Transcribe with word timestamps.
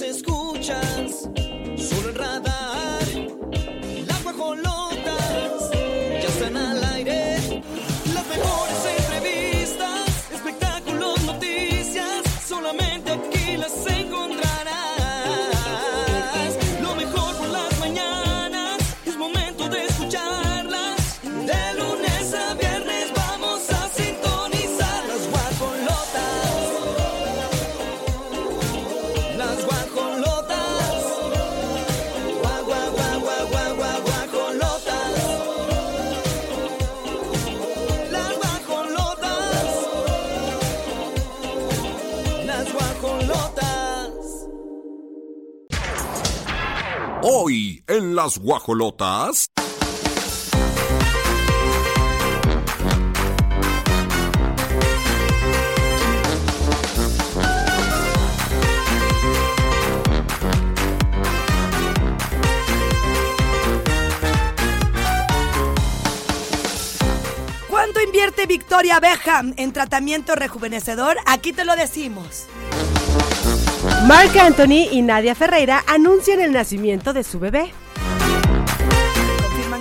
las 0.00 0.02
escuchas, 0.02 1.28
las 48.18 48.36
guajolotas. 48.38 49.48
¿Cuánto 67.68 68.00
invierte 68.00 68.46
Victoria 68.46 68.98
Beckham 68.98 69.54
en 69.56 69.72
tratamiento 69.72 70.34
rejuvenecedor? 70.34 71.18
Aquí 71.24 71.52
te 71.52 71.64
lo 71.64 71.76
decimos. 71.76 72.46
Marc 74.08 74.36
Anthony 74.36 74.88
y 74.90 75.02
Nadia 75.02 75.36
Ferreira 75.36 75.84
anuncian 75.86 76.40
el 76.40 76.52
nacimiento 76.52 77.12
de 77.12 77.22
su 77.22 77.38
bebé. 77.38 77.72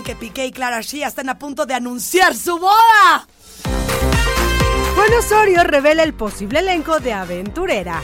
Que 0.07 0.15
Piqué 0.15 0.45
y 0.45 0.51
Clara 0.53 0.79
Shia 0.79 1.09
están 1.09 1.27
a 1.27 1.37
punto 1.37 1.65
de 1.65 1.73
anunciar 1.73 2.33
su 2.33 2.57
boda. 2.57 3.27
Juan 4.95 5.13
Osorio 5.19 5.65
revela 5.65 6.01
el 6.03 6.13
posible 6.13 6.59
elenco 6.59 7.01
de 7.01 7.11
Aventurera. 7.11 8.01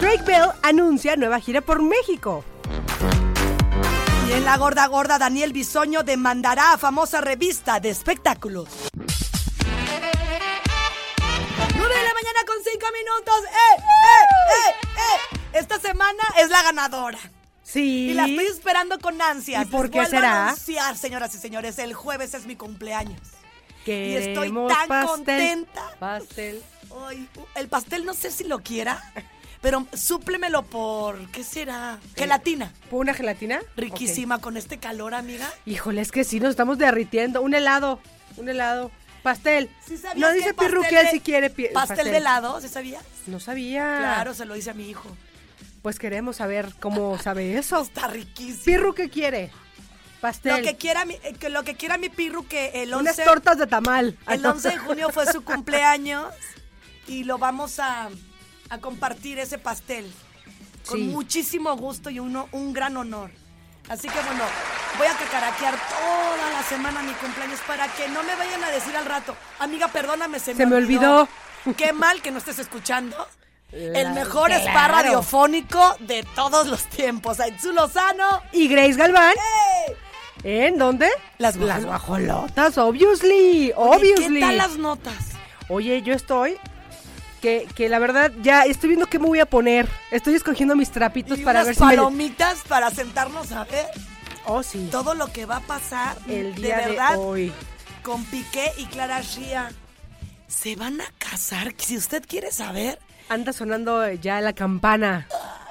Drake 0.00 0.24
Bell 0.24 0.50
anuncia 0.64 1.14
nueva 1.14 1.38
gira 1.38 1.60
por 1.60 1.80
México. 1.82 2.44
Y 4.28 4.32
en 4.32 4.44
la 4.44 4.56
gorda 4.56 4.88
gorda, 4.88 5.20
Daniel 5.20 5.52
Bisoño 5.52 6.02
demandará 6.02 6.72
a 6.72 6.78
famosa 6.78 7.20
revista 7.20 7.78
de 7.78 7.90
espectáculos. 7.90 8.68
9 8.96 9.04
de 11.68 12.02
la 12.02 12.12
mañana 12.12 12.40
con 12.44 12.56
5 12.60 12.86
minutos. 12.92 13.44
¡Eh, 13.44 13.76
eh, 13.78 14.24
eh, 14.50 14.74
eh! 14.96 15.58
Esta 15.60 15.78
semana 15.78 16.24
es 16.40 16.50
la 16.50 16.60
ganadora. 16.64 17.20
Sí. 17.64 18.10
Y 18.10 18.14
la 18.14 18.26
estoy 18.26 18.44
esperando 18.46 18.98
con 19.00 19.20
ansias. 19.20 19.62
¿Y 19.62 19.66
por 19.66 19.86
Les 19.86 19.90
qué 19.92 20.00
a 20.00 20.06
será? 20.06 20.44
anunciar, 20.48 20.96
señoras 20.96 21.34
y 21.34 21.38
señores, 21.38 21.78
el 21.80 21.94
jueves 21.94 22.34
es 22.34 22.46
mi 22.46 22.54
cumpleaños. 22.54 23.20
Y 23.86 24.14
estoy 24.14 24.34
Queremos 24.48 24.72
tan 24.72 24.88
pastel, 24.88 25.08
contenta. 25.08 25.82
Pastel. 25.98 26.62
Ay, 27.08 27.28
el 27.56 27.68
pastel 27.68 28.04
no 28.04 28.14
sé 28.14 28.30
si 28.30 28.44
lo 28.44 28.60
quiera, 28.60 29.02
pero 29.60 29.86
súplemelo 29.94 30.62
por, 30.62 31.30
¿qué 31.30 31.42
será? 31.44 31.98
Gelatina. 32.16 32.72
¿Por 32.90 33.00
una 33.00 33.12
gelatina? 33.14 33.60
Riquísima 33.76 34.38
con 34.40 34.56
este 34.56 34.78
calor, 34.78 35.12
amiga. 35.14 35.50
Híjole, 35.66 36.00
es 36.02 36.12
que 36.12 36.24
sí, 36.24 36.40
nos 36.40 36.50
estamos 36.50 36.78
derritiendo. 36.78 37.42
Un 37.42 37.54
helado, 37.54 37.98
un 38.36 38.48
helado. 38.48 38.90
Pastel. 39.22 39.70
¿Sí 39.86 39.96
sabías 39.96 40.18
no 40.18 40.34
dice 40.34 40.50
el 40.50 40.54
pastel 40.54 40.70
Pirru 40.74 40.82
que 40.88 40.98
él 41.00 41.04
de- 41.06 41.10
sí 41.10 41.20
quiere 41.20 41.48
pi- 41.50 41.68
Pastel, 41.72 42.10
de 42.10 42.16
helado, 42.18 42.60
¿sí 42.60 42.68
sabías? 42.68 43.02
No 43.26 43.40
sabía. 43.40 43.96
Claro, 43.98 44.34
se 44.34 44.44
lo 44.44 44.54
hice 44.54 44.68
a 44.70 44.74
mi 44.74 44.88
hijo. 44.88 45.08
Pues 45.84 45.98
queremos 45.98 46.36
saber 46.36 46.72
cómo 46.80 47.18
sabe 47.18 47.58
eso. 47.58 47.82
Está 47.82 48.06
riquísimo. 48.06 48.64
Pirru, 48.64 48.94
¿qué 48.94 49.10
quiere? 49.10 49.50
Pastel. 50.22 50.56
Lo 50.56 50.62
que 50.62 50.76
quiera 50.78 51.04
mi, 51.04 51.12
eh, 51.22 51.34
que 51.38 51.50
lo 51.50 51.62
que 51.62 51.74
quiera 51.74 51.98
mi 51.98 52.08
pirru 52.08 52.46
que 52.48 52.82
el 52.82 52.94
Unas 52.94 53.18
11 53.18 53.24
tortas 53.24 53.58
de 53.58 53.66
tamal. 53.66 54.16
el 54.26 54.46
11 54.46 54.70
de 54.70 54.78
junio 54.78 55.10
fue 55.10 55.30
su 55.30 55.44
cumpleaños 55.44 56.32
y 57.06 57.24
lo 57.24 57.36
vamos 57.36 57.78
a, 57.80 58.08
a 58.70 58.78
compartir 58.78 59.38
ese 59.38 59.58
pastel 59.58 60.10
con 60.86 60.98
Sí. 61.00 61.04
muchísimo 61.04 61.76
gusto 61.76 62.08
y 62.08 62.18
uno 62.18 62.48
un 62.52 62.72
gran 62.72 62.96
honor. 62.96 63.30
Así 63.90 64.08
que 64.08 64.18
bueno, 64.22 64.44
voy 64.96 65.06
a 65.06 65.12
cacaraquear 65.18 65.74
toda 65.90 66.50
la 66.54 66.62
semana 66.62 67.02
mi 67.02 67.12
cumpleaños 67.12 67.60
para 67.66 67.86
que 67.88 68.08
no 68.08 68.22
me 68.22 68.34
vayan 68.36 68.64
a 68.64 68.70
decir 68.70 68.96
al 68.96 69.04
rato, 69.04 69.36
amiga, 69.58 69.88
perdóname, 69.88 70.38
se, 70.38 70.54
Se 70.54 70.64
me 70.64 70.76
olvidó. 70.76 71.28
Qué 71.76 71.92
mal 71.92 72.22
que 72.22 72.30
no 72.30 72.38
estés 72.38 72.58
escuchando. 72.58 73.28
El 73.74 74.12
mejor 74.12 74.50
spa 74.52 74.72
claro. 74.72 74.94
radiofónico 74.94 75.96
de 76.00 76.24
todos 76.34 76.66
los 76.68 76.84
tiempos. 76.86 77.40
Aitzu 77.40 77.72
Lozano. 77.72 78.42
Y 78.52 78.68
Grace 78.68 78.94
Galván. 78.94 79.34
¿En 80.42 80.78
dónde? 80.78 81.08
Las 81.38 81.56
Las 81.56 81.84
guajolotas. 81.84 81.84
guajolotas, 81.84 82.78
obviously. 82.78 83.72
Oye, 83.76 83.96
Obviously. 83.96 84.34
¿Qué 84.34 84.40
tal 84.40 84.56
las 84.58 84.76
notas? 84.76 85.16
Oye, 85.68 86.02
yo 86.02 86.12
estoy. 86.14 86.56
Que, 87.40 87.66
que 87.74 87.88
la 87.90 87.98
verdad 87.98 88.32
ya 88.42 88.62
estoy 88.62 88.88
viendo 88.90 89.06
qué 89.06 89.18
me 89.18 89.26
voy 89.26 89.40
a 89.40 89.46
poner. 89.46 89.88
Estoy 90.10 90.34
escogiendo 90.34 90.76
mis 90.76 90.90
trapitos 90.90 91.38
Y 91.38 91.42
para 91.44 91.60
unas 91.60 91.66
ver 91.66 91.74
si 91.76 91.82
me. 91.84 91.96
palomitas 91.96 92.58
para 92.68 92.90
sentarnos 92.90 93.52
a 93.52 93.64
ver 93.64 93.86
Oh, 94.46 94.62
sí. 94.62 94.88
todo 94.90 95.14
lo 95.14 95.26
que 95.32 95.46
va 95.46 95.56
a 95.56 95.60
pasar 95.60 96.16
El 96.28 96.54
día 96.54 96.76
de 96.76 96.82
de, 96.82 96.88
verdad 96.90 97.18
hoy. 97.18 97.52
con 98.02 98.24
Piqué 98.26 98.72
y 98.78 98.86
Clara 98.86 99.20
Shia. 99.22 99.72
¿Se 100.46 100.76
van 100.76 101.00
a 101.00 101.06
casar? 101.18 101.74
Si 101.78 101.96
usted 101.96 102.22
quiere 102.26 102.50
saber, 102.52 102.98
Anda 103.28 103.52
sonando 103.52 104.10
ya 104.12 104.40
la 104.40 104.52
campana. 104.52 105.26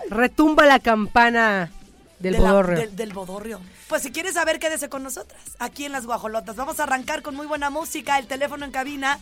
Retumba 0.10 0.66
la 0.66 0.80
campana 0.80 1.72
del 2.20 2.34
de 2.34 2.40
la- 2.40 2.52
bodorrio. 2.52 2.78
del, 2.78 2.96
del 2.96 3.14
bodorrio. 3.14 3.62
Pues 3.88 4.02
si 4.02 4.12
quiere 4.12 4.32
saber, 4.34 4.60
quédese 4.60 4.90
con 4.90 5.04
nosotras, 5.04 5.40
aquí 5.60 5.86
en 5.86 5.92
Las 5.92 6.06
Guajolotas. 6.06 6.56
Vamos 6.56 6.80
a 6.80 6.84
arrancar 6.84 7.22
con 7.22 7.36
muy 7.36 7.46
buena 7.46 7.70
música. 7.70 8.18
El 8.18 8.28
teléfono 8.28 8.66
en 8.66 8.72
cabina, 8.72 9.20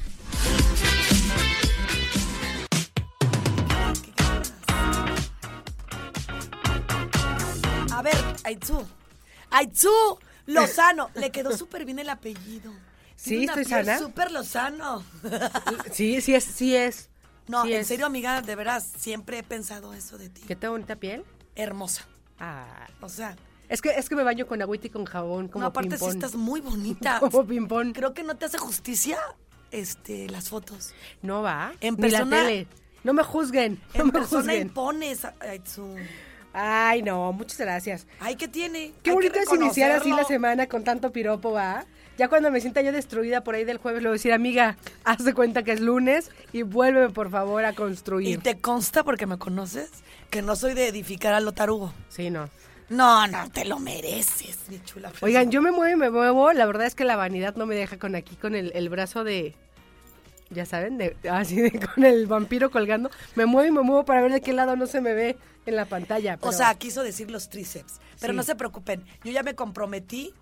A 7.92 8.02
ver, 8.02 8.16
Aitzu. 8.44 8.86
Aitzu 9.50 10.18
Lozano. 10.46 11.10
Le 11.14 11.30
quedó 11.30 11.52
súper 11.56 11.84
bien 11.84 11.98
el 11.98 12.08
apellido. 12.08 12.72
Sí, 13.16 13.44
estoy 13.44 13.64
sana. 13.64 13.98
Súper 13.98 14.30
Lozano. 14.30 15.02
Sí, 15.92 16.20
sí 16.20 16.34
es, 16.34 16.44
sí 16.44 16.76
es. 16.76 17.08
No, 17.48 17.62
Sí 17.64 17.72
en 17.72 17.80
es. 17.80 17.86
serio, 17.86 18.06
amiga, 18.06 18.42
de 18.42 18.54
veras, 18.56 18.84
siempre 18.98 19.38
he 19.38 19.42
pensado 19.42 19.94
eso 19.94 20.18
de 20.18 20.28
ti. 20.28 20.42
¿Qué 20.46 20.56
te 20.56 20.68
bonita 20.68 20.96
piel? 20.96 21.24
Hermosa. 21.54 22.06
Ah, 22.38 22.86
O 23.00 23.08
sea, 23.08 23.36
es 23.68 23.80
que 23.80 23.90
es 23.90 24.08
que 24.08 24.16
me 24.16 24.22
baño 24.22 24.46
con 24.46 24.60
agüita 24.60 24.88
y 24.88 24.90
con 24.90 25.04
jabón 25.06 25.48
como 25.48 25.62
no, 25.62 25.68
aparte 25.68 25.96
sí 25.96 26.04
estás 26.06 26.34
muy 26.34 26.60
bonita. 26.60 27.18
Como 27.20 27.46
ping-pong. 27.46 27.92
Creo 27.94 28.12
que 28.14 28.22
no 28.22 28.36
te 28.36 28.44
hace 28.46 28.58
justicia 28.58 29.18
este, 29.70 30.28
las 30.28 30.48
fotos. 30.50 30.92
No 31.22 31.42
va. 31.42 31.72
En 31.80 31.94
Ni 31.94 32.10
la 32.10 32.18
persona- 32.18 32.36
tele. 32.44 32.66
No 33.04 33.12
me 33.12 33.22
juzguen. 33.22 33.80
No 33.94 34.00
En 34.00 34.06
me 34.08 34.12
persona 34.12 34.42
juzguen. 34.42 34.62
impones, 34.62 35.24
Aitzu. 35.40 35.94
Ay, 36.52 37.02
no, 37.02 37.32
muchas 37.32 37.58
gracias. 37.58 38.06
Ay, 38.20 38.36
¿qué 38.36 38.48
tiene? 38.48 38.92
Qué 39.02 39.12
bonito 39.12 39.38
es 39.38 39.52
iniciar 39.52 39.90
así 39.92 40.10
la 40.10 40.24
semana 40.24 40.66
con 40.66 40.84
tanto 40.84 41.12
piropo, 41.12 41.52
¿va? 41.52 41.84
Ya 42.18 42.28
cuando 42.28 42.50
me 42.50 42.60
sienta 42.60 42.80
yo 42.82 42.92
destruida 42.92 43.42
por 43.44 43.54
ahí 43.54 43.64
del 43.64 43.76
jueves, 43.78 44.02
le 44.02 44.08
voy 44.08 44.14
a 44.14 44.18
decir, 44.18 44.32
amiga, 44.32 44.76
haz 45.04 45.24
de 45.24 45.34
cuenta 45.34 45.62
que 45.62 45.72
es 45.72 45.80
lunes 45.80 46.30
y 46.52 46.62
vuélveme, 46.62 47.10
por 47.10 47.30
favor, 47.30 47.64
a 47.64 47.72
¿Y 47.72 47.74
construir. 47.74 48.40
te 48.40 48.58
consta, 48.58 49.04
porque 49.04 49.26
me 49.26 49.36
conoces, 49.38 49.90
que 50.30 50.40
no 50.40 50.56
soy 50.56 50.72
de 50.74 50.88
edificar 50.88 51.34
a 51.34 51.40
lo 51.40 51.52
tarugo? 51.52 51.92
Sí, 52.08 52.30
no. 52.30 52.48
No, 52.88 53.26
no, 53.26 53.50
te 53.50 53.64
lo 53.64 53.78
mereces, 53.80 54.60
mi 54.68 54.80
chula. 54.84 55.12
Oigan, 55.20 55.50
yo 55.50 55.60
me 55.60 55.72
muevo 55.72 55.92
y 55.92 55.96
me 55.96 56.08
muevo. 56.08 56.52
La 56.52 56.66
verdad 56.66 56.86
es 56.86 56.94
que 56.94 57.04
la 57.04 57.16
vanidad 57.16 57.56
no 57.56 57.66
me 57.66 57.74
deja 57.74 57.98
con 57.98 58.14
aquí, 58.14 58.36
con 58.36 58.54
el, 58.54 58.70
el 58.74 58.88
brazo 58.88 59.24
de... 59.24 59.54
Ya 60.50 60.64
saben, 60.64 60.96
de, 60.96 61.16
así 61.28 61.60
de 61.60 61.72
con 61.94 62.04
el 62.04 62.26
vampiro 62.28 62.70
colgando. 62.70 63.10
Me 63.34 63.44
muevo 63.44 63.66
y 63.68 63.72
me 63.72 63.82
muevo 63.82 64.04
para 64.04 64.22
ver 64.22 64.32
de 64.32 64.40
qué 64.40 64.52
lado 64.52 64.76
no 64.76 64.86
se 64.86 65.00
me 65.00 65.12
ve 65.14 65.36
en 65.66 65.74
la 65.74 65.84
pantalla. 65.86 66.38
O 66.42 66.52
sea, 66.52 66.72
quiso 66.76 67.02
decir 67.02 67.28
los 67.30 67.48
tríceps. 67.50 68.00
Pero 68.20 68.32
Sí. 68.32 68.36
no 68.36 68.42
se 68.44 68.54
preocupen, 68.54 69.04
yo 69.24 69.32
ya 69.32 69.42
me 69.42 69.54
comprometí 69.56 70.32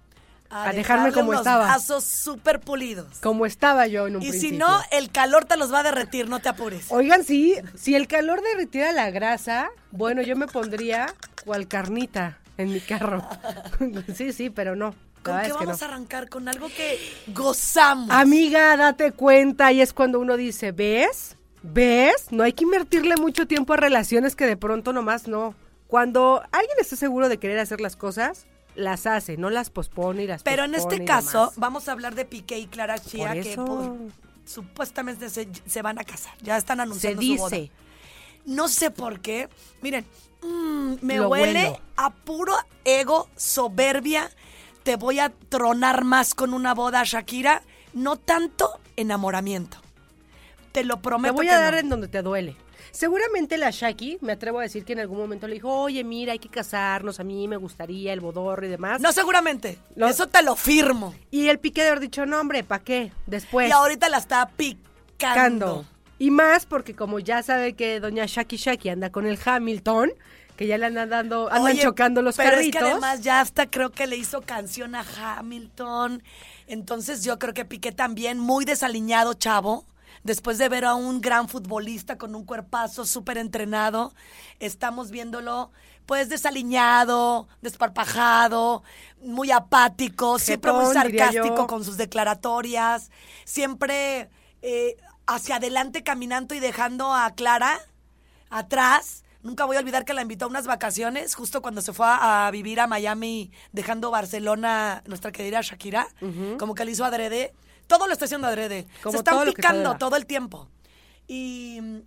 a, 0.50 0.68
A 0.68 0.72
dejarme 0.72 1.12
como 1.12 1.30
unos 1.30 1.40
estaba. 1.40 1.64
brazos 1.66 2.04
súper 2.04 2.60
pulidos. 2.60 3.18
como 3.20 3.46
estaba 3.46 3.86
yo 3.86 4.06
en 4.06 4.16
un 4.16 4.22
Y 4.22 4.32
si 4.32 4.52
no, 4.52 4.80
el 4.92 5.10
calor 5.10 5.44
te 5.46 5.56
los 5.56 5.72
va 5.72 5.80
a 5.80 5.82
derretir, 5.82 6.28
no 6.28 6.40
te 6.40 6.48
apures. 6.48 6.86
Oigan, 6.90 7.24
sí, 7.24 7.56
si 7.74 7.94
el 7.94 8.06
calor 8.06 8.40
derritiera 8.42 8.92
la 8.92 9.10
grasa, 9.10 9.70
bueno, 9.90 10.22
yo 10.22 10.36
me 10.36 10.46
pondría 10.46 11.12
cual 11.44 11.66
carnita 11.68 12.38
en 12.56 12.72
mi 12.72 12.80
carro. 12.80 13.26
sí, 14.14 14.32
sí, 14.32 14.50
pero 14.50 14.76
no. 14.76 14.94
¿Con 15.24 15.40
qué 15.40 15.52
vamos 15.52 15.80
no. 15.80 15.86
a 15.86 15.88
arrancar? 15.88 16.28
Con 16.28 16.48
algo 16.48 16.68
que 16.68 16.98
gozamos. 17.28 18.10
Amiga, 18.10 18.76
date 18.76 19.12
cuenta, 19.12 19.72
y 19.72 19.80
es 19.80 19.92
cuando 19.94 20.20
uno 20.20 20.36
dice, 20.36 20.70
¿ves? 20.72 21.36
¿Ves? 21.62 22.26
No 22.30 22.42
hay 22.42 22.52
que 22.52 22.64
invertirle 22.64 23.16
mucho 23.16 23.46
tiempo 23.46 23.72
a 23.72 23.78
relaciones 23.78 24.36
que 24.36 24.46
de 24.46 24.58
pronto 24.58 24.92
nomás 24.92 25.26
no. 25.26 25.54
Cuando 25.88 26.42
alguien 26.52 26.76
está 26.78 26.94
seguro 26.96 27.30
de 27.30 27.38
querer 27.38 27.58
hacer 27.58 27.80
las 27.80 27.96
cosas, 27.96 28.46
las 28.74 29.06
hace, 29.06 29.36
no 29.36 29.50
las 29.50 29.70
pospone 29.70 30.24
y 30.24 30.26
las 30.26 30.42
Pero 30.42 30.64
en 30.64 30.74
este 30.74 31.04
caso, 31.04 31.38
demás. 31.40 31.54
vamos 31.56 31.88
a 31.88 31.92
hablar 31.92 32.14
de 32.14 32.24
Piqué 32.24 32.58
y 32.58 32.66
Clara 32.66 32.98
Chía, 32.98 33.28
Por 33.28 33.42
que 33.42 33.56
supuestamente 34.44 35.30
se, 35.30 35.48
se 35.66 35.82
van 35.82 35.98
a 35.98 36.04
casar. 36.04 36.34
Ya 36.42 36.56
están 36.56 36.78
se 36.78 36.82
anunciando 36.82 37.22
su 37.22 37.36
boda. 37.36 37.56
dice. 37.56 37.70
No 38.46 38.68
sé 38.68 38.90
por 38.90 39.20
qué. 39.20 39.48
Miren, 39.80 40.04
mm, 40.42 40.94
me 41.00 41.16
Lo 41.16 41.28
huele 41.28 41.80
a 41.96 42.10
puro 42.10 42.54
ego, 42.84 43.28
soberbia. 43.36 44.30
Te 44.82 44.96
voy 44.96 45.18
a 45.18 45.30
tronar 45.48 46.04
más 46.04 46.34
con 46.34 46.52
una 46.52 46.74
boda, 46.74 47.02
Shakira. 47.04 47.62
No 47.94 48.16
tanto 48.16 48.78
enamoramiento. 48.96 49.78
Te 50.72 50.84
lo 50.84 50.96
Te 50.96 51.02
prometo. 51.02 51.34
voy 51.34 51.46
que 51.46 51.52
a 51.52 51.60
dar 51.60 51.74
no. 51.74 51.80
en 51.80 51.88
donde 51.88 52.08
te 52.08 52.20
duele. 52.20 52.56
Seguramente 52.94 53.58
la 53.58 53.70
Shaki, 53.72 54.18
me 54.20 54.32
atrevo 54.34 54.60
a 54.60 54.62
decir 54.62 54.84
que 54.84 54.92
en 54.92 55.00
algún 55.00 55.18
momento 55.18 55.48
le 55.48 55.54
dijo, 55.54 55.68
oye, 55.68 56.04
mira, 56.04 56.30
hay 56.32 56.38
que 56.38 56.48
casarnos, 56.48 57.18
a 57.18 57.24
mí 57.24 57.48
me 57.48 57.56
gustaría 57.56 58.12
el 58.12 58.20
bodorro 58.20 58.64
y 58.64 58.68
demás. 58.68 59.00
No, 59.00 59.12
seguramente. 59.12 59.78
Lo- 59.96 60.06
Eso 60.06 60.28
te 60.28 60.42
lo 60.44 60.54
firmo. 60.54 61.12
Y 61.32 61.48
el 61.48 61.58
pique 61.58 61.82
de 61.82 61.88
haber 61.88 61.98
dicho, 62.00 62.24
no, 62.24 62.38
hombre, 62.40 62.62
¿para 62.62 62.84
qué? 62.84 63.10
Después. 63.26 63.68
y 63.68 63.72
ahorita 63.72 64.08
la 64.08 64.18
está 64.18 64.48
picando. 64.56 64.84
Cando. 65.18 65.84
Y 66.20 66.30
más 66.30 66.66
porque 66.66 66.94
como 66.94 67.18
ya 67.18 67.42
sabe 67.42 67.72
que 67.72 67.98
doña 67.98 68.26
Shaki 68.26 68.56
Shaki 68.56 68.88
anda 68.90 69.10
con 69.10 69.26
el 69.26 69.38
Hamilton, 69.44 70.12
que 70.56 70.68
ya 70.68 70.78
le 70.78 70.86
andan 70.86 71.10
dando, 71.10 71.48
andan 71.50 71.72
Oye, 71.72 71.82
chocando 71.82 72.22
los 72.22 72.36
pero 72.36 72.50
carritos. 72.50 72.80
es 72.80 72.86
que 72.86 72.92
además 72.92 73.22
ya 73.22 73.40
hasta 73.40 73.68
creo 73.68 73.90
que 73.90 74.06
le 74.06 74.16
hizo 74.16 74.40
canción 74.42 74.94
a 74.94 75.04
Hamilton. 75.16 76.22
Entonces 76.68 77.24
yo 77.24 77.40
creo 77.40 77.54
que 77.54 77.64
Piqué 77.64 77.90
también, 77.90 78.38
muy 78.38 78.64
desaliñado, 78.64 79.34
chavo. 79.34 79.84
Después 80.24 80.56
de 80.56 80.70
ver 80.70 80.86
a 80.86 80.94
un 80.94 81.20
gran 81.20 81.48
futbolista 81.48 82.16
con 82.16 82.34
un 82.34 82.44
cuerpazo 82.44 83.04
súper 83.04 83.36
entrenado, 83.36 84.14
estamos 84.58 85.10
viéndolo 85.10 85.70
pues 86.06 86.30
desaliñado, 86.30 87.46
desparpajado, 87.62 88.82
muy 89.22 89.50
apático, 89.50 90.38
siempre 90.38 90.72
muy 90.72 90.92
sarcástico 90.92 91.66
con 91.66 91.84
sus 91.84 91.96
declaratorias, 91.98 93.10
siempre 93.44 94.30
eh, 94.62 94.96
hacia 95.26 95.56
adelante 95.56 96.02
caminando 96.02 96.54
y 96.54 96.60
dejando 96.60 97.14
a 97.14 97.30
Clara 97.32 97.78
atrás. 98.50 99.24
Nunca 99.42 99.66
voy 99.66 99.76
a 99.76 99.80
olvidar 99.80 100.06
que 100.06 100.14
la 100.14 100.22
invitó 100.22 100.46
a 100.46 100.48
unas 100.48 100.66
vacaciones, 100.66 101.34
justo 101.34 101.60
cuando 101.60 101.82
se 101.82 101.92
fue 101.92 102.06
a, 102.06 102.46
a 102.46 102.50
vivir 102.50 102.80
a 102.80 102.86
Miami, 102.86 103.50
dejando 103.72 104.10
Barcelona, 104.10 105.02
nuestra 105.06 105.32
querida 105.32 105.60
Shakira, 105.60 106.08
como 106.58 106.74
que 106.74 106.86
le 106.86 106.92
hizo 106.92 107.04
adrede. 107.04 107.52
Todo 107.86 108.06
lo 108.06 108.12
está 108.12 108.24
haciendo 108.24 108.46
adrede. 108.46 108.86
Como 109.02 109.12
se 109.12 109.18
están 109.18 109.34
todo 109.34 109.44
picando 109.44 109.96
todo 109.96 110.16
el 110.16 110.26
tiempo. 110.26 110.68
Y 111.26 111.78
mm, 111.80 111.98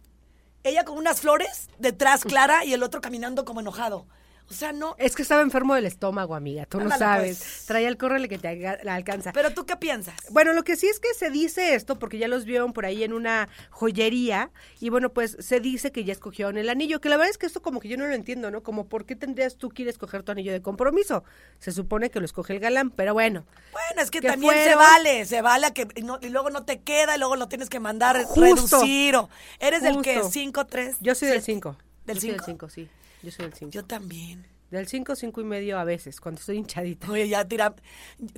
ella 0.63 0.83
con 0.85 0.97
unas 0.97 1.21
flores 1.21 1.69
detrás, 1.77 2.23
Clara, 2.25 2.65
y 2.65 2.73
el 2.73 2.83
otro 2.83 3.01
caminando 3.01 3.45
como 3.45 3.61
enojado. 3.61 4.05
O 4.49 4.53
sea, 4.53 4.71
no. 4.71 4.95
Es 4.97 5.13
que 5.15 5.21
estaba 5.23 5.41
enfermo 5.41 5.75
del 5.75 5.85
estómago, 5.85 6.33
amiga, 6.33 6.65
tú 6.65 6.79
no 6.79 6.89
sabes. 6.97 7.37
pues. 7.39 7.65
Traía 7.65 7.89
el 7.89 7.97
córrele 7.97 8.29
que 8.29 8.37
te 8.37 8.55
la 8.83 8.95
alcanza. 8.95 9.33
Pero 9.33 9.51
tú 9.53 9.65
qué 9.65 9.75
piensas? 9.75 10.15
Bueno, 10.29 10.53
lo 10.53 10.63
que 10.63 10.77
sí 10.77 10.87
es 10.87 10.99
que 11.01 11.13
se 11.13 11.29
dice 11.29 11.75
esto, 11.75 11.99
porque 11.99 12.17
ya 12.17 12.29
los 12.29 12.45
vieron 12.45 12.71
por 12.71 12.85
ahí 12.85 13.03
en 13.03 13.11
una 13.11 13.49
joyería, 13.71 14.51
y 14.79 14.89
bueno, 14.89 15.09
pues 15.11 15.35
se 15.39 15.59
dice 15.59 15.91
que 15.91 16.03
ya 16.05 16.13
escogieron 16.13 16.57
el 16.57 16.69
anillo, 16.69 17.01
que 17.01 17.09
la 17.09 17.17
verdad 17.17 17.31
es 17.31 17.37
que 17.37 17.45
esto 17.45 17.61
como 17.61 17.79
que 17.81 17.89
yo 17.89 17.97
no 17.97 18.07
lo 18.07 18.13
entiendo, 18.13 18.49
¿no? 18.51 18.63
Como, 18.63 18.87
¿por 18.87 19.05
qué 19.05 19.15
tendrías 19.15 19.57
tú 19.57 19.69
que 19.69 19.81
ir 19.81 19.87
a 19.89 19.91
escoger 19.91 20.23
tu 20.23 20.31
anillo 20.31 20.51
de 20.53 20.61
compromiso? 20.61 21.23
Se 21.59 21.71
supone 21.71 22.09
que 22.09 22.19
lo 22.19 22.25
escoge 22.25 22.53
el 22.53 22.59
galán, 22.59 22.89
pero 22.91 23.13
bueno. 23.13 23.45
Bueno, 23.73 24.01
es 24.01 24.09
que, 24.11 24.21
que 24.21 24.27
también 24.29 24.53
se 24.63 24.75
vale, 24.75 25.25
se 25.25 25.41
vale 25.41 25.67
a 25.67 25.71
que 25.73 25.87
y, 25.95 26.03
no- 26.03 26.19
y 26.21 26.29
luego 26.29 26.49
no 26.49 26.63
te 26.63 26.79
queda 26.79 27.15
y 27.15 27.19
luego 27.19 27.35
lo 27.35 27.47
tienes 27.49 27.69
que 27.69 27.79
mandar 27.79 28.23
Justo. 28.23 28.41
reducir 28.79 29.15
o 29.17 29.29
eres 29.59 29.81
del 29.83 30.01
que 30.01 30.15
Justo. 30.19 30.31
5 30.31 30.65
3 30.67 30.97
Yo 31.01 31.15
soy 31.15 31.27
del 31.29 31.41
5. 31.41 31.77
¿Del 32.05 32.15
Yo 32.17 32.21
soy 32.21 32.29
5? 32.31 32.45
5, 32.45 32.69
sí. 32.69 32.89
Yo 33.23 33.31
soy 33.31 33.45
del 33.45 33.53
5. 33.53 33.71
Yo 33.71 33.85
también. 33.85 34.45
Del 34.71 34.85
5, 34.85 35.15
5 35.15 35.39
y 35.39 35.43
medio 35.45 35.79
a 35.79 35.85
veces, 35.85 36.19
cuando 36.19 36.39
estoy 36.41 36.57
hinchadita. 36.57 37.09
Oye, 37.09 37.29
ya 37.29 37.45
tira- 37.47 37.73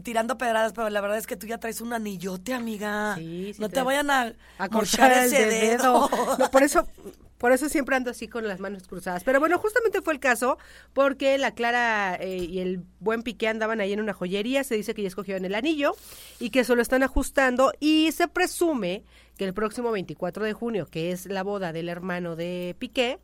tirando 0.03 0.37
pedradas, 0.37 0.73
pero 0.73 0.87
la 0.91 1.01
verdad 1.01 1.17
es 1.17 1.25
que 1.25 1.35
tú 1.35 1.47
ya 1.47 1.57
traes 1.57 1.81
un 1.81 1.91
anillote, 1.91 2.53
amiga. 2.53 3.15
Sí, 3.17 3.51
sí 3.55 3.59
no 3.61 3.67
te 3.69 3.81
vayan 3.81 4.11
a, 4.11 4.33
a 4.59 4.69
cortar 4.69 5.11
el 5.11 5.31
dedo. 5.31 6.07
dedo. 6.07 6.37
No, 6.37 6.51
por 6.51 6.61
eso, 6.61 6.87
por 7.39 7.51
eso 7.51 7.67
siempre 7.67 7.95
ando 7.95 8.11
así 8.11 8.27
con 8.27 8.47
las 8.47 8.59
manos 8.59 8.87
cruzadas. 8.87 9.23
Pero 9.23 9.39
bueno, 9.39 9.57
justamente 9.57 10.03
fue 10.03 10.13
el 10.13 10.19
caso 10.19 10.59
porque 10.93 11.35
la 11.39 11.55
Clara 11.55 12.15
eh, 12.21 12.37
y 12.37 12.59
el 12.59 12.83
buen 12.99 13.23
Piqué 13.23 13.47
andaban 13.47 13.81
ahí 13.81 13.91
en 13.93 13.99
una 13.99 14.13
joyería. 14.13 14.63
Se 14.63 14.75
dice 14.75 14.93
que 14.93 15.01
ya 15.01 15.07
escogieron 15.07 15.45
el 15.45 15.55
anillo 15.55 15.95
y 16.39 16.51
que 16.51 16.63
se 16.63 16.75
lo 16.75 16.83
están 16.83 17.01
ajustando 17.01 17.73
y 17.79 18.11
se 18.11 18.27
presume 18.27 19.03
que 19.35 19.45
el 19.45 19.55
próximo 19.55 19.89
24 19.89 20.43
de 20.45 20.53
junio, 20.53 20.85
que 20.85 21.11
es 21.11 21.25
la 21.25 21.41
boda 21.41 21.73
del 21.73 21.89
hermano 21.89 22.35
de 22.35 22.75
Piqué, 22.77 23.17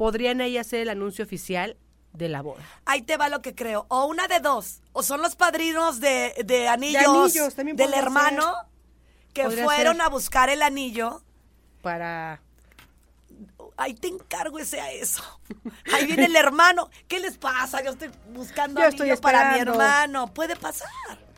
podrían 0.00 0.40
ahí 0.40 0.56
hacer 0.56 0.80
el 0.80 0.88
anuncio 0.88 1.22
oficial 1.22 1.76
de 2.14 2.30
la 2.30 2.40
boda. 2.40 2.62
Ahí 2.86 3.02
te 3.02 3.18
va 3.18 3.28
lo 3.28 3.42
que 3.42 3.54
creo. 3.54 3.84
O 3.88 4.06
una 4.06 4.28
de 4.28 4.40
dos. 4.40 4.80
O 4.94 5.02
son 5.02 5.20
los 5.20 5.36
padrinos 5.36 6.00
de, 6.00 6.34
de 6.42 6.68
anillos, 6.68 7.04
anillos, 7.04 7.54
también 7.54 7.76
del 7.76 7.92
hermano 7.92 8.50
que 9.34 9.42
Podría 9.42 9.64
fueron 9.64 9.96
ser. 9.96 10.02
a 10.06 10.08
buscar 10.08 10.48
el 10.48 10.62
anillo. 10.62 11.20
Para 11.82 12.40
Ahí 13.76 13.92
te 13.92 14.08
encargo 14.08 14.58
ese 14.58 14.80
a 14.80 14.90
eso. 14.90 15.22
Ahí 15.92 16.06
viene 16.06 16.24
el 16.24 16.36
hermano. 16.36 16.88
¿Qué 17.06 17.20
les 17.20 17.36
pasa? 17.36 17.84
Yo 17.84 17.90
estoy 17.90 18.08
buscando 18.32 18.80
Yo 18.80 18.86
anillo 18.86 19.04
estoy 19.04 19.20
para 19.20 19.52
mi 19.52 19.58
hermano. 19.60 20.32
Puede 20.32 20.56
pasar. 20.56 20.88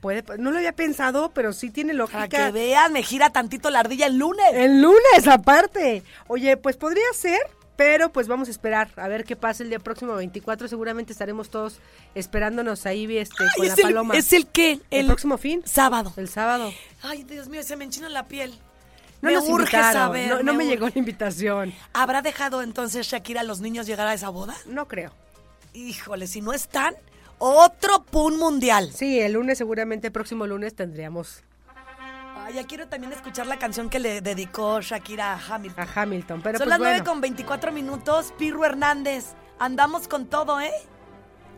puede, 0.00 0.22
no 0.38 0.52
lo 0.52 0.58
había 0.58 0.72
pensado, 0.72 1.32
pero 1.32 1.52
sí 1.52 1.70
tiene 1.70 1.94
Para 1.94 1.98
lógica. 2.20 2.46
que 2.46 2.52
vean, 2.52 2.92
me 2.92 3.02
gira 3.02 3.30
tantito 3.30 3.70
la 3.70 3.80
ardilla 3.80 4.06
el 4.06 4.18
lunes. 4.18 4.52
El 4.54 4.80
lunes, 4.80 5.26
aparte. 5.26 6.04
Oye, 6.28 6.56
pues 6.56 6.76
podría 6.76 7.12
ser, 7.12 7.40
pero 7.82 8.12
pues 8.12 8.28
vamos 8.28 8.46
a 8.46 8.52
esperar 8.52 8.90
a 8.94 9.08
ver 9.08 9.24
qué 9.24 9.34
pasa 9.34 9.64
el 9.64 9.68
día 9.68 9.80
próximo 9.80 10.14
24. 10.14 10.68
Seguramente 10.68 11.12
estaremos 11.12 11.50
todos 11.50 11.80
esperándonos 12.14 12.86
ahí 12.86 13.18
este, 13.18 13.42
Ay, 13.42 13.48
con 13.56 13.66
la 13.66 13.74
el, 13.74 13.82
paloma. 13.82 14.14
¿Es 14.16 14.32
el 14.32 14.46
qué? 14.46 14.78
el, 14.90 15.06
próximo 15.06 15.36
fin, 15.36 15.62
sábado. 15.64 16.12
el 16.16 16.28
sábado. 16.28 16.72
Ay, 17.02 17.24
Dios 17.24 17.48
mío, 17.48 17.60
se 17.64 17.74
me 17.74 17.82
enchina 17.84 18.08
la 18.08 18.28
piel. 18.28 18.56
No 19.20 19.30
me 19.30 19.34
nos 19.34 19.48
urge 19.48 19.76
invitaron, 19.76 19.92
saber. 19.92 20.28
no, 20.28 20.42
no 20.44 20.54
me, 20.54 20.64
urge. 20.64 20.68
llegó 20.68 20.86
la 20.86 20.92
invitación. 20.94 21.74
¿Habrá 21.92 22.22
dejado 22.22 22.62
entonces 22.62 23.04
Shakira 23.08 23.40
a 23.40 23.44
los 23.44 23.60
niños 23.60 23.86
llegar 23.86 24.06
a 24.06 24.14
esa 24.14 24.28
boda? 24.28 24.54
No 24.66 24.86
creo. 24.86 25.12
Híjole, 25.74 26.28
si 26.28 26.40
no 26.40 26.52
están, 26.52 26.94
otro 27.38 28.04
pun 28.04 28.38
mundial. 28.38 28.92
Sí, 28.94 29.18
el 29.18 29.32
lunes, 29.32 29.58
seguramente 29.58 30.06
el 30.06 30.12
próximo 30.12 30.46
lunes 30.46 30.76
tendríamos 30.76 31.42
Ya 32.50 32.64
quiero 32.66 32.86
también 32.88 33.12
escuchar 33.12 33.46
la 33.46 33.58
canción 33.58 33.88
que 33.88 33.98
le 33.98 34.20
dedicó 34.20 34.80
Shakira 34.80 35.32
a 35.34 35.54
Hamilton. 35.54 35.88
a 35.88 36.00
Hamilton. 36.02 36.42
Pero 36.42 36.58
Son 36.58 36.64
pues 36.66 36.70
las 36.70 36.78
bueno. 36.78 36.94
9 36.94 37.04
con 37.04 37.20
24 37.20 37.72
minutos. 37.72 38.32
Pirro 38.38 38.64
Hernández, 38.64 39.34
andamos 39.58 40.08
con 40.08 40.26
todo, 40.26 40.60
¿eh? 40.60 40.72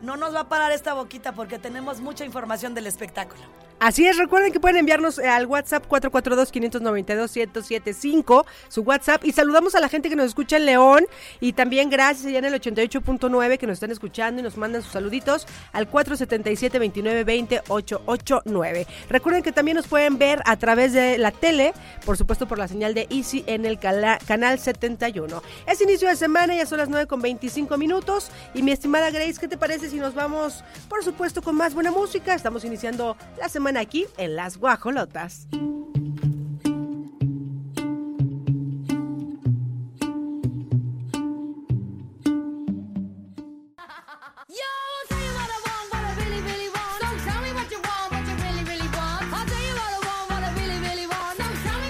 No 0.02 0.16
nos 0.16 0.34
va 0.34 0.40
a 0.40 0.48
parar 0.48 0.72
esta 0.72 0.94
boquita 0.94 1.32
porque 1.32 1.58
tenemos 1.58 2.00
mucha 2.00 2.24
información 2.24 2.74
del 2.74 2.86
espectáculo. 2.86 3.42
Así 3.84 4.04
es, 4.06 4.16
recuerden 4.16 4.50
que 4.50 4.60
pueden 4.60 4.78
enviarnos 4.78 5.18
eh, 5.18 5.28
al 5.28 5.44
WhatsApp 5.44 5.84
442-592-1075, 5.90 8.46
su 8.68 8.80
WhatsApp, 8.80 9.22
y 9.26 9.32
saludamos 9.32 9.74
a 9.74 9.80
la 9.80 9.90
gente 9.90 10.08
que 10.08 10.16
nos 10.16 10.24
escucha 10.24 10.56
en 10.56 10.64
León, 10.64 11.04
y 11.38 11.52
también 11.52 11.90
gracias 11.90 12.24
allá 12.24 12.38
en 12.38 12.46
el 12.46 12.54
88.9 12.54 13.58
que 13.58 13.66
nos 13.66 13.74
están 13.74 13.90
escuchando 13.90 14.40
y 14.40 14.42
nos 14.42 14.56
mandan 14.56 14.80
sus 14.80 14.92
saluditos 14.92 15.46
al 15.74 15.90
477-2920-889. 15.90 18.86
Recuerden 19.10 19.42
que 19.42 19.52
también 19.52 19.76
nos 19.76 19.86
pueden 19.86 20.16
ver 20.16 20.40
a 20.46 20.56
través 20.56 20.94
de 20.94 21.18
la 21.18 21.30
tele, 21.30 21.74
por 22.06 22.16
supuesto 22.16 22.48
por 22.48 22.56
la 22.56 22.68
señal 22.68 22.94
de 22.94 23.06
Easy 23.10 23.44
en 23.46 23.66
el 23.66 23.78
canal 23.78 24.58
71. 24.58 25.42
Es 25.66 25.82
inicio 25.82 26.08
de 26.08 26.16
semana, 26.16 26.54
ya 26.54 26.64
son 26.64 26.78
las 26.78 26.88
9 26.88 27.06
con 27.06 27.20
25 27.20 27.76
minutos, 27.76 28.30
y 28.54 28.62
mi 28.62 28.72
estimada 28.72 29.10
Grace, 29.10 29.34
¿qué 29.38 29.46
te 29.46 29.58
parece 29.58 29.90
si 29.90 29.98
nos 29.98 30.14
vamos, 30.14 30.64
por 30.88 31.04
supuesto, 31.04 31.42
con 31.42 31.54
más 31.54 31.74
buena 31.74 31.90
música? 31.90 32.34
Estamos 32.34 32.64
iniciando 32.64 33.18
la 33.38 33.50
semana 33.50 33.73
aquí 33.76 34.06
en 34.16 34.36
Las 34.36 34.58
Guajolotas. 34.58 35.48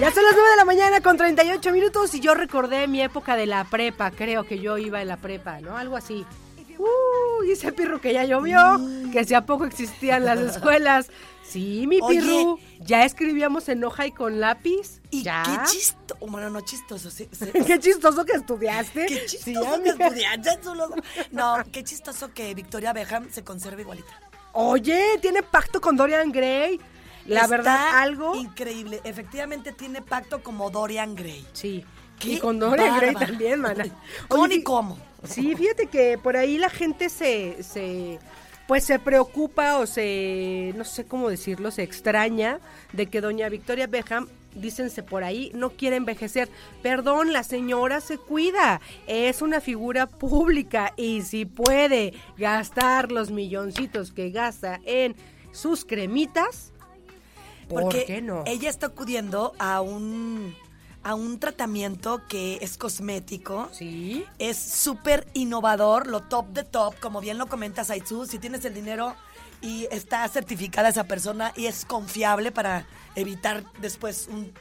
Ya 0.00 0.10
son 0.10 0.22
las 0.24 0.34
9 0.34 0.50
de 0.50 0.56
la 0.58 0.64
mañana 0.66 1.00
con 1.00 1.16
38 1.16 1.72
minutos 1.72 2.14
y 2.14 2.20
yo 2.20 2.34
recordé 2.34 2.86
mi 2.88 3.00
época 3.00 3.36
de 3.36 3.46
la 3.46 3.64
prepa, 3.64 4.10
creo 4.10 4.44
que 4.44 4.58
yo 4.58 4.76
iba 4.76 5.00
en 5.00 5.08
la 5.08 5.16
prepa, 5.16 5.62
¿no? 5.62 5.78
Algo 5.78 5.96
así. 5.96 6.26
Uh, 7.38 7.42
dice 7.44 7.72
Pirru 7.72 8.00
que 8.00 8.12
ya 8.12 8.24
llovió, 8.24 8.80
que 9.12 9.24
si 9.24 9.34
a 9.34 9.46
poco 9.46 9.64
existían 9.64 10.24
las 10.24 10.38
escuelas. 10.56 11.10
Sí, 11.42 11.86
mi 11.86 11.98
Oye. 12.00 12.20
Pirru, 12.20 12.58
ya 12.80 13.04
escribíamos 13.04 13.68
en 13.68 13.84
hoja 13.84 14.06
y 14.06 14.12
con 14.12 14.40
lápiz. 14.40 15.00
Y 15.10 15.22
¿Ya? 15.22 15.42
qué 15.44 15.70
chistoso. 15.70 16.26
Bueno, 16.26 16.50
no 16.50 16.60
chistoso. 16.62 17.10
sí, 17.10 17.28
sí. 17.32 17.46
Qué 17.66 17.78
chistoso 17.78 18.24
que 18.24 18.32
estudiaste. 18.32 19.06
Qué 19.06 19.28
Sí, 19.28 19.38
chistoso 19.44 19.82
que 19.82 19.90
amiga. 19.90 20.06
estudiaste, 20.06 20.58
No, 21.30 21.56
qué 21.70 21.84
chistoso 21.84 22.32
que 22.32 22.54
Victoria 22.54 22.92
Beckham 22.92 23.30
se 23.30 23.44
conserve 23.44 23.82
igualita. 23.82 24.08
Oye, 24.52 25.18
tiene 25.20 25.42
pacto 25.42 25.80
con 25.80 25.96
Dorian 25.96 26.32
Gray. 26.32 26.80
La 27.26 27.42
Está 27.42 27.46
verdad, 27.56 27.98
algo. 27.98 28.34
Increíble. 28.36 29.00
Efectivamente 29.04 29.72
tiene 29.72 30.02
pacto 30.02 30.42
como 30.42 30.70
Dorian 30.70 31.14
Gray. 31.14 31.46
Sí. 31.52 31.84
Qué 32.18 32.34
Y 32.34 32.38
con 32.38 32.58
Dorian 32.58 32.96
Gray 32.96 33.14
también, 33.14 33.60
mana. 33.60 33.84
¿Cómo 34.28 34.44
Oye, 34.44 34.58
ni 34.58 34.62
cómo? 34.62 34.98
Sí, 35.24 35.54
fíjate 35.54 35.86
que 35.86 36.18
por 36.18 36.36
ahí 36.36 36.58
la 36.58 36.68
gente 36.70 37.08
se, 37.08 37.62
se, 37.62 38.18
pues 38.66 38.84
se 38.84 38.98
preocupa 38.98 39.78
o 39.78 39.86
se, 39.86 40.72
no 40.76 40.84
sé 40.84 41.04
cómo 41.06 41.30
decirlo, 41.30 41.70
se 41.70 41.82
extraña 41.82 42.60
de 42.92 43.06
que 43.06 43.20
doña 43.20 43.48
Victoria 43.48 43.86
Beckham, 43.86 44.28
dícense 44.54 45.02
por 45.02 45.24
ahí, 45.24 45.50
no 45.54 45.70
quiere 45.70 45.96
envejecer. 45.96 46.48
Perdón, 46.82 47.32
la 47.32 47.42
señora 47.42 48.00
se 48.00 48.18
cuida, 48.18 48.80
es 49.06 49.42
una 49.42 49.60
figura 49.60 50.06
pública 50.06 50.92
y 50.96 51.22
si 51.22 51.44
puede 51.44 52.12
gastar 52.36 53.10
los 53.10 53.30
milloncitos 53.30 54.12
que 54.12 54.30
gasta 54.30 54.80
en 54.84 55.16
sus 55.52 55.84
cremitas, 55.84 56.72
¿por 57.68 57.82
Porque 57.82 58.04
qué 58.04 58.22
no? 58.22 58.42
ella 58.46 58.68
está 58.70 58.86
acudiendo 58.86 59.52
a 59.58 59.80
un, 59.80 60.54
a 61.04 61.14
un 61.14 61.38
tratamiento 61.38 62.22
que 62.26 62.58
es 62.62 62.76
cosmético. 62.78 63.68
Sí. 63.72 64.24
Es 64.38 64.56
súper 64.56 65.28
innovador, 65.34 66.06
lo 66.06 66.22
top 66.22 66.48
de 66.48 66.64
top, 66.64 66.98
como 66.98 67.20
bien 67.20 67.38
lo 67.38 67.46
comentas, 67.46 67.90
Aitsu. 67.90 68.26
Si 68.26 68.38
tienes 68.38 68.64
el 68.64 68.74
dinero 68.74 69.14
y 69.60 69.86
está 69.90 70.26
certificada 70.28 70.88
esa 70.88 71.04
persona 71.04 71.52
y 71.56 71.66
es 71.66 71.84
confiable 71.84 72.50
para 72.50 72.86
evitar 73.14 73.64
después 73.80 74.28
un, 74.30 74.52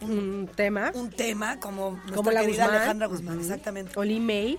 Un 0.00 0.48
tema. 0.54 0.92
un 0.94 1.10
tema 1.10 1.58
como 1.58 1.90
nuestra 1.90 2.16
Como 2.16 2.30
la 2.30 2.40
querida 2.40 2.64
Guzmán. 2.64 2.76
Alejandra 2.76 3.06
Guzmán, 3.08 3.40
exactamente. 3.40 3.92
Oli 3.98 4.20
May. 4.20 4.58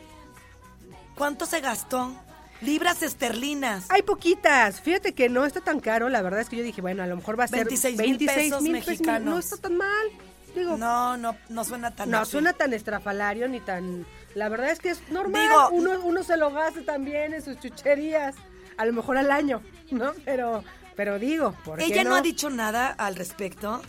¿Cuánto 1.16 1.46
se 1.46 1.62
gastó? 1.62 2.14
Libras 2.62 3.02
esterlinas. 3.04 3.86
Hay 3.90 4.02
poquitas. 4.02 4.82
Fíjate 4.82 5.14
que 5.14 5.30
no 5.30 5.46
está 5.46 5.62
tan 5.62 5.80
caro. 5.80 6.10
La 6.10 6.22
verdad 6.22 6.42
es 6.42 6.50
que 6.50 6.58
yo 6.58 6.64
dije, 6.64 6.82
bueno, 6.82 7.04
a 7.04 7.08
lo 7.08 7.16
mejor 7.16 7.40
va 7.40 7.46
a 7.46 7.48
ser 7.48 7.66
26 7.66 7.98
mil 7.98 8.18
pesos 8.18 8.62
mexicanos. 8.62 9.34
No 9.34 9.40
está 9.40 9.58
tan 9.58 9.78
mal. 9.78 10.08
Digo, 10.56 10.78
no, 10.78 11.18
No, 11.18 11.32
no, 11.34 11.38
no 11.50 11.64
suena 11.64 11.92
tan 11.96 12.14
así. 12.16 12.32
suena 12.32 12.54
tan 12.54 12.74
estrafalario 12.74 13.48
ni 13.48 13.60
tan. 13.60 14.06
La 14.36 14.50
verdad 14.50 14.72
es 14.72 14.80
que 14.80 14.90
es 14.92 15.02
normal. 15.10 15.42
Digo- 15.42 15.70
uno, 15.72 15.92
uno 16.04 16.24
se 16.24 16.38
lo 16.38 16.52
gasta 16.52 16.82
también 16.84 17.34
en 17.34 17.42
sus 17.42 17.60
chucherías. 17.60 18.36
A 18.78 18.86
lo 18.86 18.94
mejor 18.94 19.18
al 19.18 19.30
año, 19.32 19.62
¿no? 19.92 20.14
Pero, 20.26 20.64
pero 20.96 21.20
digo, 21.20 21.54
¿por 21.66 21.80
qué 21.80 21.86
Ella 21.86 22.04
no? 22.04 22.12
no 22.12 22.16
ha 22.18 22.22
dicho 22.22 22.50
nada 22.50 22.88
al 22.88 23.16
respecto. 23.16 23.82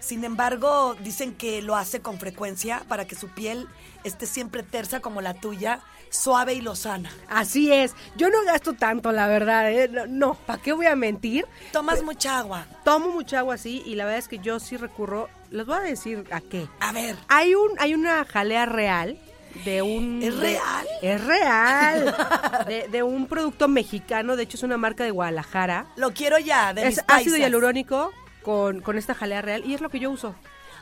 Sin 0.00 0.24
embargo, 0.24 0.94
dicen 1.00 1.34
que 1.34 1.60
lo 1.62 1.76
hace 1.76 2.00
con 2.00 2.18
frecuencia 2.18 2.82
para 2.88 3.06
que 3.06 3.14
su 3.16 3.28
piel 3.28 3.66
esté 4.04 4.26
siempre 4.26 4.62
tersa 4.62 5.00
como 5.00 5.20
la 5.20 5.34
tuya, 5.34 5.80
suave 6.10 6.54
y 6.54 6.60
lozana. 6.60 7.10
Así 7.28 7.72
es. 7.72 7.94
Yo 8.16 8.30
no 8.30 8.42
gasto 8.44 8.72
tanto, 8.74 9.12
la 9.12 9.26
verdad. 9.26 9.70
¿eh? 9.70 9.88
No, 9.88 10.06
No, 10.06 10.34
¿para 10.34 10.62
qué 10.62 10.72
voy 10.72 10.86
a 10.86 10.96
mentir? 10.96 11.44
Tomas 11.72 12.02
mucha 12.02 12.38
agua. 12.38 12.66
Tomo 12.84 13.10
mucha 13.10 13.40
agua 13.40 13.56
así 13.56 13.82
y 13.84 13.96
la 13.96 14.04
verdad 14.04 14.18
es 14.20 14.28
que 14.28 14.38
yo 14.38 14.58
sí 14.60 14.76
recurro. 14.76 15.28
Les 15.50 15.66
voy 15.66 15.76
a 15.76 15.80
decir 15.80 16.24
a 16.30 16.40
qué. 16.40 16.68
A 16.80 16.92
ver, 16.92 17.16
Hay 17.28 17.54
un, 17.54 17.70
hay 17.78 17.94
una 17.94 18.24
jalea 18.24 18.66
real 18.66 19.18
de 19.64 19.82
un. 19.82 20.22
¿Es 20.22 20.34
de- 20.36 20.40
real? 20.40 20.86
es 21.02 21.24
real. 21.24 22.16
de, 22.68 22.88
de 22.88 23.02
un 23.02 23.26
producto 23.26 23.66
mexicano, 23.68 24.36
de 24.36 24.44
hecho 24.44 24.56
es 24.56 24.62
una 24.62 24.76
marca 24.76 25.04
de 25.04 25.10
Guadalajara. 25.10 25.86
lo 25.96 26.12
quiero 26.12 26.38
ya, 26.38 26.72
de 26.72 26.82
es 26.82 26.86
mis 26.88 26.98
ácido 27.00 27.06
paisas. 27.06 27.38
hialurónico 27.40 28.12
con, 28.48 28.80
con 28.80 28.96
esta 28.96 29.14
jalea 29.14 29.42
real 29.42 29.62
y 29.66 29.74
es 29.74 29.82
lo 29.82 29.90
que 29.90 29.98
yo 30.00 30.10
uso. 30.10 30.34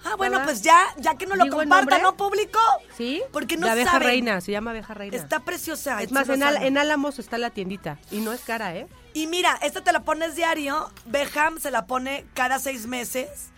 Ah, 0.05 0.15
bueno, 0.17 0.39
¿Verdad? 0.39 0.53
pues 0.53 0.63
ya, 0.63 0.87
ya 0.99 1.17
que 1.17 1.27
no 1.27 1.35
lo 1.35 1.43
¿Digo 1.43 1.63
el 1.63 1.69
compartan? 1.69 2.01
¿no, 2.01 2.17
público? 2.17 2.61
¿Sí? 2.97 3.25
Porque 3.33 3.57
no 3.57 3.67
de 3.67 3.73
abeja 3.73 3.91
saben. 3.91 4.07
reina, 4.07 4.41
se 4.41 4.53
llama 4.53 4.71
abeja 4.71 4.95
reina. 4.95 5.17
Está 5.17 5.41
preciosa. 5.41 6.01
es 6.01 6.13
más, 6.13 6.29
en. 6.29 6.45
Al- 6.45 6.63
en 6.63 6.79
Álamos 6.79 7.19
está 7.19 7.39
la 7.39 7.51
tiendita 7.51 7.99
y 8.13 8.19
no 8.19 8.33
es 8.33 8.43
cara, 8.43 8.77
¿eh? 8.77 8.87
Y 9.15 9.27
mira, 9.27 9.59
esta 9.63 9.81
te 9.83 9.93
la 9.93 10.05
pones 10.05 10.37
diario. 10.37 10.93
Beham 11.07 11.59
se 11.59 11.73
la 11.73 11.87
pone 11.87 12.25
cada 12.35 12.61
seis 12.61 12.87
meses. 12.87 13.49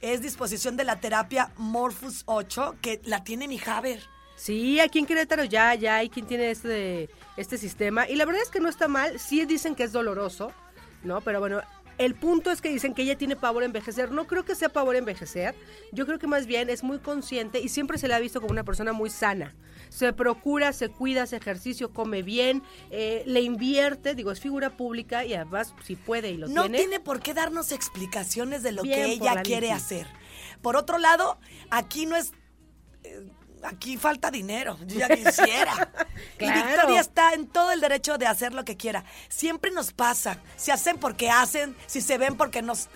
Es 0.00 0.22
disposición 0.22 0.78
de 0.78 0.84
la 0.84 0.96
terapia 0.98 1.50
Morphus 1.58 2.22
8, 2.24 2.76
que 2.80 3.02
la 3.04 3.22
tiene 3.22 3.46
mi 3.46 3.58
Javer. 3.58 4.00
Sí, 4.36 4.80
aquí 4.80 5.00
en 5.00 5.04
Querétaro 5.04 5.44
ya, 5.44 5.74
ya 5.74 5.96
hay 5.96 6.08
quien 6.08 6.26
tiene 6.26 6.50
este, 6.52 7.10
este 7.36 7.58
sistema. 7.58 8.08
Y 8.08 8.16
la 8.16 8.24
verdad 8.24 8.40
es 8.42 8.48
que 8.48 8.60
no 8.60 8.70
está 8.70 8.88
mal. 8.88 9.18
Sí 9.20 9.44
dicen 9.44 9.74
que 9.74 9.82
es 9.82 9.92
doloroso, 9.92 10.52
¿no? 11.02 11.20
Pero 11.20 11.40
bueno, 11.40 11.60
el 11.98 12.14
punto 12.14 12.50
es 12.50 12.60
que 12.60 12.68
dicen 12.68 12.94
que 12.94 13.02
ella 13.02 13.18
tiene 13.18 13.36
pavor 13.36 13.62
a 13.62 13.66
envejecer. 13.66 14.12
No 14.12 14.26
creo 14.26 14.44
que 14.44 14.54
sea 14.54 14.68
pavor 14.68 14.94
a 14.94 14.98
envejecer. 14.98 15.54
Yo 15.92 16.06
creo 16.06 16.18
que 16.18 16.26
más 16.26 16.46
bien 16.46 16.70
es 16.70 16.82
muy 16.82 16.98
consciente 17.00 17.60
y 17.60 17.68
siempre 17.68 17.98
se 17.98 18.08
la 18.08 18.16
ha 18.16 18.20
visto 18.20 18.40
como 18.40 18.52
una 18.52 18.64
persona 18.64 18.92
muy 18.92 19.10
sana. 19.10 19.54
Se 19.88 20.12
procura, 20.12 20.72
se 20.72 20.88
cuida, 20.88 21.22
hace 21.22 21.36
ejercicio, 21.36 21.92
come 21.92 22.22
bien, 22.22 22.62
eh, 22.90 23.22
le 23.26 23.40
invierte, 23.40 24.14
digo, 24.14 24.30
es 24.30 24.40
figura 24.40 24.76
pública 24.76 25.24
y 25.24 25.34
además 25.34 25.74
si 25.82 25.96
puede 25.96 26.30
y 26.30 26.36
lo 26.36 26.46
no 26.48 26.62
tiene. 26.62 26.78
tiene 26.78 27.00
por 27.00 27.20
qué 27.20 27.34
darnos 27.34 27.72
explicaciones 27.72 28.62
de 28.62 28.72
lo 28.72 28.82
Bien 28.82 28.96
que 28.96 29.12
ella 29.14 29.34
la 29.34 29.42
quiere 29.42 29.72
hacer. 29.72 30.06
Por 30.62 30.76
otro 30.76 30.98
lado, 30.98 31.38
aquí 31.70 32.06
no 32.06 32.16
es. 32.16 32.32
Aquí 33.64 33.96
falta 33.96 34.30
dinero, 34.30 34.78
yo 34.86 34.98
ya 35.00 35.08
quisiera. 35.08 35.90
Y. 36.40 36.50
Victoria 36.50 37.00
está 37.00 37.32
en 37.34 37.46
todo 37.48 37.72
el 37.72 37.80
derecho 37.80 38.18
de 38.18 38.26
hacer 38.26 38.52
lo 38.54 38.64
que 38.64 38.76
quiera. 38.76 39.04
Siempre 39.28 39.70
nos 39.70 39.92
pasa. 39.92 40.38
Si 40.56 40.70
hacen 40.70 40.98
porque 40.98 41.30
hacen, 41.30 41.76
si 41.86 42.00
se 42.00 42.18
ven 42.18 42.36
porque 42.36 42.62
nos. 42.62 42.88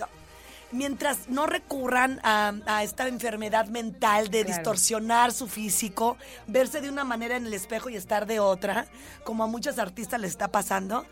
Mientras 0.71 1.29
no 1.29 1.47
recurran 1.47 2.19
a, 2.23 2.53
a 2.67 2.83
esta 2.83 3.07
enfermedad 3.07 3.67
mental 3.67 4.31
de 4.31 4.43
Claro. 4.45 4.57
distorsionar 4.57 5.33
su 5.33 5.47
físico, 5.47 6.17
verse 6.47 6.81
de 6.81 6.89
una 6.89 7.05
manera 7.05 7.37
en 7.37 7.45
el 7.47 7.53
espejo 7.53 7.91
y 7.91 7.97
estar 7.97 8.27
de 8.27 8.41
otra, 8.41 8.87
como 9.25 9.45
a 9.45 9.47
muchos 9.47 9.79
artistas 9.79 10.19
les 10.21 10.31
está 10.31 10.49
pasando, 10.49 11.05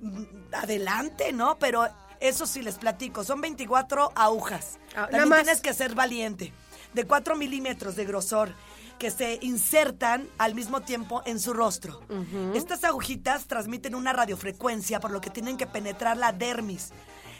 mm, 0.00 0.22
adelante, 0.52 1.32
¿no? 1.32 1.58
Pero 1.58 1.88
eso 2.20 2.46
sí 2.46 2.62
les 2.62 2.76
platico, 2.76 3.24
son 3.24 3.40
24 3.40 4.12
agujas. 4.14 4.78
Ah, 4.94 5.08
También 5.10 5.28
más. 5.30 5.42
tienes 5.42 5.60
que 5.62 5.74
ser 5.74 5.94
valiente, 5.96 6.52
de 6.94 7.04
4 7.04 7.34
milímetros 7.34 7.96
de 7.96 8.04
grosor, 8.04 8.54
que 8.98 9.10
se 9.10 9.38
insertan 9.42 10.28
al 10.38 10.54
mismo 10.54 10.80
tiempo 10.82 11.22
en 11.26 11.38
su 11.40 11.52
rostro. 11.52 12.00
Estas 12.54 12.84
agujitas 12.84 13.46
transmiten 13.46 13.94
una 13.94 14.12
radiofrecuencia, 14.12 15.00
por 15.00 15.10
lo 15.10 15.20
que 15.20 15.30
tienen 15.30 15.56
que 15.56 15.66
penetrar 15.66 16.16
la 16.16 16.32
dermis. 16.32 16.90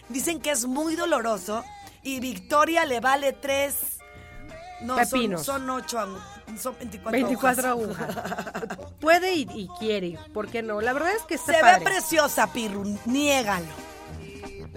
Dicen 0.08 0.40
que 0.40 0.50
es 0.50 0.64
muy 0.66 0.96
doloroso 0.96 1.64
y 2.02 2.20
Victoria 2.20 2.84
le 2.86 3.00
vale 3.00 3.32
tres... 3.32 3.96
No, 4.80 4.94
son, 4.94 5.04
Pepinos. 5.10 5.42
son 5.44 5.68
ocho, 5.70 5.98
agu- 5.98 6.56
son 6.56 6.76
24, 6.78 7.10
24 7.10 7.68
agujas. 7.68 8.16
agujas. 8.16 8.78
Puede 9.00 9.34
y, 9.34 9.42
y 9.52 9.68
quiere, 9.80 10.16
¿por 10.32 10.48
qué 10.48 10.62
no? 10.62 10.80
La 10.80 10.92
verdad 10.92 11.10
es 11.16 11.22
que 11.22 11.34
está 11.34 11.52
Se 11.54 11.60
padre. 11.60 11.78
ve 11.80 11.84
preciosa, 11.84 12.46
Pirru, 12.52 12.96
niégalo. 13.04 13.66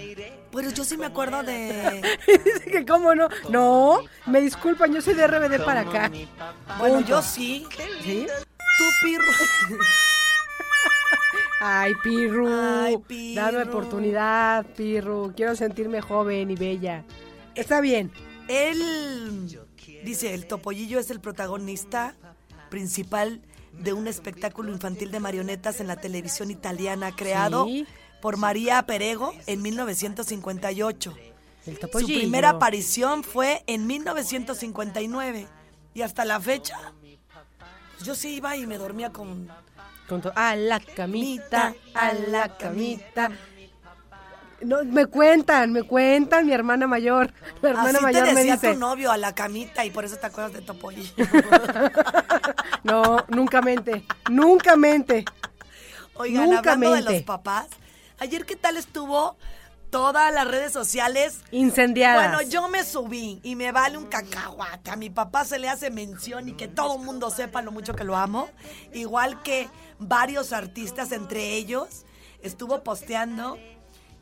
Pero 0.52 0.70
yo 0.70 0.84
sí 0.84 0.96
me 0.96 1.06
acuerdo 1.06 1.42
de. 1.42 2.02
Dice 2.44 2.70
que 2.70 2.84
cómo 2.86 3.14
no. 3.14 3.28
No, 3.48 4.00
me 4.26 4.40
disculpan, 4.40 4.92
yo 4.94 5.00
soy 5.00 5.14
de 5.14 5.26
RBD 5.26 5.64
para 5.64 5.80
acá. 5.80 6.10
Bueno, 6.78 6.96
Punto. 6.96 7.08
yo 7.10 7.22
sí. 7.22 7.66
¿Sí? 8.02 8.26
Tú, 8.28 8.84
Pirro. 9.02 9.24
Ay, 11.60 11.92
Pirru. 12.02 12.48
Ay, 12.48 12.96
Pirru. 13.06 13.34
Dame 13.36 13.62
oportunidad, 13.62 14.66
Pirru. 14.76 15.32
Quiero 15.36 15.54
sentirme 15.56 16.00
joven 16.00 16.50
y 16.50 16.56
bella. 16.56 17.04
Está 17.54 17.80
bien. 17.80 18.10
Él 18.48 19.58
dice: 20.04 20.34
el 20.34 20.46
Topollillo 20.46 20.98
es 20.98 21.10
el 21.10 21.20
protagonista 21.20 22.14
principal 22.70 23.40
de 23.72 23.92
un 23.92 24.06
espectáculo 24.06 24.72
infantil 24.72 25.10
de 25.10 25.20
marionetas 25.20 25.80
en 25.80 25.86
la 25.86 25.96
televisión 25.96 26.50
italiana 26.50 27.14
creado 27.14 27.64
Sí. 27.66 27.86
por 28.20 28.36
María 28.36 28.82
Perego 28.84 29.32
en 29.46 29.62
1958. 29.62 31.14
El 31.66 31.78
Su 31.78 32.06
primera 32.06 32.50
aparición 32.50 33.22
fue 33.22 33.62
en 33.66 33.86
1959 33.86 35.46
y 35.94 36.02
hasta 36.02 36.24
la 36.24 36.40
fecha 36.40 36.76
pues 37.92 38.04
yo 38.04 38.14
sí 38.14 38.34
iba 38.34 38.56
y 38.56 38.66
me 38.66 38.78
dormía 38.78 39.10
con 39.10 39.48
Con 40.08 40.22
a 40.34 40.56
la 40.56 40.80
camita, 40.80 41.74
a 41.94 42.12
la 42.12 42.56
camita. 42.56 43.30
No, 44.64 44.84
me 44.84 45.06
cuentan, 45.06 45.72
me 45.72 45.82
cuentan 45.82 46.46
mi 46.46 46.52
hermana 46.52 46.86
mayor. 46.86 47.32
La 47.60 47.70
hermana 47.70 47.88
Así 47.90 47.98
te 47.98 48.02
mayor 48.04 48.24
me 48.26 48.34
decía 48.34 48.54
dice. 48.54 48.72
tu 48.72 48.78
novio 48.78 49.10
a 49.10 49.16
la 49.16 49.34
camita 49.34 49.84
y 49.84 49.90
por 49.90 50.04
eso 50.04 50.16
te 50.16 50.26
acuerdas 50.26 50.52
de 50.52 50.62
Topollillo. 50.62 51.12
No, 52.84 53.24
nunca 53.28 53.62
mente, 53.62 54.04
nunca 54.30 54.76
mente. 54.76 55.24
Oigan, 56.14 56.50
Nunca 56.50 56.72
hablando 56.72 56.94
de 56.96 57.02
los 57.02 57.22
papás, 57.22 57.68
ayer 58.18 58.44
qué 58.44 58.56
tal 58.56 58.76
estuvo 58.76 59.36
todas 59.90 60.32
las 60.32 60.48
redes 60.48 60.72
sociales 60.72 61.40
Incendiadas. 61.52 62.30
Bueno, 62.30 62.50
yo 62.50 62.66
me 62.68 62.82
subí 62.82 63.40
y 63.42 63.54
me 63.56 63.72
vale 63.72 63.98
un 63.98 64.06
cacahuate. 64.06 64.90
A 64.90 64.96
mi 64.96 65.10
papá 65.10 65.44
se 65.44 65.58
le 65.58 65.68
hace 65.68 65.90
mención 65.90 66.48
y 66.48 66.52
que 66.54 66.66
todo 66.66 66.96
el 66.96 67.04
mundo 67.04 67.30
sepa 67.30 67.62
lo 67.62 67.70
mucho 67.72 67.94
que 67.94 68.02
lo 68.04 68.16
amo. 68.16 68.48
Igual 68.92 69.42
que 69.42 69.68
varios 69.98 70.52
artistas, 70.52 71.12
entre 71.12 71.52
ellos, 71.52 72.04
estuvo 72.40 72.82
posteando. 72.82 73.58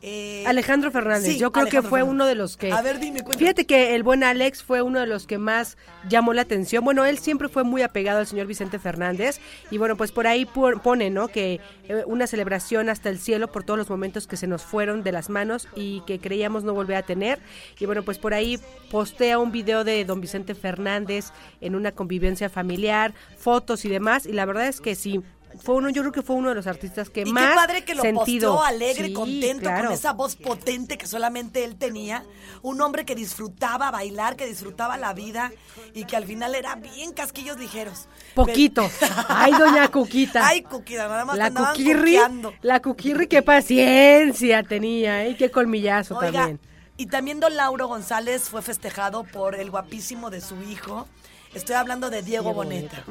Eh, 0.03 0.43
Alejandro 0.47 0.89
Fernández, 0.91 1.33
sí, 1.33 1.37
yo 1.37 1.51
creo 1.51 1.63
Alejandro 1.63 1.83
que 1.83 1.89
fue 1.89 1.99
Fernández. 1.99 2.13
uno 2.15 2.25
de 2.25 2.35
los 2.35 2.57
que... 2.57 2.71
A 2.71 2.81
ver, 2.81 2.99
dime, 2.99 3.19
cuéntame. 3.19 3.37
Fíjate 3.37 3.65
que 3.65 3.93
el 3.95 4.01
buen 4.01 4.23
Alex 4.23 4.63
fue 4.63 4.81
uno 4.81 4.99
de 4.99 5.05
los 5.05 5.27
que 5.27 5.37
más 5.37 5.77
llamó 6.09 6.33
la 6.33 6.41
atención. 6.41 6.83
Bueno, 6.83 7.05
él 7.05 7.19
siempre 7.19 7.49
fue 7.49 7.63
muy 7.63 7.83
apegado 7.83 8.19
al 8.19 8.25
señor 8.27 8.47
Vicente 8.47 8.79
Fernández 8.79 9.39
y 9.69 9.77
bueno, 9.77 9.95
pues 9.95 10.11
por 10.11 10.25
ahí 10.25 10.45
pone, 10.45 11.09
¿no? 11.11 11.27
Que 11.27 11.59
eh, 11.87 12.03
una 12.07 12.25
celebración 12.25 12.89
hasta 12.89 13.09
el 13.09 13.19
cielo 13.19 13.51
por 13.51 13.63
todos 13.63 13.77
los 13.77 13.89
momentos 13.89 14.25
que 14.25 14.37
se 14.37 14.47
nos 14.47 14.63
fueron 14.63 15.03
de 15.03 15.11
las 15.11 15.29
manos 15.29 15.67
y 15.75 16.01
que 16.07 16.19
creíamos 16.19 16.63
no 16.63 16.73
volver 16.73 16.97
a 16.97 17.03
tener. 17.03 17.39
Y 17.79 17.85
bueno, 17.85 18.03
pues 18.03 18.17
por 18.17 18.33
ahí 18.33 18.59
postea 18.89 19.37
un 19.37 19.51
video 19.51 19.83
de 19.83 20.03
don 20.05 20.19
Vicente 20.19 20.55
Fernández 20.55 21.31
en 21.61 21.75
una 21.75 21.91
convivencia 21.91 22.49
familiar, 22.49 23.13
fotos 23.37 23.85
y 23.85 23.89
demás. 23.89 24.25
Y 24.25 24.33
la 24.33 24.45
verdad 24.45 24.67
es 24.67 24.81
que 24.81 24.95
sí. 24.95 25.21
Fue 25.63 25.75
uno, 25.75 25.89
yo 25.89 26.01
creo 26.01 26.11
que 26.11 26.21
fue 26.21 26.35
uno 26.35 26.49
de 26.49 26.55
los 26.55 26.67
artistas 26.67 27.09
que 27.09 27.21
Y 27.25 27.31
más 27.33 27.49
qué 27.49 27.55
padre 27.55 27.83
que 27.85 27.95
lo 27.95 28.01
sentido. 28.01 28.53
posteó 28.55 28.63
alegre, 28.63 29.07
Sí, 29.07 29.13
contento, 29.13 29.61
claro. 29.63 29.85
con 29.85 29.93
esa 29.93 30.13
voz 30.13 30.35
potente 30.35 30.97
que 30.97 31.07
solamente 31.07 31.63
él 31.63 31.75
tenía. 31.75 32.23
Un 32.61 32.79
hombre 32.81 33.05
que 33.05 33.15
disfrutaba 33.15 33.91
bailar, 33.91 34.35
que 34.35 34.45
disfrutaba 34.45 34.97
la 34.97 35.13
vida 35.13 35.51
y 35.93 36.05
que 36.05 36.15
al 36.15 36.25
final 36.25 36.55
era 36.55 36.75
bien 36.75 37.13
casquillos 37.13 37.57
ligeros. 37.57 38.07
Poquito. 38.35 38.89
Ay, 39.27 39.51
doña 39.53 39.87
Cuquita. 39.89 40.47
Ay, 40.47 40.61
Cuquita, 40.63 41.07
nada 41.07 41.25
más 41.25 41.37
La 41.37 41.51
cuquirri, 41.51 42.17
la 42.61 42.81
cuquirri, 42.81 43.27
qué 43.27 43.41
paciencia 43.41 44.63
tenía, 44.63 45.25
¿eh? 45.25 45.35
Qué 45.37 45.49
colmillazo 45.51 46.17
Oiga, 46.17 46.31
también. 46.31 46.59
y 46.97 47.05
también 47.07 47.39
don 47.39 47.55
Lauro 47.55 47.87
González 47.87 48.43
fue 48.49 48.61
festejado 48.61 49.23
por 49.23 49.55
el 49.55 49.71
guapísimo 49.71 50.29
de 50.29 50.41
su 50.41 50.61
hijo. 50.63 51.07
Estoy 51.53 51.75
hablando 51.75 52.09
de 52.09 52.21
Diego, 52.21 52.53
Boneta. 52.53 53.03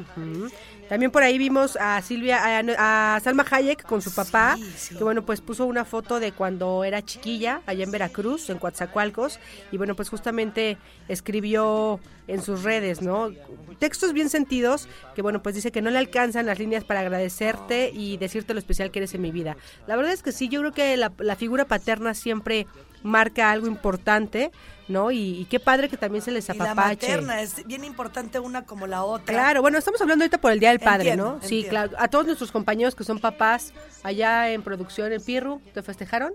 También 0.88 1.10
por 1.12 1.22
ahí 1.22 1.36
vimos 1.38 1.76
a 1.76 2.00
Silvia, 2.02 2.40
a, 2.42 3.14
a 3.16 3.20
Salma 3.20 3.44
Hayek 3.48 3.82
con 3.84 4.00
su 4.02 4.12
papá, 4.14 4.56
Sí, 4.56 4.72
sí. 4.76 4.94
que 4.96 5.04
bueno, 5.04 5.24
pues 5.24 5.40
puso 5.40 5.66
una 5.66 5.84
foto 5.84 6.18
de 6.18 6.32
cuando 6.32 6.82
era 6.82 7.02
chiquilla, 7.04 7.60
allá 7.66 7.84
en 7.84 7.90
Veracruz, 7.90 8.48
en 8.50 8.58
Coatzacoalcos, 8.58 9.38
y 9.70 9.76
bueno, 9.76 9.94
pues 9.94 10.08
justamente 10.08 10.78
escribió 11.08 12.00
en 12.26 12.42
sus 12.42 12.62
redes, 12.64 13.02
¿no? 13.02 13.30
Textos 13.78 14.12
bien 14.12 14.30
sentidos, 14.30 14.88
que 15.14 15.22
bueno, 15.22 15.42
pues 15.42 15.54
dice 15.54 15.70
que 15.70 15.82
no 15.82 15.90
le 15.90 15.98
alcanzan 15.98 16.46
las 16.46 16.58
líneas 16.58 16.82
para 16.82 17.00
agradecerte 17.00 17.90
y 17.94 18.16
decirte 18.16 18.52
lo 18.54 18.58
especial 18.58 18.90
que 18.90 19.00
eres 19.00 19.14
en 19.14 19.20
mi 19.20 19.30
vida. 19.30 19.56
La 19.86 19.96
verdad 19.96 20.12
es 20.12 20.22
que 20.22 20.32
sí, 20.32 20.48
yo 20.48 20.60
creo 20.60 20.72
que 20.72 20.96
la, 20.96 21.12
la 21.18 21.36
figura 21.36 21.66
paterna 21.66 22.14
siempre 22.14 22.66
marca 23.02 23.50
algo 23.50 23.66
importante, 23.66 24.50
¿no? 24.90 25.10
Y, 25.10 25.40
y 25.40 25.44
qué 25.46 25.60
padre 25.60 25.88
que 25.88 25.96
también 25.96 26.22
se 26.22 26.30
les 26.30 26.48
Y 26.48 26.52
la 26.54 26.72
apapache. 26.72 27.06
materna 27.08 27.40
es 27.40 27.64
bien 27.66 27.84
importante 27.84 28.38
una 28.40 28.66
como 28.66 28.86
la 28.86 29.04
otra. 29.04 29.32
Claro, 29.32 29.62
bueno, 29.62 29.78
estamos 29.78 30.00
hablando 30.00 30.24
ahorita 30.24 30.38
por 30.40 30.52
el 30.52 30.60
Día 30.60 30.70
del 30.70 30.80
Padre, 30.80 31.10
Entiendo, 31.10 31.38
¿no? 31.40 31.46
Sí, 31.48 31.64
claro. 31.68 31.92
A 31.98 32.08
todos 32.08 32.26
nuestros 32.26 32.52
compañeros 32.52 32.94
que 32.94 33.04
son 33.04 33.18
papás 33.20 33.72
allá 34.02 34.50
en 34.50 34.62
producción 34.62 35.12
en 35.12 35.22
Pirru, 35.22 35.60
¿te 35.72 35.82
festejaron? 35.82 36.34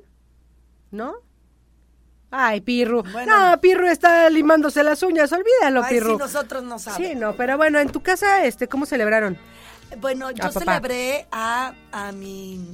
¿No? 0.90 1.16
Ay, 2.32 2.62
Pirru. 2.62 3.04
Bueno. 3.12 3.52
no, 3.52 3.62
Pirru 3.62 3.88
está 3.88 4.30
limándose 4.30 4.84
las 4.84 5.04
uñas, 5.04 5.32
olvídalo, 5.32 5.84
Ay, 5.84 5.94
Pirru. 5.94 6.12
sí, 6.14 6.18
nosotros 6.18 6.64
no 6.64 6.80
sabemos. 6.80 7.08
Sí, 7.10 7.16
no, 7.16 7.36
pero 7.36 7.58
bueno, 7.58 7.80
en 7.80 7.90
tu 7.90 8.02
casa, 8.02 8.46
este, 8.46 8.68
¿cómo 8.68 8.86
celebraron? 8.86 9.38
Bueno, 10.00 10.32
yo 10.32 10.46
A 10.46 10.52
celebré 10.52 11.28
a, 11.32 11.74
a 11.92 12.12
mi 12.12 12.72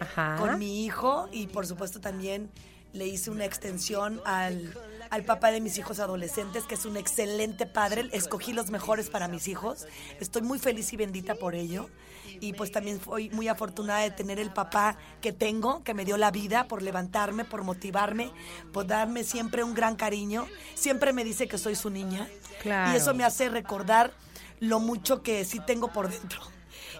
Ajá. 0.00 0.36
con 0.38 0.58
mi 0.58 0.84
hijo 0.84 1.28
y 1.32 1.46
por 1.46 1.66
supuesto 1.66 2.00
también 2.00 2.50
le 2.92 3.06
hice 3.06 3.30
una 3.30 3.44
extensión 3.44 4.20
al, 4.24 4.74
al 5.10 5.24
papá 5.24 5.50
de 5.50 5.60
mis 5.60 5.78
hijos 5.78 5.98
adolescentes, 5.98 6.64
que 6.64 6.74
es 6.74 6.84
un 6.84 6.96
excelente 6.96 7.66
padre. 7.66 8.08
Escogí 8.12 8.52
los 8.52 8.70
mejores 8.70 9.08
para 9.08 9.28
mis 9.28 9.48
hijos. 9.48 9.86
Estoy 10.20 10.42
muy 10.42 10.58
feliz 10.58 10.92
y 10.92 10.96
bendita 10.96 11.34
por 11.34 11.54
ello. 11.54 11.88
Y 12.40 12.52
pues 12.54 12.70
también 12.72 13.00
fui 13.00 13.30
muy 13.30 13.48
afortunada 13.48 14.00
de 14.00 14.10
tener 14.10 14.38
el 14.38 14.52
papá 14.52 14.96
que 15.20 15.32
tengo, 15.32 15.82
que 15.84 15.94
me 15.94 16.04
dio 16.04 16.16
la 16.16 16.30
vida 16.30 16.66
por 16.68 16.82
levantarme, 16.82 17.44
por 17.44 17.62
motivarme, 17.62 18.30
por 18.72 18.86
darme 18.86 19.24
siempre 19.24 19.64
un 19.64 19.74
gran 19.74 19.96
cariño. 19.96 20.46
Siempre 20.74 21.12
me 21.12 21.24
dice 21.24 21.48
que 21.48 21.58
soy 21.58 21.76
su 21.76 21.88
niña. 21.88 22.28
Claro. 22.62 22.92
Y 22.92 22.96
eso 22.96 23.14
me 23.14 23.24
hace 23.24 23.48
recordar 23.48 24.12
lo 24.60 24.80
mucho 24.80 25.22
que 25.22 25.44
sí 25.44 25.60
tengo 25.60 25.92
por 25.92 26.10
dentro. 26.10 26.40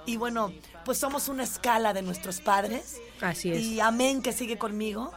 Y 0.07 0.16
bueno, 0.16 0.52
pues 0.85 0.98
somos 0.98 1.28
una 1.28 1.44
escala 1.44 1.92
de 1.92 2.02
nuestros 2.02 2.40
padres. 2.40 2.96
Así 3.20 3.52
es. 3.52 3.61
Y 3.61 3.81
amén 3.81 4.22
que 4.22 4.33
sigue 4.33 4.59
conmigo 4.59 5.12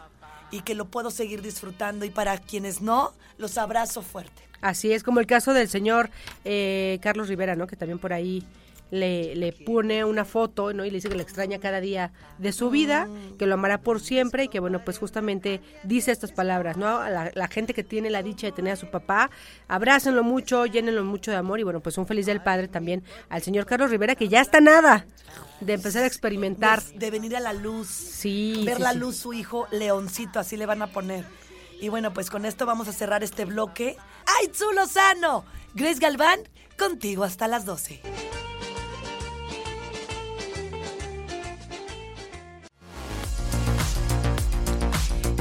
y 0.55 0.61
que 0.61 0.75
lo 0.75 0.85
puedo 0.85 1.11
seguir 1.11 1.41
disfrutando. 1.41 2.05
Y 2.05 2.09
para 2.09 2.37
quienes 2.37 2.81
no, 2.81 3.13
los 3.37 3.57
abrazo 3.57 4.01
fuerte. 4.01 4.43
Así 4.61 4.91
es, 4.91 5.03
como 5.03 5.19
el 5.19 5.27
caso 5.27 5.53
del 5.53 5.67
señor 5.67 6.09
eh, 6.43 6.99
Carlos 7.01 7.27
Rivera, 7.27 7.55
¿no? 7.55 7.67
Que 7.67 7.75
también 7.75 7.99
por 7.99 8.13
ahí 8.13 8.43
le, 8.91 9.35
le 9.35 9.51
pone 9.51 10.03
una 10.05 10.25
foto, 10.25 10.73
¿no? 10.73 10.85
Y 10.85 10.89
le 10.89 10.95
dice 10.97 11.09
que 11.09 11.15
le 11.15 11.23
extraña 11.23 11.59
cada 11.59 11.81
día 11.81 12.11
de 12.37 12.51
su 12.51 12.69
vida, 12.69 13.07
que 13.37 13.45
lo 13.45 13.55
amará 13.55 13.79
por 13.79 13.99
siempre 13.99 14.45
y 14.45 14.47
que, 14.47 14.59
bueno, 14.59 14.83
pues 14.85 14.97
justamente 14.97 15.61
dice 15.83 16.11
estas 16.11 16.31
palabras, 16.31 16.77
¿no? 16.77 16.97
A 16.99 17.09
la, 17.09 17.31
la 17.33 17.47
gente 17.47 17.73
que 17.73 17.83
tiene 17.83 18.09
la 18.09 18.23
dicha 18.23 18.47
de 18.47 18.53
tener 18.53 18.73
a 18.73 18.75
su 18.75 18.89
papá, 18.89 19.29
abrácenlo 19.67 20.23
mucho, 20.23 20.65
llénenlo 20.65 21.03
mucho 21.03 21.31
de 21.31 21.37
amor 21.37 21.59
y, 21.59 21.63
bueno, 21.63 21.79
pues 21.81 21.97
un 21.97 22.07
feliz 22.07 22.25
del 22.25 22.41
padre 22.41 22.67
también 22.67 23.03
al 23.29 23.41
señor 23.41 23.65
Carlos 23.65 23.89
Rivera, 23.89 24.15
que 24.15 24.27
ya 24.27 24.41
está 24.41 24.61
nada 24.61 25.05
de 25.61 25.73
empezar 25.73 26.03
a 26.03 26.07
experimentar. 26.07 26.81
De, 26.83 26.99
de 26.99 27.11
venir 27.11 27.35
a 27.35 27.39
la 27.39 27.53
luz. 27.53 27.87
Sí, 27.87 28.63
Ver 28.65 28.77
sí, 28.77 28.83
la 28.83 28.93
sí. 28.93 28.99
luz 28.99 29.15
su 29.17 29.33
hijo, 29.33 29.67
Leoncito, 29.71 30.39
así 30.39 30.57
le 30.57 30.65
van 30.65 30.81
a 30.81 30.87
poner. 30.87 31.25
Y 31.81 31.89
bueno, 31.89 32.13
pues 32.13 32.29
con 32.29 32.45
esto 32.45 32.65
vamos 32.65 32.87
a 32.87 32.93
cerrar 32.93 33.23
este 33.23 33.45
bloque. 33.45 33.97
¡Ay, 34.39 34.51
Lozano! 34.75 35.45
Grace 35.73 35.99
Galván, 35.99 36.39
contigo 36.77 37.23
hasta 37.23 37.47
las 37.47 37.65
12. 37.65 38.01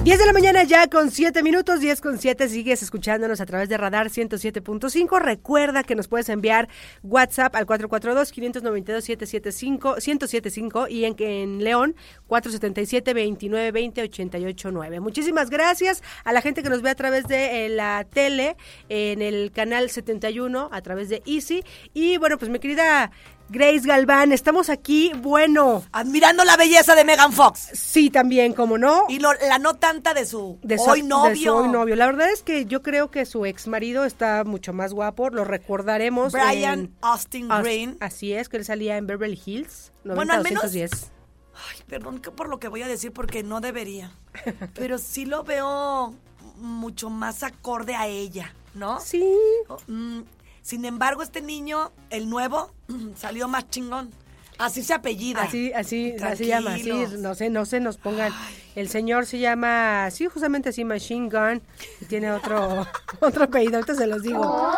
10 0.04 0.18
de 0.18 0.26
la 0.26 0.32
mañana 0.34 0.64
ya 0.64 0.86
con 0.88 1.10
7 1.10 1.42
minutos, 1.42 1.80
10 1.80 2.02
con 2.02 2.18
7, 2.18 2.50
sigues 2.50 2.82
escuchándonos 2.82 3.40
a 3.40 3.46
través 3.46 3.70
de 3.70 3.78
Radar 3.78 4.10
107.5. 4.10 5.18
Recuerda 5.18 5.82
que 5.82 5.94
nos 5.94 6.08
puedes 6.08 6.28
enviar 6.28 6.68
WhatsApp 7.02 7.56
al 7.56 7.64
442-592-775 7.64 9.94
1075 9.94 10.88
y 10.88 11.06
en, 11.06 11.16
en 11.20 11.64
León 11.64 11.96
477-2920-889. 12.28 15.00
Muchísimas 15.00 15.48
gracias 15.48 16.02
a 16.24 16.34
la 16.34 16.42
gente 16.42 16.62
que 16.62 16.68
nos 16.68 16.82
ve 16.82 16.90
a 16.90 16.96
través 16.96 17.26
de 17.26 17.64
eh, 17.64 17.70
la 17.70 18.04
tele, 18.04 18.58
en 18.90 19.22
el 19.22 19.52
canal 19.52 19.88
71, 19.88 20.68
a 20.70 20.82
través 20.82 21.08
de 21.08 21.22
Easy. 21.24 21.64
Y 21.94 22.18
bueno, 22.18 22.36
pues 22.36 22.50
mi 22.50 22.58
querida 22.58 23.10
Grace 23.50 23.86
Galván, 23.86 24.32
estamos 24.32 24.70
aquí, 24.70 25.12
bueno, 25.16 25.84
Admirando 25.92 26.44
la 26.44 26.56
belleza 26.56 26.94
de 26.94 27.04
Megan 27.04 27.30
Fox. 27.32 27.68
sí 27.74 28.08
también, 28.08 28.54
como 28.54 28.78
no, 28.78 29.04
Y 29.08 29.18
lo- 29.18 29.34
la 29.34 29.58
no 29.58 29.74
tanta 29.74 30.14
de 30.14 30.24
su 30.24 30.58
de 30.62 30.78
su, 30.78 30.84
hoy 30.90 31.02
de 31.02 31.08
novio. 31.08 31.52
su 31.52 31.56
hoy 31.64 31.68
novio. 31.68 31.94
La 31.94 32.06
verdad 32.06 32.30
es 32.32 32.42
que 32.42 32.64
yo 32.64 32.82
creo 32.82 33.10
que 33.10 33.26
su 33.26 33.44
ex 33.44 33.68
marido 33.68 34.04
está 34.06 34.44
mucho 34.44 34.72
más 34.72 34.94
guapo, 34.94 35.28
lo 35.28 35.44
recordaremos. 35.44 36.32
Brian 36.32 36.80
en- 36.80 36.96
Austin 37.02 37.48
Green. 37.48 37.96
Así 38.00 38.32
es, 38.32 38.48
que 38.48 38.56
él 38.56 38.64
salía 38.64 38.96
en 38.96 39.06
Beverly 39.06 39.40
Hills, 39.44 39.92
90 40.04 40.14
Bueno, 40.16 40.32
al 40.32 40.42
menos- 40.42 40.62
210. 40.62 41.10
Ay, 41.54 41.82
perdón 41.86 42.20
por 42.34 42.48
lo 42.48 42.58
que 42.58 42.68
voy 42.68 42.82
a 42.82 42.88
decir 42.88 43.12
porque 43.12 43.42
no 43.42 43.60
debería. 43.60 44.10
Pero 44.74 44.96
sí 44.98 45.26
lo 45.26 45.44
veo 45.44 46.14
mucho 46.56 47.10
más 47.10 47.42
acorde 47.42 47.94
a 47.94 48.06
ella, 48.08 48.54
¿no? 48.74 48.98
Sí, 49.00 49.22
Oh, 49.68 49.76
mm, 49.86 50.22
sin 50.64 50.86
embargo, 50.86 51.22
este 51.22 51.42
niño, 51.42 51.92
el 52.08 52.30
nuevo, 52.30 52.70
salió 53.16 53.48
más 53.48 53.68
chingón. 53.68 54.10
Así 54.56 54.82
se 54.82 54.94
apellida. 54.94 55.42
Así, 55.42 55.72
así, 55.74 56.14
así 56.22 56.46
llama, 56.46 56.74
así, 56.74 56.90
no 57.18 57.34
sé, 57.34 57.50
no 57.50 57.66
se 57.66 57.80
nos 57.80 57.98
pongan. 57.98 58.32
El 58.74 58.88
señor 58.88 59.26
se 59.26 59.40
llama, 59.40 60.10
sí, 60.10 60.26
justamente 60.26 60.70
así, 60.70 60.84
Machine 60.84 61.28
Gun, 61.28 61.60
y 62.00 62.06
tiene 62.06 62.32
otro, 62.32 62.86
otro 63.20 63.44
apellido, 63.44 63.74
ahorita 63.74 63.94
se 63.94 64.06
los 64.06 64.22
digo. 64.22 64.72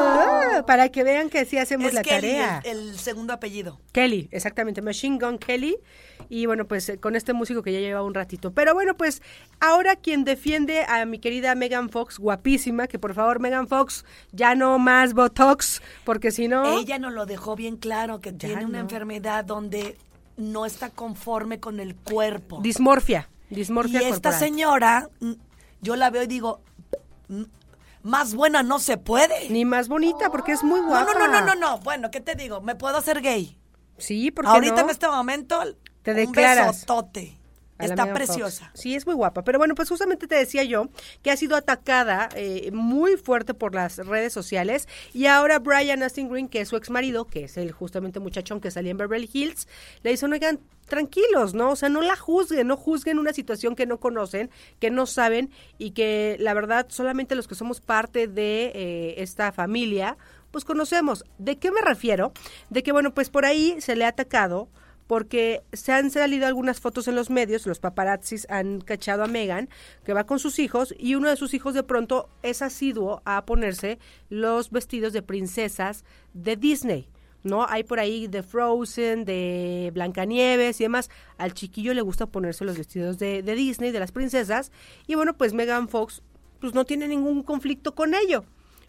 Ah, 0.00 0.64
para 0.66 0.88
que 0.88 1.04
vean 1.04 1.30
que 1.30 1.44
sí 1.44 1.58
hacemos 1.58 1.88
Es 1.88 1.94
la 1.94 2.02
Kelly, 2.02 2.20
tarea. 2.20 2.60
El, 2.64 2.90
el 2.90 2.98
segundo 2.98 3.32
apellido. 3.32 3.80
Kelly, 3.92 4.28
exactamente, 4.32 4.82
Machine 4.82 5.18
Gun 5.18 5.38
Kelly. 5.38 5.76
Y 6.28 6.46
bueno, 6.46 6.66
pues 6.66 6.88
eh, 6.88 6.98
con 6.98 7.16
este 7.16 7.32
músico 7.32 7.62
que 7.62 7.72
ya 7.72 7.80
lleva 7.80 8.02
un 8.02 8.14
ratito. 8.14 8.52
Pero 8.52 8.74
bueno, 8.74 8.96
pues 8.96 9.22
ahora 9.60 9.96
quien 9.96 10.24
defiende 10.24 10.84
a 10.84 11.04
mi 11.06 11.18
querida 11.18 11.54
Megan 11.54 11.88
Fox, 11.90 12.18
guapísima, 12.18 12.86
que 12.86 12.98
por 12.98 13.14
favor, 13.14 13.40
Megan 13.40 13.68
Fox, 13.68 14.04
ya 14.32 14.54
no 14.54 14.78
más 14.78 15.14
Botox, 15.14 15.80
porque 16.04 16.30
si 16.30 16.48
no... 16.48 16.78
Ella 16.78 16.98
nos 16.98 17.12
lo 17.12 17.24
dejó 17.26 17.56
bien 17.56 17.76
claro, 17.76 18.20
que 18.20 18.32
tiene 18.32 18.64
una 18.66 18.80
enfermedad 18.80 19.44
donde 19.44 19.96
no 20.36 20.66
está 20.66 20.90
conforme 20.90 21.60
con 21.60 21.80
el 21.80 21.94
cuerpo. 21.96 22.60
Dismorfia, 22.62 23.28
y 23.50 23.56
dismorfia 23.56 24.00
esta 24.00 24.30
corporal. 24.30 24.38
señora, 24.38 25.10
mm, 25.20 25.32
yo 25.80 25.96
la 25.96 26.10
veo 26.10 26.22
y 26.24 26.26
digo, 26.26 26.60
mm, 27.28 27.42
más 28.08 28.34
buena 28.34 28.62
no 28.62 28.78
se 28.78 28.96
puede. 28.96 29.48
Ni 29.50 29.64
más 29.64 29.88
bonita, 29.88 30.30
porque 30.30 30.52
es 30.52 30.64
muy 30.64 30.80
No, 30.80 30.88
guapa. 30.88 31.12
no, 31.14 31.18
no, 31.26 31.28
no, 31.28 31.40
no, 31.46 31.54
no. 31.54 31.78
Bueno, 31.80 32.10
¿qué 32.10 32.20
te 32.20 32.34
digo? 32.34 32.60
¿Me 32.60 32.74
puedo 32.74 32.96
hacer 32.96 33.20
gay? 33.20 33.58
Sí, 33.98 34.30
porque 34.30 34.50
Ahorita 34.50 34.76
no? 34.76 34.80
en 34.82 34.90
este 34.90 35.08
momento, 35.08 35.60
Te 36.02 36.10
un 36.12 36.16
declaras. 36.16 36.68
besotote. 36.68 37.37
Está 37.78 38.06
Fox. 38.06 38.14
preciosa. 38.14 38.70
Sí, 38.74 38.94
es 38.94 39.06
muy 39.06 39.14
guapa. 39.14 39.44
Pero 39.44 39.58
bueno, 39.58 39.74
pues 39.74 39.88
justamente 39.88 40.26
te 40.26 40.34
decía 40.34 40.64
yo 40.64 40.88
que 41.22 41.30
ha 41.30 41.36
sido 41.36 41.56
atacada 41.56 42.28
eh, 42.34 42.70
muy 42.72 43.16
fuerte 43.16 43.54
por 43.54 43.74
las 43.74 43.98
redes 43.98 44.32
sociales. 44.32 44.88
Y 45.12 45.26
ahora 45.26 45.58
Brian 45.58 46.02
Austin 46.02 46.28
Green, 46.28 46.48
que 46.48 46.60
es 46.60 46.68
su 46.68 46.76
ex 46.76 46.90
marido, 46.90 47.24
que 47.24 47.44
es 47.44 47.56
el 47.56 47.72
justamente 47.72 48.20
muchachón 48.20 48.60
que 48.60 48.70
salía 48.70 48.90
en 48.90 48.98
Beverly 48.98 49.30
Hills, 49.32 49.68
le 50.02 50.10
dice, 50.10 50.26
oigan, 50.26 50.60
tranquilos, 50.88 51.54
¿no? 51.54 51.70
O 51.70 51.76
sea, 51.76 51.88
no 51.88 52.02
la 52.02 52.16
juzguen, 52.16 52.66
no 52.66 52.76
juzguen 52.76 53.18
una 53.18 53.32
situación 53.32 53.76
que 53.76 53.86
no 53.86 53.98
conocen, 54.00 54.50
que 54.80 54.90
no 54.90 55.06
saben 55.06 55.50
y 55.76 55.92
que 55.92 56.36
la 56.40 56.54
verdad 56.54 56.86
solamente 56.88 57.34
los 57.34 57.46
que 57.46 57.54
somos 57.54 57.80
parte 57.80 58.26
de 58.26 58.72
eh, 58.74 59.14
esta 59.18 59.52
familia, 59.52 60.16
pues 60.50 60.64
conocemos. 60.64 61.24
¿De 61.38 61.58
qué 61.58 61.70
me 61.70 61.82
refiero? 61.82 62.32
De 62.70 62.82
que, 62.82 62.92
bueno, 62.92 63.14
pues 63.14 63.30
por 63.30 63.44
ahí 63.44 63.80
se 63.80 63.94
le 63.96 64.04
ha 64.04 64.08
atacado 64.08 64.68
porque 65.08 65.62
se 65.72 65.90
han 65.90 66.10
salido 66.10 66.46
algunas 66.46 66.80
fotos 66.80 67.08
en 67.08 67.16
los 67.16 67.30
medios, 67.30 67.66
los 67.66 67.80
paparazzis 67.80 68.46
han 68.50 68.82
cachado 68.82 69.24
a 69.24 69.26
Megan, 69.26 69.68
que 70.04 70.12
va 70.12 70.24
con 70.24 70.38
sus 70.38 70.58
hijos, 70.58 70.94
y 70.98 71.14
uno 71.16 71.30
de 71.30 71.36
sus 71.36 71.54
hijos 71.54 71.74
de 71.74 71.82
pronto 71.82 72.28
es 72.42 72.60
asiduo 72.62 73.22
a 73.24 73.44
ponerse 73.46 73.98
los 74.28 74.70
vestidos 74.70 75.14
de 75.14 75.22
princesas 75.22 76.04
de 76.34 76.54
Disney. 76.56 77.08
¿No? 77.44 77.64
Hay 77.66 77.84
por 77.84 78.00
ahí 78.00 78.26
de 78.26 78.42
Frozen, 78.42 79.24
de 79.24 79.92
Blancanieves 79.94 80.80
y 80.80 80.84
demás. 80.84 81.08
Al 81.38 81.54
chiquillo 81.54 81.94
le 81.94 82.02
gusta 82.02 82.26
ponerse 82.26 82.64
los 82.64 82.76
vestidos 82.76 83.16
de, 83.18 83.42
Disney, 83.42 83.92
de 83.92 84.00
las 84.00 84.10
princesas. 84.10 84.72
Y 85.06 85.14
bueno, 85.14 85.36
pues 85.36 85.54
Megan 85.54 85.88
Fox 85.88 86.20
pues 86.60 86.74
no 86.74 86.84
tiene 86.84 87.06
ningún 87.06 87.44
conflicto 87.44 87.94
con 87.94 88.12
ello. 88.14 88.44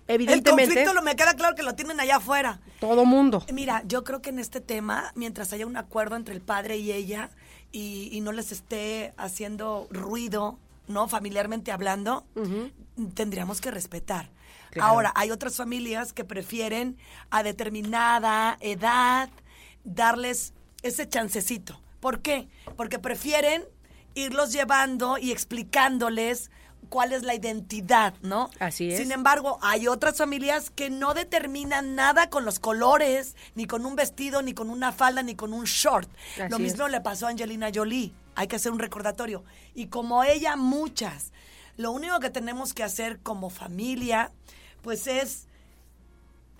El 0.10 0.16
Evidentemente, 0.16 0.66
conflicto 0.66 0.94
lo 0.96 1.04
me 1.04 1.16
queda 1.16 1.36
claro 1.36 1.56
que 1.56 1.62
lo 1.62 1.76
tienen 1.76 2.00
allá 2.00 2.16
afuera. 2.16 2.60
todo 2.80 3.06
mundo. 3.06 3.46
Mira, 3.54 3.84
yo 3.86 4.04
creo 4.04 4.24
que 4.24 4.32
en 4.32 4.40
este 4.40 4.60
tema, 4.60 5.12
mientras 5.14 5.54
haya 5.54 5.68
un 5.68 5.78
acuerdo 5.78 6.16
entre 6.16 6.34
el 6.34 6.42
padre 6.42 6.78
y 6.78 6.92
ella 6.92 7.30
y, 7.72 8.10
y 8.12 8.20
no 8.22 8.32
les 8.32 8.52
esté 8.52 9.14
haciendo 9.18 9.88
ruido, 9.92 10.58
¿no? 10.88 11.08
Familiarmente 11.08 11.72
hablando, 11.72 12.26
tendríamos 13.14 13.62
que 13.62 13.70
respetar. 13.70 14.32
Claro. 14.72 14.90
Ahora, 14.90 15.14
hay 15.16 15.30
otras 15.30 15.56
familias 15.56 16.12
que 16.12 16.24
prefieren 16.24 16.98
a 17.30 17.44
determinada 17.44 18.58
edad 18.62 19.30
darles 19.84 20.54
ese 20.82 21.08
chancecito. 21.08 21.80
¿Por 22.00 22.22
qué? 22.22 22.48
Porque 22.76 22.98
prefieren 22.98 23.64
irlos 24.16 24.52
llevando 24.54 25.20
y 25.20 25.32
explicándoles 25.32 26.50
cuál 26.90 27.14
es 27.14 27.24
la 27.24 27.36
identidad, 27.36 28.14
¿no? 28.22 28.50
Así 28.60 28.92
es. 28.92 29.00
Sin 29.00 29.12
embargo, 29.12 29.60
hay 29.62 29.88
otras 29.88 30.18
familias 30.18 30.70
que 30.70 30.90
no 30.90 31.14
determinan 31.14 31.96
nada 31.96 32.30
con 32.30 32.46
los 32.46 32.60
colores, 32.60 33.36
ni 33.56 33.66
con 33.66 33.86
un 33.86 33.96
vestido, 33.96 34.42
ni 34.42 34.54
con 34.54 34.70
una 34.70 34.92
falda, 34.92 35.24
ni 35.24 35.36
con 35.36 35.54
un 35.54 35.66
short. 35.66 36.10
Así 36.34 36.50
Lo 36.50 36.60
mismo 36.60 36.86
es. 36.86 36.92
le 36.92 37.02
pasó 37.02 37.28
a 37.28 37.30
Angelina 37.30 37.70
Jolie. 37.74 38.14
Hay 38.36 38.48
que 38.48 38.56
hacer 38.56 38.72
un 38.72 38.80
recordatorio. 38.80 39.44
Y 39.76 39.88
como 39.88 40.24
ella, 40.24 40.56
muchas. 40.56 41.32
Lo 41.78 41.92
único 41.92 42.20
que 42.20 42.30
tenemos 42.30 42.74
que 42.74 42.84
hacer 42.84 43.20
como 43.20 43.50
familia, 43.50 44.32
pues 44.82 45.08
es 45.08 45.49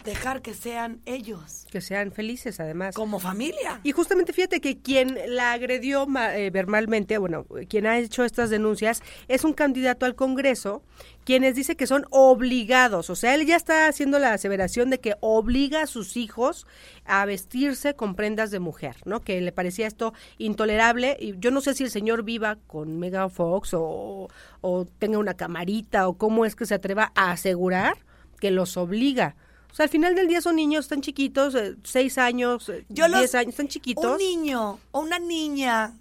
dejar 0.04 0.42
que 0.42 0.54
sean 0.54 1.02
ellos, 1.06 1.66
Que 1.72 1.82
sean 1.82 2.12
felices, 2.12 2.60
además. 2.60 2.96
como 2.96 3.20
familia. 3.20 3.80
Y 3.84 3.92
justamente 3.92 4.34
fíjate 4.34 4.62
que 4.62 4.80
quien 4.80 5.18
la 5.28 5.54
agredió 5.54 6.08
eh, 6.34 6.50
verbalmente, 6.52 7.18
bueno, 7.18 7.46
quien 7.68 7.86
ha 7.86 7.98
hecho 7.98 8.24
estas 8.24 8.50
denuncias 8.50 9.02
es 9.28 9.44
un 9.44 9.54
candidato 9.54 10.06
al 10.06 10.16
Congreso, 10.16 10.84
quienes 11.26 11.56
dice 11.56 11.76
que 11.76 11.86
son 11.86 12.06
obligados, 12.10 13.10
o 13.10 13.16
sea, 13.16 13.36
él 13.36 13.46
ya 13.46 13.56
está 13.56 13.88
haciendo 13.88 14.18
la 14.18 14.34
aseveración 14.34 14.90
de 14.90 15.00
que 15.00 15.16
obliga 15.20 15.84
a 15.84 15.88
sus 15.88 16.18
hijos 16.18 16.66
a 17.06 17.24
vestirse 17.26 17.94
con 17.94 18.16
prendas 18.16 18.52
de 18.52 18.60
mujer, 18.60 18.96
¿no? 19.06 19.22
Que 19.22 19.40
le 19.42 19.52
parecía 19.52 19.86
esto 19.86 20.14
intolerable 20.38 21.18
y 21.20 21.38
yo 21.38 21.52
no 21.52 21.62
sé 21.62 21.76
si 21.76 21.84
el 21.84 21.92
señor 21.92 22.24
viva 22.24 22.58
con 22.68 22.98
Megan 23.00 23.30
Fox 23.30 23.74
o, 23.74 24.30
o 24.62 24.86
tenga 24.98 25.20
una 25.20 25.36
camarita 25.36 26.08
o 26.08 26.18
cómo 26.18 26.46
es 26.46 26.56
que 26.56 26.66
se 26.66 26.74
atreva 26.76 27.12
a 27.16 27.32
asegurar 27.32 27.98
que 28.40 28.52
los 28.52 28.78
obliga. 28.78 29.36
O 29.72 29.76
sea, 29.76 29.84
al 29.86 29.90
final 29.90 30.16
del 30.16 30.28
día 30.28 30.42
son 30.42 30.56
niños, 30.56 30.86
están 30.86 31.02
chiquitos, 31.02 31.56
eh, 31.56 31.76
seis 31.84 32.18
años, 32.18 32.68
eh, 32.70 32.86
Yo 32.90 33.08
los- 33.08 33.20
diez 33.20 33.36
años, 33.36 33.52
están 33.52 33.68
chiquitos. 33.68 34.04
Un 34.06 34.18
niño 34.18 34.80
o 34.92 35.00
una 35.00 35.20
niña 35.20 35.94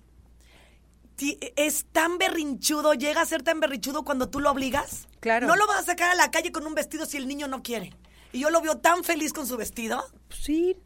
es 1.56 1.86
tan 1.92 2.16
berrinchudo, 2.18 2.94
llega 2.94 3.20
a 3.20 3.26
ser 3.26 3.42
tan 3.42 3.58
berrinchudo 3.60 4.04
cuando 4.04 4.28
tú 4.28 4.38
lo 4.40 4.50
obligas. 4.50 5.08
Claro. 5.20 5.48
No 5.48 5.56
lo 5.56 5.66
vas 5.66 5.80
a 5.80 5.84
sacar 5.84 6.10
a 6.10 6.14
la 6.14 6.30
calle 6.30 6.52
con 6.52 6.66
un 6.66 6.74
vestido 6.74 7.06
si 7.06 7.16
el 7.16 7.26
niño 7.26 7.48
no 7.48 7.62
quiere. 7.62 7.92
Y 8.32 8.40
yo 8.40 8.50
lo 8.50 8.60
veo 8.60 8.78
tan 8.78 9.02
feliz 9.04 9.32
con 9.32 9.46
su 9.46 9.56
vestido. 9.56 10.04
Sí. 10.30 10.76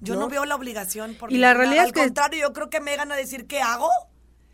Yo 0.00 0.16
no, 0.16 0.28
veo 0.28 0.44
la 0.44 0.54
obligación 0.54 1.14
por 1.14 1.32
Y 1.32 1.38
la 1.38 1.54
realidad 1.54 1.82
Al 1.84 1.86
es 1.88 1.92
que- 1.92 2.00
contrario, 2.00 2.40
yo 2.48 2.52
creo 2.52 2.68
que 2.70 2.80
me 2.80 2.96
van 2.96 3.12
a 3.12 3.16
decir 3.16 3.46
¿qué 3.46 3.60
hago? 3.60 3.88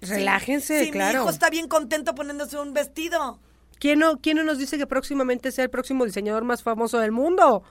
Relájense, 0.01 0.85
si 0.85 0.91
claro. 0.91 1.19
mi 1.19 1.23
hijo 1.25 1.31
está 1.31 1.51
bien 1.51 1.69
contento 1.69 2.15
poniéndose 2.15 2.59
un 2.59 2.73
vestido. 2.73 3.39
¿Quién 3.81 3.99
no, 3.99 4.21
¿Quién 4.21 4.37
no 4.37 4.45
nos 4.45 4.59
dice 4.59 4.77
que 4.77 4.87
próximamente 4.87 5.51
sea 5.51 5.65
el 5.65 5.71
próximo 5.71 6.05
diseñador 6.05 6.45
más 6.45 6.63
famoso 6.63 6.99
del 6.99 7.13
mundo? 7.13 7.65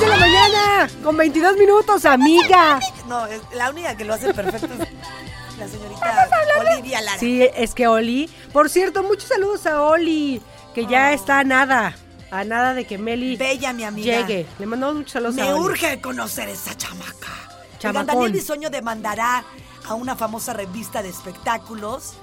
de 0.00 0.06
la 0.06 0.16
mañana, 0.16 0.88
con 1.02 1.16
22 1.16 1.56
minutos, 1.56 2.04
amiga. 2.04 2.78
No, 3.08 3.26
es 3.26 3.42
la 3.54 3.70
única 3.70 3.96
que 3.96 4.04
lo 4.04 4.14
hace 4.14 4.32
perfecto 4.32 4.68
es 4.72 5.58
la 5.58 5.66
señorita 5.66 6.28
Olivia 6.60 7.00
Lara. 7.00 7.18
Sí, 7.18 7.42
es 7.42 7.74
que 7.74 7.88
Oli. 7.88 8.30
Por 8.52 8.70
cierto, 8.70 9.02
muchos 9.02 9.28
saludos 9.28 9.66
a 9.66 9.82
Oli, 9.82 10.40
que 10.74 10.86
ya 10.86 11.12
está 11.12 11.42
nada, 11.42 11.96
a 12.40 12.44
nada 12.44 12.74
de 12.74 12.84
que 12.84 12.98
Meli 12.98 13.36
Bella, 13.36 13.72
mi 13.72 13.84
amiga. 13.84 14.20
llegue. 14.20 14.46
Le 14.58 14.66
mandamos 14.66 14.96
muchos 14.96 15.12
saludos 15.12 15.38
a 15.38 15.44
Me 15.44 15.52
Oli. 15.52 15.64
urge 15.64 16.00
conocer 16.00 16.48
esa 16.48 16.76
chamaca. 16.76 17.32
Oigan, 17.48 17.78
Chamacón. 17.78 18.06
Daniel 18.06 18.32
Bisoño 18.32 18.70
demandará 18.70 19.44
a 19.86 19.94
una 19.94 20.16
famosa 20.16 20.52
revista 20.52 21.02
de 21.02 21.10
espectáculos 21.10 22.14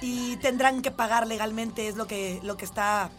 y 0.00 0.36
tendrán 0.36 0.82
que 0.82 0.90
pagar 0.90 1.26
legalmente, 1.26 1.88
es 1.88 1.96
lo 1.96 2.06
que, 2.06 2.40
lo 2.42 2.56
que 2.56 2.64
está 2.64 3.10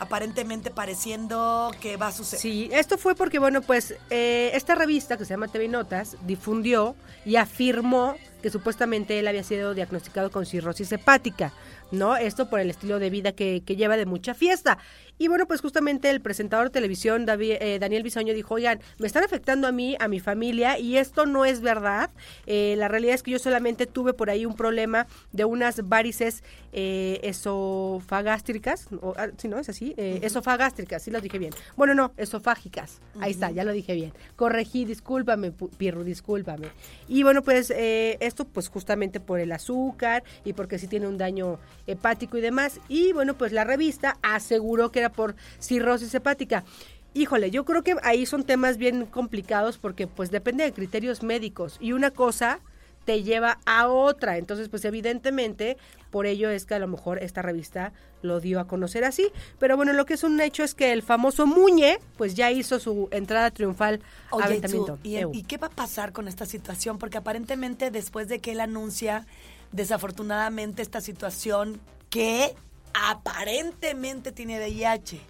aparentemente 0.00 0.70
pareciendo 0.70 1.70
que 1.80 1.96
va 1.96 2.08
a 2.08 2.12
suceder. 2.12 2.40
Sí, 2.40 2.68
esto 2.72 2.98
fue 2.98 3.14
porque, 3.14 3.38
bueno, 3.38 3.62
pues 3.62 3.94
eh, 4.10 4.50
esta 4.54 4.74
revista 4.74 5.16
que 5.16 5.24
se 5.24 5.30
llama 5.30 5.48
TV 5.48 5.68
Notas 5.68 6.16
difundió 6.26 6.96
y 7.24 7.36
afirmó 7.36 8.16
que 8.42 8.50
supuestamente 8.50 9.18
él 9.18 9.26
había 9.28 9.42
sido 9.42 9.72
diagnosticado 9.72 10.30
con 10.30 10.44
cirrosis 10.44 10.92
hepática, 10.92 11.52
¿no? 11.92 12.16
Esto 12.16 12.50
por 12.50 12.60
el 12.60 12.68
estilo 12.68 12.98
de 12.98 13.08
vida 13.08 13.32
que, 13.32 13.62
que 13.64 13.76
lleva 13.76 13.96
de 13.96 14.04
mucha 14.04 14.34
fiesta. 14.34 14.78
Y 15.18 15.28
bueno, 15.28 15.46
pues 15.46 15.60
justamente 15.60 16.10
el 16.10 16.20
presentador 16.20 16.66
de 16.66 16.70
televisión, 16.70 17.26
Davi- 17.26 17.56
eh, 17.60 17.78
Daniel 17.78 18.02
Bisoño, 18.02 18.34
dijo, 18.34 18.54
oigan, 18.54 18.80
me 18.98 19.06
están 19.06 19.22
afectando 19.24 19.68
a 19.68 19.72
mí, 19.72 19.96
a 20.00 20.08
mi 20.08 20.18
familia, 20.20 20.78
y 20.78 20.96
esto 20.96 21.24
no 21.26 21.44
es 21.44 21.60
verdad. 21.60 22.10
Eh, 22.46 22.74
la 22.78 22.88
realidad 22.88 23.14
es 23.14 23.22
que 23.22 23.30
yo 23.30 23.38
solamente 23.38 23.86
tuve 23.86 24.12
por 24.12 24.28
ahí 24.30 24.44
un 24.44 24.56
problema 24.56 25.06
de 25.32 25.44
unas 25.44 25.88
varices 25.88 26.42
eh, 26.72 27.20
esofagástricas, 27.22 28.88
o, 29.00 29.14
ah, 29.16 29.28
sí, 29.36 29.48
¿no? 29.48 29.58
Es 29.58 29.68
así, 29.68 29.94
eh, 29.96 30.20
esofagástricas, 30.22 31.02
sí 31.02 31.10
lo 31.10 31.20
dije 31.20 31.38
bien. 31.38 31.52
Bueno, 31.76 31.94
no, 31.94 32.12
esofágicas, 32.16 33.00
ahí 33.20 33.30
está, 33.30 33.50
ya 33.50 33.64
lo 33.64 33.72
dije 33.72 33.94
bien. 33.94 34.12
Corregí, 34.36 34.84
discúlpame, 34.84 35.52
Pirru, 35.52 36.02
discúlpame. 36.02 36.68
Y 37.08 37.22
bueno, 37.22 37.42
pues 37.42 37.70
eh, 37.70 38.16
esto 38.20 38.44
pues 38.44 38.68
justamente 38.68 39.20
por 39.20 39.38
el 39.40 39.52
azúcar 39.52 40.24
y 40.44 40.52
porque 40.52 40.78
sí 40.78 40.88
tiene 40.88 41.06
un 41.06 41.18
daño 41.18 41.58
hepático 41.86 42.36
y 42.38 42.40
demás. 42.40 42.80
Y 42.88 43.12
bueno, 43.12 43.34
pues 43.34 43.52
la 43.52 43.64
revista 43.64 44.16
aseguró 44.22 44.90
que 44.90 45.03
era 45.04 45.12
por 45.12 45.36
cirrosis 45.58 46.14
hepática. 46.14 46.64
Híjole, 47.12 47.50
yo 47.50 47.64
creo 47.64 47.82
que 47.82 47.96
ahí 48.02 48.26
son 48.26 48.44
temas 48.44 48.76
bien 48.76 49.06
complicados 49.06 49.78
porque 49.78 50.06
pues 50.06 50.30
depende 50.30 50.64
de 50.64 50.72
criterios 50.72 51.22
médicos 51.22 51.76
y 51.80 51.92
una 51.92 52.10
cosa 52.10 52.60
te 53.04 53.22
lleva 53.22 53.58
a 53.66 53.88
otra. 53.88 54.38
Entonces, 54.38 54.68
pues 54.68 54.84
evidentemente, 54.84 55.76
por 56.10 56.26
ello 56.26 56.50
es 56.50 56.64
que 56.64 56.74
a 56.74 56.78
lo 56.78 56.88
mejor 56.88 57.22
esta 57.22 57.42
revista 57.42 57.92
lo 58.22 58.40
dio 58.40 58.58
a 58.58 58.66
conocer 58.66 59.04
así. 59.04 59.30
Pero 59.58 59.76
bueno, 59.76 59.92
lo 59.92 60.06
que 60.06 60.14
es 60.14 60.24
un 60.24 60.40
hecho 60.40 60.64
es 60.64 60.74
que 60.74 60.92
el 60.92 61.02
famoso 61.02 61.46
Muñe, 61.46 61.98
pues 62.16 62.34
ya 62.34 62.50
hizo 62.50 62.80
su 62.80 63.08
entrada 63.12 63.50
triunfal 63.50 64.00
Oye, 64.30 64.44
Aventamiento. 64.44 64.98
¿y. 65.02 65.18
¿y 65.32 65.42
qué 65.42 65.58
va 65.58 65.68
a 65.68 65.70
pasar 65.70 66.12
con 66.12 66.26
esta 66.26 66.46
situación? 66.46 66.98
Porque 66.98 67.18
aparentemente 67.18 67.90
después 67.90 68.26
de 68.28 68.40
que 68.40 68.52
él 68.52 68.60
anuncia 68.60 69.26
desafortunadamente 69.72 70.82
esta 70.82 71.00
situación 71.00 71.80
que 72.08 72.54
aparentemente 72.94 74.32
tiene 74.32 74.58
VIH, 74.58 75.20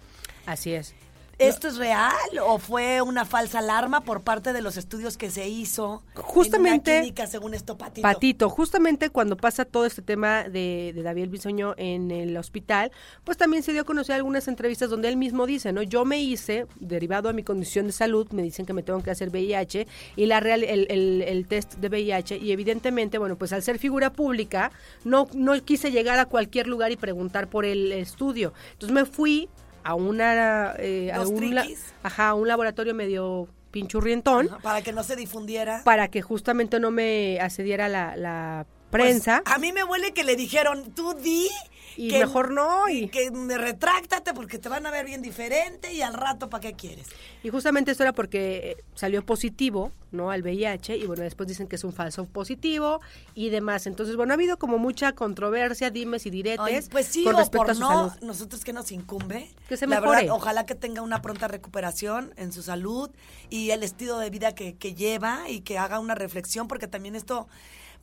Así 0.45 0.73
es. 0.73 0.93
¿Esto 1.37 1.67
es 1.67 1.77
real 1.77 2.13
o 2.45 2.57
fue 2.59 3.01
una 3.01 3.25
falsa 3.25 3.59
alarma 3.59 4.01
por 4.01 4.21
parte 4.21 4.53
de 4.53 4.61
los 4.61 4.77
estudios 4.77 5.17
que 5.17 5.29
se 5.29 5.47
hizo 5.47 6.03
Justamente- 6.15 6.91
en 6.91 6.97
una 6.97 7.01
clínica 7.03 7.27
según 7.27 7.53
esto 7.53 7.77
Patito? 7.77 8.01
Patito, 8.01 8.49
justamente 8.49 9.09
cuando 9.09 9.35
pasa 9.37 9.65
todo 9.65 9.85
este 9.85 10.01
tema 10.01 10.43
de, 10.43 10.91
de 10.95 11.03
David 11.03 11.29
Bisoño 11.29 11.73
en 11.77 12.11
el 12.11 12.35
hospital, 12.37 12.91
pues 13.23 13.37
también 13.37 13.63
se 13.63 13.71
dio 13.73 13.81
a 13.81 13.85
conocer 13.85 14.15
algunas 14.15 14.47
entrevistas 14.47 14.89
donde 14.89 15.09
él 15.09 15.17
mismo 15.17 15.45
dice, 15.45 15.71
¿no? 15.73 15.81
Yo 15.83 16.05
me 16.05 16.21
hice, 16.21 16.67
derivado 16.79 17.29
a 17.29 17.33
mi 17.33 17.43
condición 17.43 17.87
de 17.87 17.91
salud, 17.91 18.27
me 18.31 18.41
dicen 18.43 18.65
que 18.65 18.73
me 18.73 18.83
tengo 18.83 19.01
que 19.03 19.11
hacer 19.11 19.29
VIH 19.29 19.87
y 20.15 20.25
la 20.27 20.39
real, 20.39 20.63
el, 20.63 20.87
el- 20.89 21.21
el 21.21 21.47
test 21.47 21.75
de 21.75 21.87
VIH 21.89 22.37
y 22.37 22.51
evidentemente, 22.51 23.17
bueno, 23.17 23.35
pues 23.37 23.51
al 23.53 23.61
ser 23.63 23.79
figura 23.79 24.11
pública, 24.13 24.71
no, 25.03 25.27
no 25.33 25.53
quise 25.63 25.91
llegar 25.91 26.19
a 26.19 26.25
cualquier 26.25 26.67
lugar 26.67 26.91
y 26.91 26.95
preguntar 26.97 27.47
por 27.49 27.65
el 27.65 27.91
estudio. 27.91 28.53
Entonces 28.73 28.93
me 28.93 29.05
fui 29.05 29.49
a 29.85 29.93
una... 29.95 30.73
eh, 30.79 31.11
a 31.13 31.21
un 31.21 31.53
la- 31.55 31.61
triquis. 31.61 31.79
ajá, 32.03 32.29
a 32.29 32.33
un 32.33 32.47
laboratorio 32.47 32.93
medio 32.95 33.47
pinchurrientón 33.71 34.47
Ajá, 34.47 34.59
Para 34.59 34.81
que 34.81 34.91
no 34.93 35.03
se 35.03 35.15
difundiera. 35.15 35.81
para 35.83 36.07
que 36.07 36.21
justamente 36.21 36.79
no 36.79 36.91
me 36.91 37.39
accediera 37.39 37.87
la, 37.89 38.15
la 38.15 38.65
Pues, 38.89 39.03
prensa. 39.03 39.43
a 39.45 39.57
mí 39.59 39.71
me 39.73 39.83
huele 39.83 40.13
que 40.13 40.23
le 40.23 40.35
dijeron, 40.35 40.91
tú 40.95 41.13
di. 41.13 41.47
Y 41.97 42.11
mejor 42.11 42.51
no, 42.51 42.89
y- 42.89 43.07
que 43.09 43.31
me 43.31 43.57
retráctate 43.57 44.33
porque 44.33 44.59
te 44.59 44.69
van 44.69 44.85
a 44.85 44.91
ver 44.91 45.05
bien 45.05 45.21
diferente 45.21 45.93
y 45.93 46.01
al 46.01 46.13
rato, 46.13 46.49
¿para 46.49 46.61
qué 46.61 46.73
quieres? 46.73 47.07
Y 47.43 47.49
justamente 47.49 47.91
esto 47.91 48.03
era 48.03 48.13
porque 48.13 48.71
eh, 48.77 48.83
salió 48.95 49.25
positivo, 49.25 49.91
¿no? 50.11 50.31
Al 50.31 50.41
VIH, 50.41 50.97
y 50.97 51.05
bueno, 51.05 51.23
después 51.23 51.47
dicen 51.47 51.67
que 51.67 51.75
es 51.75 51.83
un 51.83 51.93
falso 51.93 52.25
positivo 52.25 53.01
y 53.33 53.49
demás. 53.49 53.85
Entonces, 53.87 54.15
bueno, 54.15 54.33
ha 54.33 54.35
habido 54.35 54.57
como 54.57 54.77
mucha 54.77 55.13
controversia, 55.13 55.89
dimes 55.89 56.25
y 56.25 56.29
diretes 56.29 56.85
Ay, 56.85 56.87
pues 56.91 57.05
sí, 57.07 57.23
con 57.23 57.35
o 57.35 57.37
respecto 57.39 57.57
por 57.59 57.71
a 57.71 57.73
su 57.75 57.79
no, 57.81 58.09
salud. 58.09 58.23
nosotros 58.23 58.63
que 58.63 58.73
nos 58.73 58.91
incumbe. 58.91 59.49
Que 59.69 59.77
se 59.77 59.87
La 59.87 59.99
mejore. 60.01 60.19
verdad, 60.21 60.35
ojalá 60.35 60.65
que 60.65 60.75
tenga 60.75 61.01
una 61.01 61.21
pronta 61.21 61.47
recuperación 61.47 62.33
en 62.37 62.51
su 62.51 62.61
salud 62.63 63.09
y 63.49 63.71
el 63.71 63.83
estilo 63.83 64.17
de 64.17 64.29
vida 64.29 64.53
que, 64.55 64.75
que 64.75 64.93
lleva 64.95 65.49
y 65.49 65.61
que 65.61 65.77
haga 65.77 65.99
una 65.99 66.15
reflexión, 66.15 66.67
porque 66.67 66.87
también 66.87 67.15
esto 67.15 67.47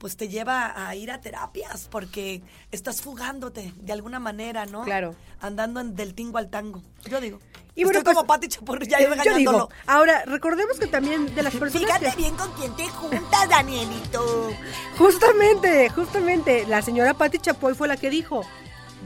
pues 0.02 0.16
te 0.16 0.28
lleva 0.28 0.88
a 0.88 0.96
ir 0.96 1.12
a 1.12 1.20
terapias, 1.20 1.86
porque 1.88 2.42
estás 2.72 3.00
fugándote 3.02 3.72
de 3.76 3.92
alguna 3.92 4.18
manera, 4.18 4.66
¿no? 4.66 4.82
Claro. 4.82 5.14
Andando 5.40 5.78
en- 5.78 5.94
del 5.94 6.12
tingo 6.14 6.38
al 6.38 6.50
tango, 6.50 6.82
yo 7.08 7.20
digo. 7.20 7.38
Y 7.76 7.84
bueno, 7.84 8.00
Estoy 8.00 8.12
pues, 8.12 8.16
como 8.16 8.26
Pati 8.26 8.48
Chapoy 8.48 8.80
ya 8.88 8.98
Eh, 8.98 9.08
yo 9.24 9.36
digo, 9.36 9.68
ahora, 9.86 10.24
recordemos 10.26 10.76
que 10.80 10.88
también 10.88 11.32
de 11.32 11.42
las 11.44 11.54
personas 11.54 11.86
Fíjate 11.86 12.10
que... 12.10 12.16
bien 12.16 12.34
con 12.34 12.50
quién 12.54 12.74
te 12.74 12.88
juntas, 12.88 13.48
Danielito. 13.48 14.50
Justamente, 14.98 15.88
justamente, 15.90 16.66
la 16.66 16.82
señora 16.82 17.14
Patti 17.14 17.38
Chapoy 17.38 17.74
fue 17.74 17.86
la 17.86 17.96
que 17.96 18.10
dijo, 18.10 18.44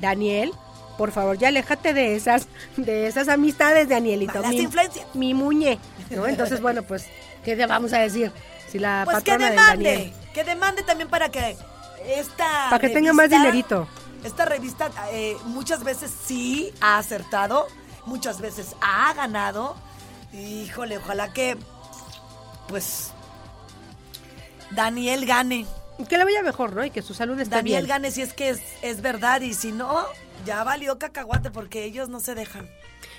Daniel, 0.00 0.54
por 0.96 1.12
favor, 1.12 1.36
ya 1.36 1.48
aléjate 1.48 1.92
de 1.92 2.16
esas, 2.16 2.48
de 2.78 3.06
esas 3.06 3.28
amistades, 3.28 3.90
Danielito. 3.90 4.42
Mi, 4.44 4.60
influencias. 4.60 5.06
mi 5.14 5.34
muñe, 5.34 5.78
¿no? 6.08 6.26
Entonces, 6.26 6.62
bueno, 6.62 6.84
pues, 6.84 7.04
¿qué 7.44 7.54
le 7.54 7.66
vamos 7.66 7.92
a 7.92 7.98
decir? 7.98 8.32
La 8.78 9.02
Pues 9.04 9.22
que 9.22 9.38
de 9.38 9.50
demande, 9.50 9.92
Daniel... 9.92 10.12
que 10.34 10.44
demande 10.44 10.82
también 10.82 11.08
para 11.08 11.30
que 11.30 11.56
esta 12.06 12.68
Para 12.70 12.78
que 12.78 12.88
tenga 12.90 13.12
más 13.12 13.30
dinerito. 13.30 13.88
Esta 14.24 14.44
revista 14.44 14.90
eh, 15.12 15.36
muchas 15.44 15.84
veces 15.84 16.10
sí 16.26 16.72
ha 16.80 16.98
acertado, 16.98 17.66
muchas 18.06 18.40
veces 18.40 18.74
ha 18.80 19.12
ganado. 19.14 19.76
Híjole, 20.32 20.98
ojalá 20.98 21.32
que 21.32 21.56
pues 22.68 23.12
Daniel 24.72 25.26
gane. 25.26 25.66
Que 26.08 26.18
le 26.18 26.24
vaya 26.24 26.42
mejor, 26.42 26.74
¿no? 26.74 26.84
Y 26.84 26.90
que 26.90 27.02
su 27.02 27.14
salud 27.14 27.38
esté 27.40 27.56
Daniel 27.56 27.84
bien. 27.84 27.88
gane 27.88 28.10
si 28.10 28.20
es 28.20 28.34
que 28.34 28.50
es, 28.50 28.60
es 28.82 29.00
verdad 29.00 29.40
y 29.40 29.54
si 29.54 29.72
no, 29.72 30.04
ya 30.44 30.62
valió 30.64 30.98
cacahuate 30.98 31.50
porque 31.50 31.84
ellos 31.84 32.08
no 32.08 32.20
se 32.20 32.34
dejan. 32.34 32.68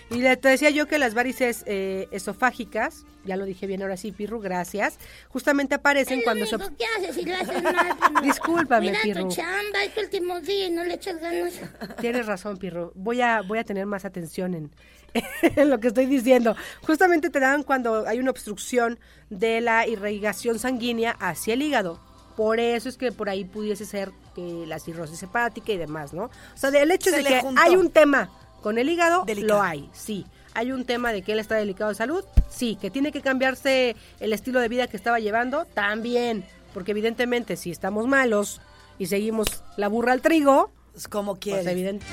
Y 0.09 0.15
le 0.15 0.37
te 0.37 0.47
decía 0.49 0.69
yo 0.69 0.87
que 0.87 0.97
las 0.99 1.13
varices 1.13 1.63
eh, 1.65 2.07
esofágicas, 2.11 3.05
ya 3.25 3.35
lo 3.35 3.43
dije 3.43 3.67
bien 3.67 3.81
ahora 3.81 3.97
sí, 3.97 4.13
Pirru, 4.13 4.39
gracias, 4.39 4.97
justamente 5.27 5.75
aparecen 5.75 6.21
cuando 6.21 6.45
se... 6.45 6.57
que 6.57 6.85
haces 6.97 7.15
si 7.15 7.25
lo 7.25 7.35
haces 7.41 7.61
mal. 7.61 7.73
pues. 8.13 8.23
Discúlpame, 8.23 8.87
Mira 8.87 8.99
Pirru. 9.03 9.27
tu 9.27 9.35
chamba, 9.35 9.83
es 9.83 9.93
tu 9.93 9.99
último 10.01 10.39
día 10.39 10.67
y 10.67 10.71
no 10.71 10.83
le 10.85 10.93
echas 10.93 11.19
ganas. 11.19 11.53
Tienes 11.99 12.25
razón, 12.25 12.57
Pirro. 12.57 12.93
Voy 12.95 13.19
a, 13.21 13.41
voy 13.41 13.59
a 13.59 13.65
tener 13.65 13.85
más 13.85 14.05
atención 14.05 14.53
en, 14.53 14.71
en 15.41 15.69
lo 15.69 15.79
que 15.81 15.89
estoy 15.89 16.05
diciendo. 16.05 16.55
Justamente 16.83 17.29
te 17.29 17.39
dan 17.41 17.63
cuando 17.63 18.07
hay 18.07 18.19
una 18.19 18.31
obstrucción 18.31 18.99
de 19.29 19.59
la 19.59 19.87
irrigación 19.87 20.57
sanguínea 20.57 21.11
hacia 21.19 21.53
el 21.53 21.61
hígado. 21.61 21.99
Por 22.37 22.59
eso 22.59 22.87
es 22.87 22.97
que 22.97 23.11
por 23.11 23.29
ahí 23.29 23.43
pudiese 23.45 23.85
ser 23.85 24.11
que 24.35 24.63
la 24.67 24.79
cirrosis 24.79 25.21
hepática 25.23 25.71
y 25.73 25.77
demás, 25.77 26.13
¿no? 26.13 26.25
O 26.25 26.31
sea, 26.53 26.69
el 26.69 26.91
hecho 26.91 27.09
Se 27.09 27.17
de 27.17 27.23
que 27.23 27.41
juntó. 27.41 27.59
hay 27.59 27.75
un 27.75 27.89
tema 27.89 28.29
con 28.61 28.77
el 28.77 28.89
hígado, 28.89 29.23
Delicado. 29.25 29.59
lo 29.59 29.63
hay, 29.63 29.89
sí. 29.93 30.25
hay 30.53 30.71
un 30.71 30.85
tema 30.85 31.11
de 31.13 31.21
que 31.21 31.33
él 31.33 31.39
está 31.39 31.55
delicado 31.55 31.89
de 31.89 31.95
salud, 31.95 32.23
sí, 32.49 32.77
que 32.81 32.89
tiene 32.91 33.11
que 33.11 33.21
cambiarse 33.21 33.95
el 34.19 34.33
estilo 34.33 34.59
de 34.59 34.67
vida 34.69 34.87
que 34.87 34.97
estaba 34.97 35.19
llevando, 35.19 35.65
también, 35.65 36.43
porque 36.73 36.91
evidentemente 36.91 37.55
si 37.55 37.71
estamos 37.71 38.07
malos 38.07 38.61
y 38.99 39.05
seguimos 39.07 39.63
la 39.77 39.87
burra 39.87 40.13
al 40.13 40.21
trigo, 40.21 40.71
Pues 40.93 41.07
como 41.07 41.33
pues 41.35 41.43
quieres. 41.43 41.67
evidente. 41.67 42.05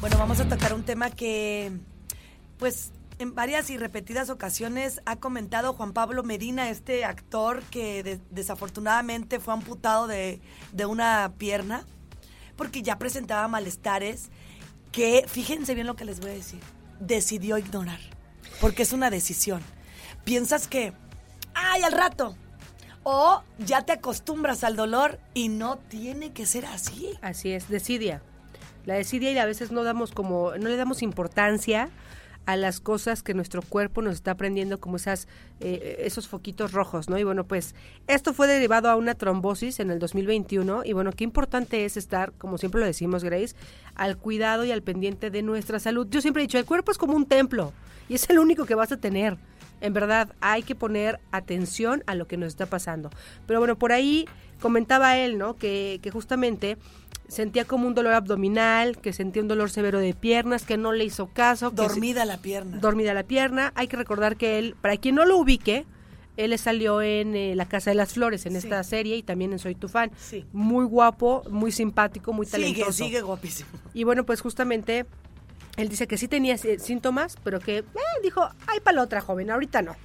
Bueno, 0.00 0.18
vamos 0.18 0.38
a 0.40 0.48
tocar 0.48 0.74
un 0.74 0.82
tema 0.82 1.10
que, 1.10 1.72
pues, 2.58 2.90
en 3.18 3.34
varias 3.34 3.70
y 3.70 3.76
repetidas 3.76 4.30
ocasiones 4.30 5.00
ha 5.06 5.16
comentado 5.16 5.72
Juan 5.72 5.92
Pablo 5.92 6.22
Medina, 6.22 6.70
este 6.70 7.04
actor 7.04 7.62
que 7.70 8.02
de- 8.02 8.20
desafortunadamente 8.30 9.40
fue 9.40 9.54
amputado 9.54 10.06
de, 10.06 10.40
de 10.72 10.86
una 10.86 11.32
pierna, 11.38 11.84
porque 12.56 12.82
ya 12.82 12.98
presentaba 12.98 13.46
malestares 13.48 14.30
que, 14.92 15.24
fíjense 15.28 15.74
bien 15.74 15.86
lo 15.86 15.96
que 15.96 16.04
les 16.04 16.20
voy 16.20 16.30
a 16.30 16.34
decir, 16.34 16.60
decidió 17.00 17.58
ignorar, 17.58 18.00
porque 18.60 18.82
es 18.82 18.92
una 18.92 19.10
decisión. 19.10 19.60
Piensas 20.24 20.68
que, 20.68 20.92
ay, 21.54 21.82
al 21.82 21.92
rato, 21.92 22.36
o 23.02 23.42
ya 23.58 23.82
te 23.82 23.92
acostumbras 23.92 24.64
al 24.64 24.76
dolor 24.76 25.20
y 25.34 25.48
no 25.48 25.76
tiene 25.76 26.32
que 26.32 26.46
ser 26.46 26.64
así. 26.66 27.10
Así 27.20 27.52
es, 27.52 27.68
desidia. 27.68 28.22
La 28.86 28.94
desidia 28.94 29.30
y 29.32 29.38
a 29.38 29.46
veces 29.46 29.72
no 29.72 29.82
damos 29.84 30.12
como, 30.12 30.52
no 30.52 30.68
le 30.68 30.76
damos 30.76 31.02
importancia 31.02 31.90
a 32.46 32.56
las 32.56 32.80
cosas 32.80 33.22
que 33.22 33.34
nuestro 33.34 33.62
cuerpo 33.62 34.02
nos 34.02 34.14
está 34.14 34.32
aprendiendo 34.32 34.78
como 34.78 34.96
esas, 34.96 35.28
eh, 35.60 35.96
esos 36.00 36.28
foquitos 36.28 36.72
rojos, 36.72 37.08
¿no? 37.08 37.18
Y 37.18 37.24
bueno, 37.24 37.44
pues 37.44 37.74
esto 38.06 38.34
fue 38.34 38.46
derivado 38.46 38.88
a 38.90 38.96
una 38.96 39.14
trombosis 39.14 39.80
en 39.80 39.90
el 39.90 39.98
2021 39.98 40.82
y 40.84 40.92
bueno, 40.92 41.12
qué 41.12 41.24
importante 41.24 41.84
es 41.84 41.96
estar, 41.96 42.32
como 42.32 42.58
siempre 42.58 42.80
lo 42.80 42.86
decimos, 42.86 43.24
Grace, 43.24 43.54
al 43.94 44.18
cuidado 44.18 44.64
y 44.64 44.72
al 44.72 44.82
pendiente 44.82 45.30
de 45.30 45.42
nuestra 45.42 45.78
salud. 45.78 46.06
Yo 46.10 46.20
siempre 46.20 46.42
he 46.42 46.46
dicho, 46.46 46.58
el 46.58 46.66
cuerpo 46.66 46.92
es 46.92 46.98
como 46.98 47.14
un 47.14 47.26
templo 47.26 47.72
y 48.08 48.14
es 48.14 48.28
el 48.28 48.38
único 48.38 48.66
que 48.66 48.74
vas 48.74 48.92
a 48.92 48.96
tener. 48.98 49.36
En 49.80 49.92
verdad, 49.92 50.34
hay 50.40 50.62
que 50.62 50.74
poner 50.74 51.20
atención 51.30 52.02
a 52.06 52.14
lo 52.14 52.26
que 52.26 52.36
nos 52.36 52.48
está 52.48 52.66
pasando. 52.66 53.10
Pero 53.46 53.58
bueno, 53.60 53.76
por 53.76 53.92
ahí 53.92 54.26
comentaba 54.60 55.18
él, 55.18 55.36
¿no? 55.38 55.56
Que, 55.56 55.98
que 56.02 56.10
justamente 56.10 56.78
sentía 57.28 57.64
como 57.64 57.86
un 57.86 57.94
dolor 57.94 58.14
abdominal, 58.14 58.98
que 58.98 59.12
sentía 59.12 59.42
un 59.42 59.48
dolor 59.48 59.70
severo 59.70 59.98
de 59.98 60.14
piernas, 60.14 60.64
que 60.64 60.76
no 60.76 60.92
le 60.92 61.04
hizo 61.04 61.26
caso. 61.26 61.70
se- 61.70 61.76
Dormida 61.76 62.24
la 62.24 62.38
pierna. 62.38 62.78
dormida 62.78 63.12
la 63.14 63.22
pierna. 63.24 63.72
Hay 63.74 63.88
que 63.88 63.96
recordar 63.96 64.36
que 64.36 64.58
él, 64.58 64.74
para 64.80 64.96
quien 64.96 65.14
no 65.16 65.24
lo 65.24 65.36
ubique, 65.38 65.84
él 66.36 66.50
le 66.50 66.58
salió 66.58 67.00
en 67.00 67.34
eh, 67.36 67.54
La 67.54 67.66
Casa 67.66 67.90
de 67.90 67.94
las 67.96 68.12
Flores, 68.14 68.44
en 68.46 68.52
Sí. 68.52 68.58
esta 68.58 68.82
serie, 68.82 69.16
y 69.16 69.22
también 69.22 69.52
en 69.52 69.58
Soy 69.58 69.74
tu 69.74 69.88
fan. 69.88 70.10
Sí. 70.18 70.44
Muy 70.52 70.84
guapo, 70.84 71.44
muy 71.50 71.70
simpático, 71.72 72.32
muy 72.32 72.46
sigue, 72.46 72.58
talentoso. 72.72 73.04
sigue 73.04 73.20
guapísimo. 73.22 73.68
Y 73.94 74.04
bueno, 74.04 74.24
pues 74.24 74.40
justamente 74.40 75.06
él 75.76 75.88
dice 75.88 76.06
que 76.06 76.16
sí 76.18 76.28
tenía 76.28 76.56
síntomas, 76.58 77.36
pero 77.42 77.60
que 77.60 77.78
eh, 77.78 77.84
dijo, 78.22 78.48
ay, 78.66 78.80
para 78.80 78.96
la 78.96 79.02
otra 79.02 79.20
joven, 79.20 79.50
ahorita 79.50 79.82
no. 79.82 79.96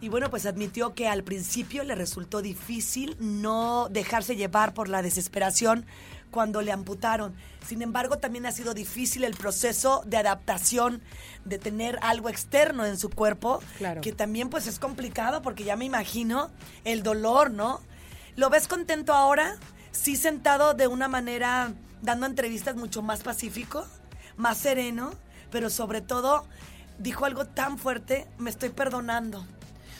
Y 0.00 0.08
bueno, 0.08 0.28
pues 0.28 0.44
admitió 0.44 0.94
que 0.94 1.08
al 1.08 1.22
principio 1.24 1.82
le 1.84 1.94
resultó 1.94 2.42
difícil 2.42 3.16
no 3.20 3.88
dejarse 3.90 4.36
llevar 4.36 4.74
por 4.74 4.88
la 4.88 5.00
desesperación 5.00 5.86
cuando 6.30 6.60
le 6.60 6.72
amputaron. 6.72 7.34
Sin 7.64 7.80
embargo, 7.80 8.18
también 8.18 8.44
ha 8.44 8.52
sido 8.52 8.74
difícil 8.74 9.22
el 9.24 9.34
proceso 9.34 10.02
de 10.04 10.16
adaptación, 10.18 11.00
de 11.44 11.58
tener 11.58 11.98
algo 12.02 12.28
externo 12.28 12.84
en 12.84 12.98
su 12.98 13.08
cuerpo, 13.08 13.60
Claro. 13.78 14.00
que 14.02 14.12
también 14.12 14.50
pues 14.50 14.66
es 14.66 14.78
complicado 14.78 15.40
porque 15.40 15.64
ya 15.64 15.76
me 15.76 15.84
imagino 15.84 16.50
el 16.84 17.02
dolor, 17.02 17.50
¿no? 17.52 17.80
¿Lo 18.36 18.50
ves 18.50 18.66
contento 18.66 19.14
ahora? 19.14 19.56
Sí 19.92 20.16
sentado 20.16 20.74
de 20.74 20.88
una 20.88 21.06
manera, 21.06 21.72
dando 22.02 22.26
entrevistas 22.26 22.74
mucho 22.74 23.00
más 23.00 23.22
pacífico, 23.22 23.86
más 24.36 24.58
sereno, 24.58 25.12
pero 25.50 25.70
sobre 25.70 26.00
todo 26.00 26.44
dijo 26.98 27.24
algo 27.24 27.46
tan 27.46 27.78
fuerte, 27.78 28.26
me 28.38 28.50
estoy 28.50 28.70
perdonando. 28.70 29.46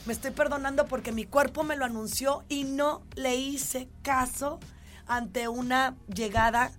Me 0.06 0.12
estoy 0.12 0.32
perdonando 0.32 0.86
porque 0.86 1.12
mi 1.12 1.24
cuerpo 1.24 1.64
me 1.64 1.76
lo 1.76 1.84
anunció 1.84 2.44
y 2.48 2.64
no 2.64 3.02
le 3.16 3.36
hice 3.36 3.88
caso 4.02 4.60
ante 5.06 5.48
una 5.48 5.96
llegada 6.14 6.72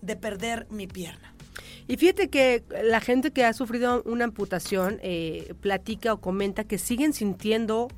de 0.00 0.16
perder 0.16 0.66
mi 0.70 0.86
pierna. 0.86 1.32
Y 1.86 1.96
fíjate 1.96 2.28
que 2.28 2.64
la 2.84 3.00
gente 3.00 3.32
que 3.32 3.44
ha 3.44 3.52
sufrido 3.52 4.02
una 4.04 4.24
amputación 4.24 4.98
eh, 5.02 5.54
platica 5.60 6.12
o 6.12 6.20
comenta 6.20 6.64
que 6.64 6.78
siguen 6.78 7.12
sintiendo 7.12 7.88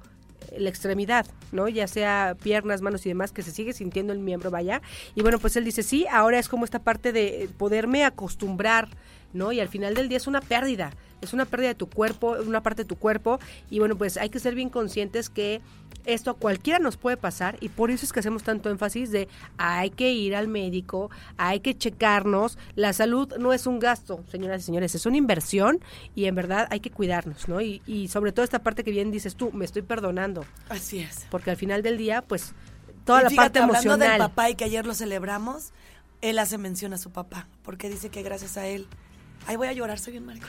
eh, 0.51 0.61
la 0.61 0.69
extremidad, 0.69 1.27
¿no? 1.55 1.69
Ya 1.69 1.87
sea 1.87 2.37
piernas, 2.43 2.83
manos 2.83 3.07
y 3.07 3.09
demás, 3.09 3.33
que 3.33 3.43
se 3.43 3.51
sigue 3.51 3.73
sintiendo 3.73 4.13
el 4.13 4.19
miembro, 4.19 4.51
vaya. 4.51 4.83
Y 5.15 5.23
bueno, 5.23 5.39
pues 5.39 5.57
él 5.57 5.65
dice, 5.65 5.83
sí, 5.83 6.07
ahora 6.11 6.39
es 6.39 6.49
como 6.49 6.65
esta 6.65 6.81
parte 6.81 7.13
de 7.13 7.49
poderme 7.57 8.05
acostumbrar, 8.05 8.89
¿no? 9.33 9.53
Y 9.53 9.61
al 9.61 9.69
final 9.69 9.95
del 9.95 10.09
día 10.09 10.19
es 10.19 10.27
una 10.27 10.41
pérdida, 10.41 10.93
es 11.21 11.33
una 11.33 11.45
pérdida 11.45 11.69
de 11.69 11.75
tu 11.75 11.89
cuerpo, 11.89 12.37
una 12.47 12.63
parte 12.63 12.83
de 12.83 12.89
tu 12.89 12.97
cuerpo. 12.97 13.39
Y 13.71 13.79
bueno, 13.79 13.97
pues 13.97 14.17
hay 14.17 14.29
que 14.29 14.39
ser 14.39 14.55
bien 14.55 14.69
conscientes 14.69 15.31
que 15.31 15.61
esto 16.05 16.31
a 16.31 16.35
cualquiera 16.35 16.79
nos 16.79 16.97
puede 16.97 17.17
pasar 17.17 17.57
y 17.61 17.71
por 17.71 17.91
eso 17.91 18.05
es 18.05 18.13
que 18.13 18.21
hacemos 18.21 18.43
tanto 18.43 18.71
énfasis 18.71 19.11
de 19.11 19.29
hay 19.57 19.91
que 19.91 20.13
ir 20.13 20.37
al 20.37 20.49
médico, 20.49 21.11
hay 21.37 21.61
que 21.61 21.77
checarnos. 21.77 22.59
La 22.75 22.93
salud 22.93 23.33
no 23.39 23.53
es 23.53 23.67
un 23.67 23.79
gasto, 23.79 24.23
señoras 24.31 24.63
y 24.63 24.65
señores, 24.67 24.95
es 24.95 25.07
una 25.07 25.17
inversión 25.17 25.81
y 26.15 26.27
en 26.27 26.35
verdad 26.35 26.69
hay 26.71 26.81
que 26.81 26.91
cuidarnos, 26.91 27.49
¿no? 27.49 27.61
Y, 27.61 27.83
y 27.87 28.09
sobre 28.09 28.33
todo 28.33 28.45
esta 28.45 28.63
parte 28.63 28.85
que 28.85 28.91
bien 28.91 29.11
dices 29.11 29.35
tú, 29.35 29.51
me 29.53 29.65
estoy 29.65 29.83
perdonando, 29.83 30.45
Así 30.69 30.99
es. 30.99 31.27
Porque 31.45 31.51
al 31.51 31.57
final 31.59 31.83
del 31.83 31.99
día, 31.99 32.23
pues 32.23 32.53
toda 33.05 33.21
Y 33.21 33.25
la 33.25 33.29
fíjate, 33.29 33.45
parte 33.45 33.59
hablando 33.59 33.89
emocional. 33.91 34.19
del 34.19 34.29
papá 34.31 34.49
y 34.49 34.55
que 34.55 34.65
ayer 34.65 34.87
lo 34.87 34.95
celebramos, 34.95 35.73
él 36.23 36.39
hace 36.39 36.57
mención 36.57 36.95
a 36.95 36.99
su 36.99 37.11
papá, 37.11 37.49
porque 37.63 37.91
dice 37.91 38.09
que 38.09 38.23
gracias 38.23 38.57
a 38.57 38.67
él, 38.67 38.87
ay 39.47 39.57
voy 39.57 39.69
a 39.69 39.75
llorar, 39.75 39.99
soy 39.99 40.13
bien 40.13 40.25
maricón. 40.25 40.49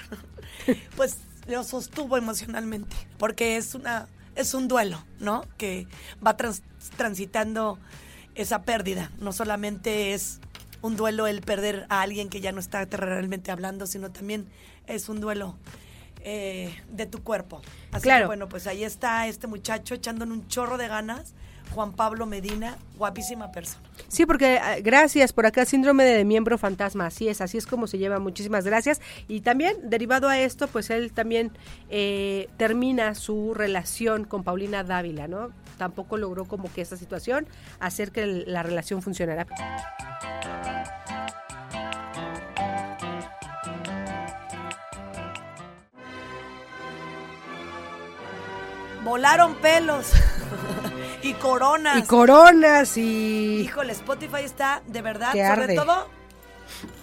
pues 0.95 1.17
lo 1.47 1.65
sostuvo 1.65 2.15
emocionalmente, 2.15 2.95
porque 3.17 3.57
es 3.57 3.75
una 3.75 4.07
es 4.35 4.53
un 4.53 4.69
duelo, 4.69 5.03
¿no? 5.19 5.43
Que 5.57 5.85
va 6.25 6.37
trans- 6.37 6.63
transitando 6.95 7.77
esa 8.35 8.63
pérdida. 8.63 9.11
No 9.19 9.33
solamente 9.33 10.13
es 10.13 10.39
un 10.81 10.95
duelo 10.95 11.27
el 11.27 11.41
perder 11.41 11.85
a 11.89 12.01
alguien 12.03 12.29
que 12.29 12.39
ya 12.39 12.53
no 12.53 12.61
está 12.61 12.85
terrenalmente 12.85 13.51
hablando, 13.51 13.85
sino 13.85 14.11
también 14.13 14.47
es 14.87 15.09
un 15.09 15.19
duelo 15.19 15.57
eh, 16.25 16.75
de 16.89 17.05
tu 17.05 17.23
cuerpo. 17.23 17.61
Así 17.91 18.03
Claro. 18.03 18.23
que 18.23 18.27
bueno, 18.27 18.49
pues 18.49 18.67
ahí 18.67 18.83
está 18.83 19.27
este 19.27 19.47
muchacho 19.47 19.93
echándole 19.95 20.31
un 20.33 20.47
chorro 20.49 20.77
de 20.77 20.87
ganas. 20.89 21.33
Juan 21.73 21.93
Pablo 21.93 22.25
Medina, 22.27 22.77
guapísima 22.95 23.51
persona. 23.51 23.81
Sí, 24.07 24.25
porque 24.27 24.59
ah, 24.59 24.75
gracias 24.81 25.33
por 25.33 25.45
acá, 25.47 25.65
síndrome 25.65 26.03
de 26.03 26.23
miembro 26.23 26.59
fantasma, 26.59 27.07
así 27.07 27.27
es, 27.27 27.41
así 27.41 27.57
es 27.57 27.65
como 27.65 27.87
se 27.87 27.97
lleva, 27.97 28.19
muchísimas 28.19 28.65
gracias. 28.65 29.01
Y 29.27 29.41
también, 29.41 29.75
derivado 29.89 30.29
a 30.29 30.37
esto, 30.39 30.67
pues 30.67 30.91
él 30.91 31.11
también 31.11 31.51
eh, 31.89 32.49
termina 32.57 33.15
su 33.15 33.53
relación 33.55 34.25
con 34.25 34.43
Paulina 34.43 34.83
Dávila, 34.83 35.27
¿no? 35.27 35.49
Tampoco 35.79 36.17
logró 36.17 36.45
como 36.45 36.71
que 36.71 36.81
esta 36.81 36.97
situación 36.97 37.47
hacer 37.79 38.11
que 38.11 38.25
la 38.25 38.61
relación 38.61 39.01
funcionara. 39.01 39.47
Volaron 49.05 49.55
pelos 49.55 50.11
y 51.21 51.33
coronas. 51.33 51.97
Y 51.97 52.01
coronas 52.03 52.97
y... 52.97 53.61
Híjole, 53.61 53.93
Spotify 53.93 54.43
está 54.43 54.81
de 54.87 55.01
verdad, 55.01 55.31
Que 55.31 55.47
sobre 55.47 55.63
arde. 55.63 55.75
todo 55.75 56.09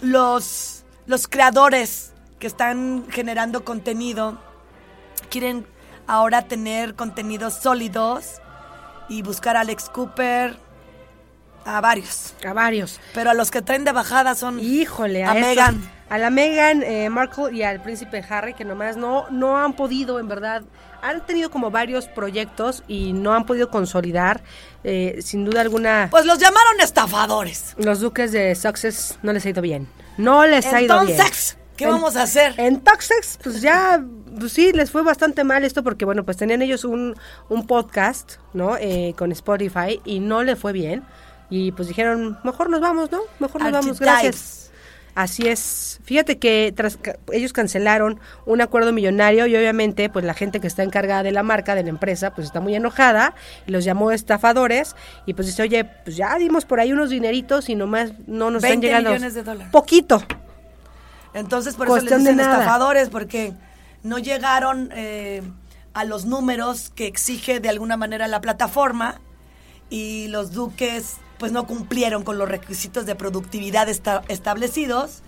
los, 0.01 0.83
los 1.05 1.27
creadores 1.27 2.11
que 2.39 2.47
están 2.47 3.05
generando 3.09 3.63
contenido 3.63 4.37
quieren 5.29 5.65
ahora 6.05 6.43
tener 6.43 6.95
contenidos 6.95 7.53
sólidos 7.55 8.41
y 9.07 9.21
buscar 9.21 9.55
a 9.55 9.61
Alex 9.61 9.89
Cooper, 9.89 10.57
a 11.65 11.81
varios. 11.81 12.33
A 12.45 12.53
varios. 12.53 12.99
Pero 13.13 13.31
a 13.31 13.33
los 13.33 13.49
que 13.49 13.61
traen 13.61 13.85
de 13.85 13.93
bajada 13.93 14.35
son 14.35 14.59
Híjole, 14.59 15.23
a, 15.23 15.33
Megan. 15.33 15.89
A 16.09 16.17
la 16.17 16.29
Meghan 16.29 16.83
eh, 16.83 17.09
Markle 17.09 17.53
y 17.53 17.63
al 17.63 17.81
príncipe 17.81 18.23
Harry, 18.29 18.53
que 18.53 18.65
nomás 18.65 18.97
no, 18.97 19.29
no 19.29 19.57
han 19.57 19.73
podido, 19.73 20.19
en 20.19 20.27
verdad, 20.27 20.63
han 21.03 21.25
tenido 21.25 21.51
como 21.51 21.69
varios 21.69 22.07
proyectos 22.07 22.83
y 22.87 23.13
no 23.13 23.33
han 23.33 23.45
podido 23.45 23.69
consolidar, 23.69 24.41
eh, 24.83 25.19
sin 25.21 25.45
duda 25.45 25.61
alguna, 25.61 26.07
Pues 26.09 26.25
los 26.25 26.39
llamaron 26.39 26.79
estafadores. 26.81 27.75
los 27.77 27.99
duques 27.99 28.31
de 28.31 28.55
Sussex 28.55 29.19
no 29.21 29.33
les 29.33 29.45
ha 29.45 29.49
ido 29.49 29.61
bien. 29.61 29.87
No 30.17 30.45
les 30.47 30.65
ha 30.65 30.81
ido 30.81 30.99
bien. 31.01 31.11
Entonces, 31.19 31.57
¿qué 31.75 31.83
En- 31.83 31.91
vamos 31.91 32.15
a 32.15 32.23
hacer? 32.23 32.55
En 32.57 32.81
Sussex, 32.87 33.37
pues 33.43 33.61
ya, 33.61 34.03
pues 34.39 34.53
sí, 34.53 34.71
les 34.71 34.89
fue 34.91 35.01
bastante 35.03 35.43
mal 35.43 35.63
esto 35.63 35.83
porque, 35.83 36.05
bueno, 36.05 36.23
pues 36.23 36.37
tenían 36.37 36.61
ellos 36.61 36.85
un, 36.85 37.15
un 37.49 37.67
podcast, 37.67 38.33
¿no? 38.53 38.77
Eh, 38.77 39.13
con 39.17 39.31
Spotify 39.31 39.99
y 40.05 40.19
no 40.19 40.41
le 40.43 40.55
fue 40.55 40.71
bien. 40.73 41.03
Y 41.49 41.71
pues 41.73 41.87
dijeron, 41.89 42.39
mejor 42.43 42.69
nos 42.69 42.79
vamos, 42.81 43.11
¿no? 43.11 43.19
Mejor 43.39 43.61
nos 43.61 43.71
vamos, 43.73 43.99
gracias. 43.99 44.62
Así 45.15 45.47
es. 45.47 45.99
Fíjate 46.03 46.39
que 46.39 46.73
tras 46.75 46.97
ellos 47.31 47.53
cancelaron 47.53 48.19
un 48.45 48.61
acuerdo 48.61 48.91
millonario 48.91 49.45
y 49.45 49.55
obviamente 49.55 50.09
pues 50.09 50.25
la 50.25 50.33
gente 50.33 50.59
que 50.59 50.67
está 50.67 50.81
encargada 50.81 51.21
de 51.21 51.31
la 51.31 51.43
marca, 51.43 51.75
de 51.75 51.83
la 51.83 51.89
empresa, 51.89 52.33
pues 52.33 52.47
está 52.47 52.59
muy 52.61 52.75
enojada 52.75 53.35
y 53.67 53.71
los 53.71 53.83
llamó 53.83 54.11
estafadores 54.11 54.95
y 55.27 55.35
pues 55.35 55.47
dice, 55.47 55.61
oye, 55.61 55.85
pues 55.85 56.15
ya 56.15 56.35
dimos 56.37 56.65
por 56.65 56.79
ahí 56.79 56.91
unos 56.93 57.11
dineritos 57.11 57.69
y 57.69 57.75
nomás 57.75 58.13
no 58.25 58.49
nos 58.49 58.63
están 58.63 58.81
20 58.81 58.87
llegando. 58.87 59.09
millones 59.11 59.33
de 59.35 59.43
dólares. 59.43 59.71
Poquito. 59.71 60.23
Entonces, 61.33 61.75
por 61.75 61.87
eso 61.87 61.95
les 61.95 62.03
Cuestión 62.03 62.21
dicen 62.21 62.39
estafadores, 62.39 63.09
porque 63.09 63.53
no 64.03 64.19
llegaron 64.19 64.89
eh, 64.93 65.41
a 65.93 66.05
los 66.05 66.25
números 66.25 66.91
que 66.93 67.07
exige 67.07 67.59
de 67.59 67.69
alguna 67.69 67.97
manera 67.97 68.27
la 68.27 68.41
plataforma 68.41 69.19
y 69.89 70.27
los 70.27 70.51
duques 70.51 71.17
pues 71.37 71.51
no 71.51 71.65
cumplieron 71.67 72.23
con 72.23 72.37
los 72.37 72.47
requisitos 72.49 73.05
de 73.05 73.15
productividad 73.15 73.89
esta- 73.89 74.23
establecidos 74.27 75.21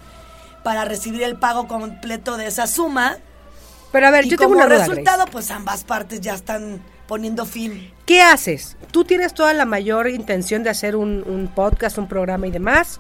para 0.64 0.86
recibir 0.86 1.24
el 1.24 1.38
pago 1.38 1.68
completo 1.68 2.38
de 2.38 2.48
esa 2.48 2.68
suma. 2.68 3.18
Pero 3.92 4.08
a 4.08 4.12
ver, 4.12 4.26
y 4.26 4.30
yo 4.30 4.38
tengo 4.38 4.54
una 4.54 4.66
duda, 4.66 4.80
resultado, 4.80 5.18
Grace. 5.20 5.32
pues 5.32 5.52
ambas 5.52 5.84
partes 5.84 6.22
ya 6.22 6.34
están 6.34 6.82
poniendo 7.08 7.46
fin. 7.46 7.92
¿Qué 8.06 8.22
haces? 8.22 8.76
Tú 8.92 9.04
tienes 9.06 9.34
toda 9.34 9.54
la 9.54 9.66
mayor 9.66 10.10
intención 10.10 10.64
de 10.64 10.70
hacer 10.72 10.96
un, 10.96 11.24
un 11.28 11.48
podcast, 11.48 11.98
un 11.98 12.08
programa 12.08 12.48
y 12.48 12.52
demás. 12.52 13.00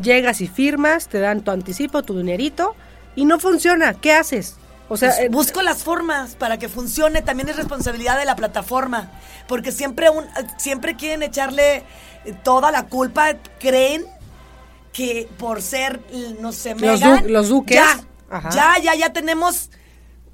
Llegas 0.00 0.40
y 0.40 0.48
firmas, 0.48 1.08
te 1.08 1.20
dan 1.20 1.42
tu 1.42 1.50
anticipo, 1.50 2.02
tu 2.02 2.16
dinerito 2.16 2.74
y 3.14 3.24
no 3.26 3.38
funciona. 3.38 3.94
¿Qué 3.94 4.12
haces? 4.12 4.56
O 4.88 4.96
sea, 4.96 5.10
Pues 5.10 5.20
eh, 5.20 5.28
busco 5.28 5.62
las 5.62 5.82
formas 5.84 6.34
para 6.34 6.58
que 6.58 6.68
funcione. 6.68 7.22
También 7.22 7.48
es 7.50 7.56
responsabilidad 7.56 8.18
de 8.18 8.24
la 8.24 8.34
plataforma. 8.36 9.10
Porque 9.48 9.70
siempre, 9.70 10.08
un- 10.10 10.24
siempre 10.58 10.96
quieren 10.96 11.22
echarle 11.22 11.76
eh, 11.76 11.84
toda 12.44 12.70
la 12.70 12.86
culpa. 12.86 13.34
Creen 13.58 14.04
que 14.92 15.28
por 15.38 15.62
ser, 15.62 16.00
no 16.40 16.52
sé, 16.52 16.70
Los 16.74 17.00
Meghan, 17.00 17.22
du- 17.24 17.28
los 17.30 17.48
duques. 17.48 17.76
Ya, 17.76 18.00
Ajá. 18.30 18.50
ya, 18.50 18.78
ya, 18.82 18.94
ya 18.94 19.12
tenemos 19.12 19.70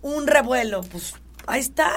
un 0.02 0.26
revuelo. 0.26 0.82
Pues 0.82 1.14
ahí 1.46 1.60
están. 1.60 1.92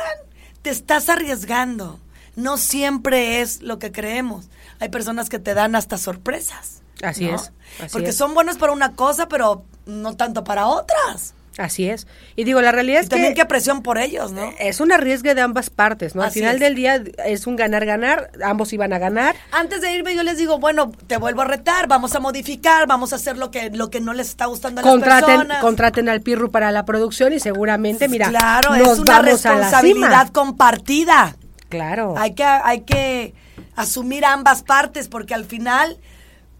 Te 0.61 0.69
estás 0.69 1.09
arriesgando. 1.09 1.99
No 2.35 2.57
siempre 2.57 3.41
es 3.41 3.61
lo 3.61 3.79
que 3.79 3.91
creemos. 3.91 4.49
Hay 4.79 4.89
personas 4.89 5.27
que 5.29 5.39
te 5.39 5.53
dan 5.53 5.75
hasta 5.75 5.97
sorpresas. 5.97 6.81
Así 7.03 7.25
¿no? 7.25 7.35
es, 7.35 7.51
así 7.79 7.89
Porque 7.91 8.09
es. 8.09 8.15
son 8.15 8.33
buenos 8.35 8.57
para 8.57 8.71
una 8.73 8.93
cosa, 8.95 9.27
pero 9.27 9.65
no 9.85 10.15
tanto 10.15 10.43
para 10.43 10.67
otras. 10.67 11.33
Así 11.57 11.89
es. 11.89 12.07
Y 12.35 12.43
digo, 12.43 12.61
la 12.61 12.71
realidad 12.71 13.01
Y 13.01 13.03
es 13.03 13.09
también 13.09 13.33
que 13.33 13.41
qué 13.41 13.45
presión 13.45 13.83
por 13.83 13.97
ellos, 13.97 14.31
¿no? 14.31 14.51
es 14.59 14.79
un 14.79 14.91
arriesgue 14.91 15.35
de 15.35 15.41
ambas 15.41 15.69
partes, 15.69 16.15
¿no? 16.15 16.21
Al 16.21 16.29
Así 16.29 16.39
final 16.39 16.55
es. 16.55 16.61
del 16.61 16.75
día 16.75 17.03
es 17.25 17.45
un 17.47 17.55
ganar-ganar, 17.55 18.31
ambos 18.43 18.71
iban 18.73 18.93
a 18.93 18.99
ganar. 18.99 19.35
Antes 19.51 19.81
de 19.81 19.93
irme 19.93 20.15
yo 20.15 20.23
les 20.23 20.37
digo, 20.37 20.59
bueno, 20.59 20.91
te 21.07 21.17
vuelvo 21.17 21.41
a 21.41 21.45
retar, 21.45 21.87
vamos 21.87 22.15
a 22.15 22.19
modificar, 22.19 22.87
vamos 22.87 23.13
a 23.13 23.17
hacer 23.17 23.37
lo 23.37 23.51
que 23.51 23.69
lo 23.69 23.89
que 23.89 23.99
no 23.99 24.13
les 24.13 24.29
está 24.29 24.45
gustando 24.45 24.81
a 24.81 24.83
las 24.83 24.91
Contraten, 24.91 25.25
personas. 25.25 25.61
contraten 25.61 26.09
al 26.09 26.21
Pirru 26.21 26.51
para 26.51 26.71
la 26.71 26.85
producción 26.85 27.33
y 27.33 27.39
seguramente, 27.39 28.07
mira, 28.07 28.29
claro, 28.29 28.75
nos 28.77 28.93
es 28.93 28.99
una 28.99 29.13
vamos 29.17 29.31
responsabilidad 29.31 30.29
compartida. 30.29 31.35
Claro. 31.69 32.15
Hay 32.17 32.33
que 32.33 32.43
hay 32.43 32.81
que 32.81 33.33
asumir 33.75 34.25
ambas 34.25 34.63
partes 34.63 35.07
porque 35.07 35.33
al 35.33 35.45
final 35.45 35.97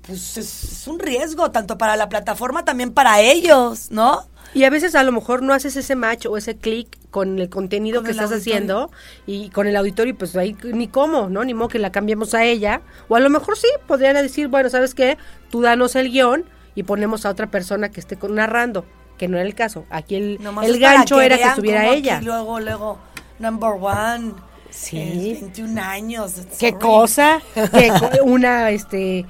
pues 0.01 0.37
es, 0.37 0.63
es 0.63 0.87
un 0.87 0.99
riesgo 0.99 1.51
tanto 1.51 1.77
para 1.77 1.95
la 1.95 2.09
plataforma 2.09 2.65
también 2.65 2.91
para 2.93 3.19
ellos, 3.21 3.91
¿no? 3.91 4.25
Y 4.53 4.63
a 4.65 4.69
veces 4.69 4.95
a 4.95 5.03
lo 5.03 5.11
mejor 5.11 5.41
no 5.43 5.53
haces 5.53 5.75
ese 5.77 5.95
match 5.95 6.25
o 6.25 6.35
ese 6.37 6.55
clic 6.57 6.87
con 7.09 7.39
el 7.39 7.49
contenido 7.49 7.97
Con 7.99 8.05
que 8.05 8.11
el 8.11 8.17
estás 8.17 8.31
auditorio. 8.31 8.53
haciendo 8.55 8.91
y 9.25 9.49
con 9.49 9.67
el 9.67 9.75
auditorio, 9.77 10.11
y 10.13 10.17
pues 10.17 10.35
ahí 10.35 10.55
ni 10.63 10.87
cómo, 10.87 11.29
¿no? 11.29 11.43
Ni 11.43 11.53
modo 11.53 11.69
que 11.69 11.79
la 11.79 11.91
cambiemos 11.91 12.33
a 12.33 12.43
ella. 12.43 12.81
O 13.07 13.15
a 13.15 13.19
lo 13.19 13.29
mejor 13.29 13.57
sí, 13.57 13.67
podrían 13.87 14.15
decir, 14.15 14.47
bueno, 14.49 14.69
¿sabes 14.69 14.93
qué? 14.93 15.17
Tú 15.49 15.61
danos 15.61 15.95
el 15.95 16.11
guion 16.11 16.45
y 16.75 16.83
ponemos 16.83 17.25
a 17.25 17.29
otra 17.29 17.47
persona 17.47 17.89
que 17.89 17.99
esté 17.99 18.17
narrando, 18.29 18.85
que 19.17 19.27
no 19.27 19.37
era 19.37 19.45
el 19.47 19.55
caso. 19.55 19.85
Aquí 19.89 20.15
el, 20.15 20.39
el 20.63 20.79
gancho 20.79 21.21
era 21.21 21.37
que 21.37 21.43
estuviera 21.43 21.87
ella. 21.87 22.17
aquí 22.17 22.25
luego, 22.25 22.59
luego, 22.59 22.97
number 23.39 23.71
one. 23.79 24.33
Sí. 24.69 24.97
eh, 24.97 25.37
21 25.41 25.81
años. 25.81 26.33
¿Qué 26.57 26.73
cosa? 26.73 27.41
co- 27.53 28.23
una, 28.23 28.69
este, 28.71 29.19
eh, 29.19 29.25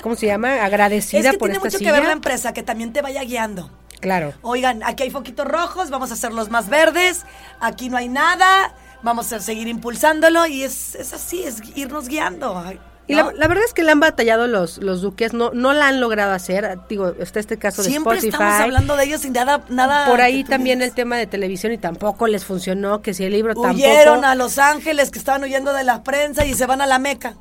¿cómo 0.00 0.14
se 0.14 0.26
llama? 0.26 0.64
Agradecida 0.64 1.20
Es 1.20 1.30
que 1.32 1.38
por 1.38 1.48
tiene 1.48 1.56
esta 1.56 1.66
mucho 1.66 1.78
silla. 1.78 1.90
que 1.92 1.96
ver 1.98 2.06
la 2.06 2.12
empresa, 2.12 2.52
que 2.52 2.62
también 2.62 2.92
te 2.92 3.02
vaya 3.02 3.22
guiando. 3.24 3.68
Claro. 4.06 4.34
Oigan, 4.42 4.84
aquí 4.84 5.02
hay 5.02 5.10
foquitos 5.10 5.46
rojos, 5.48 5.90
vamos 5.90 6.12
a 6.12 6.14
hacerlos 6.14 6.48
más 6.48 6.68
verdes, 6.68 7.24
aquí 7.58 7.88
no 7.88 7.96
hay 7.96 8.08
nada, 8.08 8.72
vamos 9.02 9.32
a 9.32 9.40
seguir 9.40 9.66
impulsándolo 9.66 10.46
y 10.46 10.62
es, 10.62 10.94
es 10.94 11.12
así, 11.12 11.42
es 11.42 11.56
irnos 11.74 12.06
guiando. 12.06 12.62
Y 13.08 13.14
¿no? 13.16 13.32
la, 13.32 13.32
la 13.32 13.48
verdad 13.48 13.64
es 13.64 13.72
que 13.74 13.82
le 13.82 13.90
han 13.90 13.98
batallado 13.98 14.46
los, 14.46 14.78
los 14.78 15.00
duques, 15.02 15.32
no, 15.32 15.50
no 15.54 15.72
la 15.72 15.88
han 15.88 15.98
logrado 16.00 16.32
hacer. 16.32 16.78
Digo, 16.88 17.14
está 17.18 17.40
este 17.40 17.58
caso 17.58 17.82
de 17.82 17.88
Siempre 17.88 18.14
Spotify. 18.18 18.34
estamos 18.34 18.60
hablando 18.60 18.96
de 18.96 19.04
ellos 19.06 19.22
sin 19.22 19.32
nada, 19.32 19.64
nada 19.70 20.06
Por 20.06 20.20
ahí 20.20 20.44
también 20.44 20.78
digas. 20.78 20.90
el 20.90 20.94
tema 20.94 21.16
de 21.16 21.26
televisión 21.26 21.72
y 21.72 21.78
tampoco 21.78 22.28
les 22.28 22.44
funcionó, 22.44 23.02
que 23.02 23.12
si 23.12 23.24
el 23.24 23.32
libro 23.32 23.54
Huyeron 23.56 24.20
tampoco. 24.22 24.26
a 24.26 24.34
Los 24.36 24.58
Ángeles, 24.58 25.10
que 25.10 25.18
estaban 25.18 25.42
huyendo 25.42 25.72
de 25.72 25.82
la 25.82 26.04
prensa 26.04 26.44
y 26.46 26.54
se 26.54 26.64
van 26.66 26.80
a 26.80 26.86
la 26.86 27.00
Meca. 27.00 27.34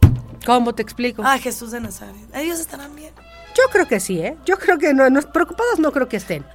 ¿Cómo 0.47 0.73
te 0.73 0.81
explico? 0.81 1.21
Ah, 1.25 1.37
Jesús 1.37 1.69
de 1.71 1.79
Nazaret. 1.79 2.15
Ellos 2.33 2.59
estarán 2.59 2.95
bien. 2.95 3.11
Yo 3.55 3.63
creo 3.71 3.87
que 3.87 3.99
sí, 3.99 4.19
¿eh? 4.21 4.35
Yo 4.45 4.57
creo 4.57 4.77
que 4.77 4.93
no, 4.93 5.09
no, 5.09 5.21
preocupados 5.21 5.79
no 5.79 5.91
creo 5.91 6.07
que 6.09 6.17
estén. 6.17 6.45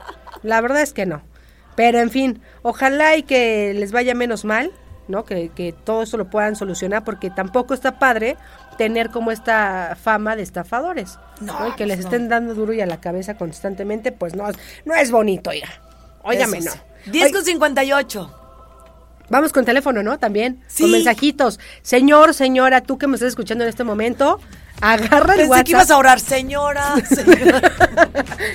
La 0.42 0.60
verdad 0.60 0.82
es 0.82 0.92
que 0.92 1.06
no. 1.06 1.22
Pero 1.76 1.98
en 1.98 2.10
fin, 2.10 2.42
ojalá 2.62 3.16
y 3.16 3.22
que 3.22 3.72
les 3.74 3.90
vaya 3.92 4.14
menos 4.14 4.44
mal, 4.44 4.70
¿no? 5.08 5.24
Que, 5.24 5.48
que 5.48 5.72
todo 5.72 6.02
eso 6.02 6.16
lo 6.16 6.28
puedan 6.28 6.56
solucionar, 6.56 7.04
porque 7.04 7.30
tampoco 7.30 7.72
está 7.74 7.98
padre 7.98 8.36
tener 8.76 9.10
como 9.10 9.30
esta 9.30 9.96
fama 10.00 10.36
de 10.36 10.42
estafadores. 10.42 11.18
No, 11.40 11.68
Y 11.68 11.72
que 11.72 11.86
les 11.86 11.96
pues 11.98 12.06
no. 12.06 12.10
estén 12.12 12.28
dando 12.28 12.54
duro 12.54 12.72
y 12.72 12.80
a 12.80 12.86
la 12.86 13.00
cabeza 13.00 13.36
constantemente, 13.36 14.12
pues 14.12 14.34
no, 14.34 14.44
no 14.84 14.94
es 14.94 15.10
bonito, 15.10 15.50
oiga. 15.50 15.68
Óigame, 16.22 16.60
no. 16.60 16.70
sí. 16.72 16.78
10 17.10 17.26
Oy- 17.26 17.32
con 17.32 17.44
58. 17.44 18.36
Vamos 19.30 19.52
con 19.52 19.64
teléfono, 19.64 20.02
¿no? 20.02 20.18
También. 20.18 20.62
Sí. 20.66 20.82
Con 20.82 20.92
mensajitos. 20.92 21.60
Señor, 21.82 22.34
señora, 22.34 22.80
tú 22.82 22.98
que 22.98 23.06
me 23.06 23.14
estás 23.14 23.28
escuchando 23.28 23.64
en 23.64 23.70
este 23.70 23.84
momento, 23.84 24.40
agarra 24.80 25.34
el 25.34 25.40
Pensé 25.40 25.50
WhatsApp. 25.50 25.66
que 25.66 25.72
ibas 25.72 25.90
a 25.90 25.98
orar, 25.98 26.20
señora. 26.20 26.94
señora. 27.08 27.60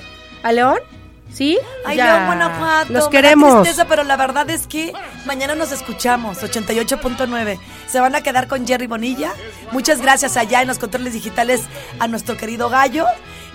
a 0.42 0.52
León? 0.52 0.78
¿Sí? 1.32 1.58
Ay, 1.84 1.96
Ya. 1.98 2.06
León, 2.14 2.26
Guanajuato. 2.26 2.92
Los 2.92 3.08
queremos. 3.08 3.62
tristeza, 3.62 3.86
pero 3.86 4.02
la 4.02 4.16
verdad 4.16 4.48
es 4.50 4.66
que 4.66 4.92
mañana 5.26 5.54
nos 5.54 5.72
escuchamos, 5.72 6.38
88.9. 6.42 7.58
Se 7.86 8.00
van 8.00 8.14
a 8.14 8.22
quedar 8.22 8.48
con 8.48 8.66
Jerry 8.66 8.86
Bonilla. 8.86 9.32
Muchas 9.72 10.00
gracias 10.00 10.36
allá 10.36 10.62
en 10.62 10.68
los 10.68 10.78
controles 10.78 11.12
digitales 11.12 11.62
a 12.00 12.08
nuestro 12.08 12.36
querido 12.36 12.68
Gallo. 12.70 13.04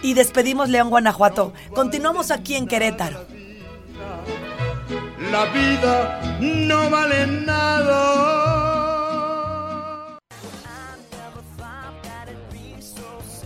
Y 0.02 0.14
despedimos 0.14 0.70
León, 0.70 0.90
Guanajuato. 0.90 1.54
Continuamos 1.74 2.30
aquí 2.32 2.56
en 2.56 2.68
Querétaro. 2.68 3.26
La 5.32 5.46
vida 5.46 6.22
no 6.40 6.90
vale 6.90 7.26
nada. 7.28 8.73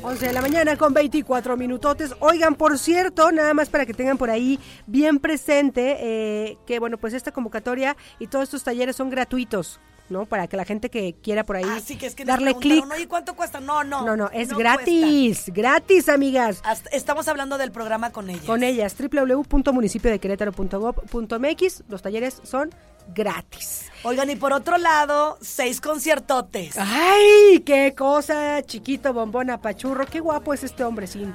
11 0.08 0.26
de 0.26 0.32
la 0.32 0.42
mañana 0.42 0.78
con 0.78 0.94
24 0.94 1.58
minutotes. 1.58 2.16
Oigan, 2.22 2.56
por 2.56 2.80
cierto, 2.80 3.30
nada 3.34 3.54
más 3.54 3.68
para 3.68 3.86
que 3.86 3.94
tengan 3.94 4.18
por 4.18 4.30
ahí 4.30 4.58
bien 4.86 5.20
presente 5.20 5.98
eh, 6.00 6.58
que, 6.66 6.80
bueno, 6.80 6.98
pues 6.98 7.14
esta 7.14 7.34
convocatoria 7.34 7.98
y 8.18 8.28
todos 8.28 8.44
estos 8.44 8.64
talleres 8.64 8.96
son 8.96 9.10
gratuitos, 9.10 9.82
¿no? 10.10 10.26
Para 10.26 10.48
que 10.48 10.58
la 10.58 10.66
gente 10.66 10.90
que 10.90 11.16
quiera 11.22 11.44
por 11.46 11.58
ahí 11.58 11.64
Así 11.66 11.98
que 11.98 12.08
es 12.08 12.16
que 12.16 12.26
darle 12.26 12.54
clic. 12.56 12.62
preguntaron, 12.74 12.98
Oye, 12.98 13.08
¿cuánto 13.08 13.36
cuesta? 13.36 13.60
No, 13.60 13.84
no. 13.84 14.06
No, 14.06 14.16
no, 14.16 14.30
es 14.32 14.50
no 14.50 14.58
gratis, 14.58 15.44
gratis, 15.48 16.10
amigas. 16.10 16.62
Hasta- 16.64 16.90
estamos 16.92 17.28
hablando 17.28 17.58
del 17.58 17.72
programa 17.72 18.12
con 18.12 18.30
ellas. 18.30 18.46
Con 18.46 18.64
ellas, 18.64 18.96
www.municipiodequerétaro.gov.mx. 18.98 21.84
Los 21.90 22.02
talleres 22.02 22.42
son 22.44 22.74
gratis. 23.14 23.90
Oigan, 24.04 24.30
y 24.30 24.36
por 24.36 24.54
otro 24.54 24.78
lado, 24.78 25.38
seis 25.42 25.82
conciertotes. 25.82 26.76
¡Ay! 26.78 27.62
¡Qué 27.66 27.94
cosa! 27.98 28.62
Chiquito, 28.64 29.14
bombón, 29.14 29.50
apachurro. 29.50 30.06
¡Qué 30.06 30.20
guapo 30.20 30.54
es 30.54 30.64
este 30.64 30.84
hombre, 30.84 31.08
sí! 31.08 31.26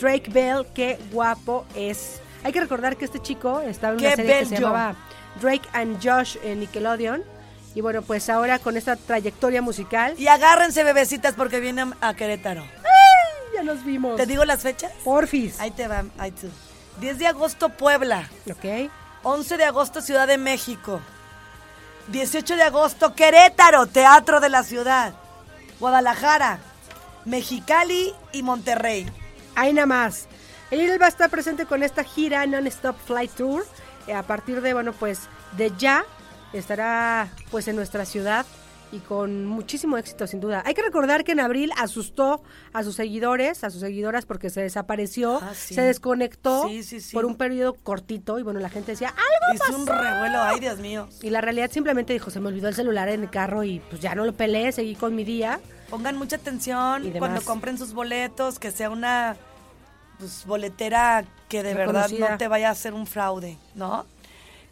Drake 0.00 0.30
Bell, 0.30 0.66
qué 0.74 0.98
guapo 1.12 1.64
es. 1.74 2.20
Hay 2.44 2.52
que 2.52 2.60
recordar 2.60 2.96
que 2.96 3.04
este 3.04 3.20
chico 3.20 3.60
estaba 3.60 3.92
en 3.94 4.00
una 4.00 4.10
¡Qué 4.10 4.16
serie 4.16 4.38
que 4.40 4.46
se 4.46 4.54
llamaba 4.56 4.96
Drake 5.40 5.68
and 5.74 5.98
Josh 6.02 6.36
en 6.42 6.60
Nickelodeon. 6.60 7.22
Y 7.74 7.80
bueno, 7.80 8.02
pues 8.02 8.28
ahora 8.28 8.58
con 8.58 8.76
esta 8.76 8.96
trayectoria 8.96 9.62
musical, 9.62 10.14
Y 10.18 10.26
agárrense, 10.28 10.84
bebecitas, 10.84 11.34
porque 11.34 11.58
vienen 11.60 11.94
a 12.00 12.14
Querétaro. 12.14 12.64
ya 13.54 13.62
nos 13.62 13.84
vimos. 13.84 14.16
¿Te 14.16 14.26
digo 14.26 14.44
las 14.44 14.60
fechas? 14.60 14.92
Porfis. 15.04 15.58
Ahí 15.60 15.70
te 15.70 15.88
va, 15.88 16.04
ahí 16.18 16.30
tú. 16.32 16.48
10 17.00 17.18
de 17.18 17.26
agosto, 17.26 17.70
Puebla. 17.70 18.28
Ok. 18.50 18.90
11 19.22 19.56
de 19.56 19.64
agosto, 19.64 20.02
Ciudad 20.02 20.26
de 20.26 20.36
México. 20.36 21.00
18 22.08 22.56
de 22.56 22.62
agosto, 22.62 23.14
Querétaro, 23.14 23.86
Teatro 23.86 24.40
de 24.40 24.48
la 24.50 24.62
Ciudad. 24.64 25.14
Guadalajara, 25.80 26.58
Mexicali 27.24 28.12
y 28.32 28.42
Monterrey. 28.42 29.06
Ahí 29.54 29.72
nada 29.72 29.86
más. 29.86 30.26
Él 30.70 31.00
va 31.00 31.06
a 31.06 31.08
estar 31.08 31.30
presente 31.30 31.66
con 31.66 31.82
esta 31.82 32.02
gira 32.04 32.44
Non-Stop 32.46 32.96
Flight 33.06 33.30
Tour. 33.32 33.64
eh, 34.06 34.14
a 34.14 34.22
partir 34.24 34.60
de, 34.62 34.74
bueno, 34.74 34.92
pues 34.92 35.20
de 35.56 35.72
ya 35.78 36.04
estará 36.52 37.28
pues 37.50 37.68
en 37.68 37.76
nuestra 37.76 38.04
ciudad 38.04 38.46
y 38.90 38.98
con 38.98 39.46
muchísimo 39.46 39.96
éxito 39.96 40.26
sin 40.26 40.40
duda. 40.40 40.62
Hay 40.66 40.74
que 40.74 40.82
recordar 40.82 41.24
que 41.24 41.32
en 41.32 41.40
abril 41.40 41.72
asustó 41.78 42.42
a 42.74 42.82
sus 42.82 42.94
seguidores, 42.94 43.64
a 43.64 43.70
sus 43.70 43.80
seguidoras 43.80 44.26
porque 44.26 44.50
se 44.50 44.60
desapareció, 44.60 45.40
Ah, 45.42 45.52
sí. 45.54 45.74
se 45.74 45.80
desconectó 45.80 46.68
Sí, 46.68 46.82
sí, 46.82 47.00
sí. 47.00 47.14
por 47.14 47.24
un 47.24 47.36
periodo 47.36 47.72
cortito 47.72 48.38
y 48.38 48.42
bueno, 48.42 48.60
la 48.60 48.68
gente 48.68 48.92
decía, 48.92 49.08
algo 49.08 49.54
Hizo 49.66 49.78
un 49.78 49.86
revuelo, 49.86 50.42
ay 50.42 50.60
Dios 50.60 50.78
mío. 50.78 51.08
y 51.22 51.30
la 51.30 51.40
realidad 51.40 51.70
simplemente 51.70 52.12
dijo, 52.12 52.30
se 52.30 52.38
me 52.40 52.48
olvidó 52.48 52.68
el 52.68 52.74
celular 52.74 53.08
en 53.08 53.22
el 53.22 53.30
carro 53.30 53.64
y 53.64 53.80
pues 53.88 54.02
ya 54.02 54.14
no 54.14 54.26
lo 54.26 54.34
peleé, 54.34 54.72
seguí 54.72 54.94
con 54.94 55.14
mi 55.14 55.24
día. 55.24 55.58
Pongan 55.88 56.16
mucha 56.16 56.36
atención 56.36 57.10
cuando 57.18 57.40
compren 57.42 57.78
sus 57.78 57.94
boletos, 57.94 58.58
que 58.58 58.70
sea 58.72 58.90
una 58.90 59.36
pues, 60.18 60.44
boletera 60.46 61.24
que 61.48 61.62
de 61.62 61.72
verdad 61.74 62.10
no 62.10 62.36
te 62.36 62.46
vaya 62.46 62.68
a 62.68 62.72
hacer 62.72 62.92
un 62.92 63.06
fraude, 63.06 63.56
¿no? 63.74 64.04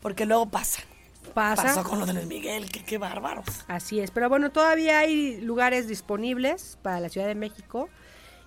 Porque 0.03 0.27
luego 0.27 0.45
pasa. 0.47 0.83
Pasa. 1.31 1.63
Pasó 1.63 1.85
con 1.85 2.01
lo 2.01 2.07
de 2.07 2.15
Luis 2.15 2.27
Miguel, 2.27 2.71
que 2.71 2.85
qué 2.85 2.99
bárbaros. 2.99 3.47
Así 3.69 4.01
es, 4.01 4.11
pero 4.11 4.29
bueno, 4.29 4.51
todavía 4.51 4.99
hay 5.01 5.41
lugares 5.41 5.89
disponibles 5.89 6.79
para 6.83 7.01
la 7.01 7.09
Ciudad 7.09 7.27
de 7.27 7.35
México 7.35 7.89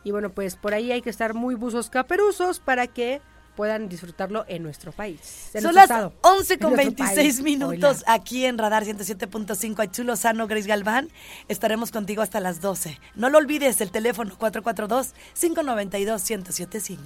y 0.03 0.11
bueno, 0.11 0.29
pues 0.29 0.55
por 0.55 0.73
ahí 0.73 0.91
hay 0.91 1.01
que 1.01 1.09
estar 1.09 1.33
muy 1.33 1.55
buzos 1.55 1.89
caperuzos 1.89 2.59
para 2.59 2.87
que 2.87 3.21
puedan 3.55 3.87
disfrutarlo 3.87 4.45
en 4.47 4.63
nuestro 4.63 4.91
país. 4.91 5.51
en 5.53 5.61
Son 5.61 5.73
nuestro 5.73 5.75
las 5.75 5.83
estado, 5.83 6.13
11 6.21 6.53
en 6.53 6.59
con 6.59 6.73
nuestro 6.73 6.95
26 6.95 7.17
país. 7.17 7.41
minutos 7.43 8.03
aquí 8.07 8.45
en 8.45 8.57
Radar 8.57 8.83
107.5. 8.83 9.79
Aichu 9.79 10.03
Lozano, 10.03 10.47
Grace 10.47 10.67
Galván. 10.67 11.09
Estaremos 11.47 11.91
contigo 11.91 12.23
hasta 12.23 12.39
las 12.39 12.61
12. 12.61 12.99
No 13.15 13.29
lo 13.29 13.37
olvides, 13.37 13.79
el 13.81 13.91
teléfono 13.91 14.35
442-592-1075. 14.39 16.97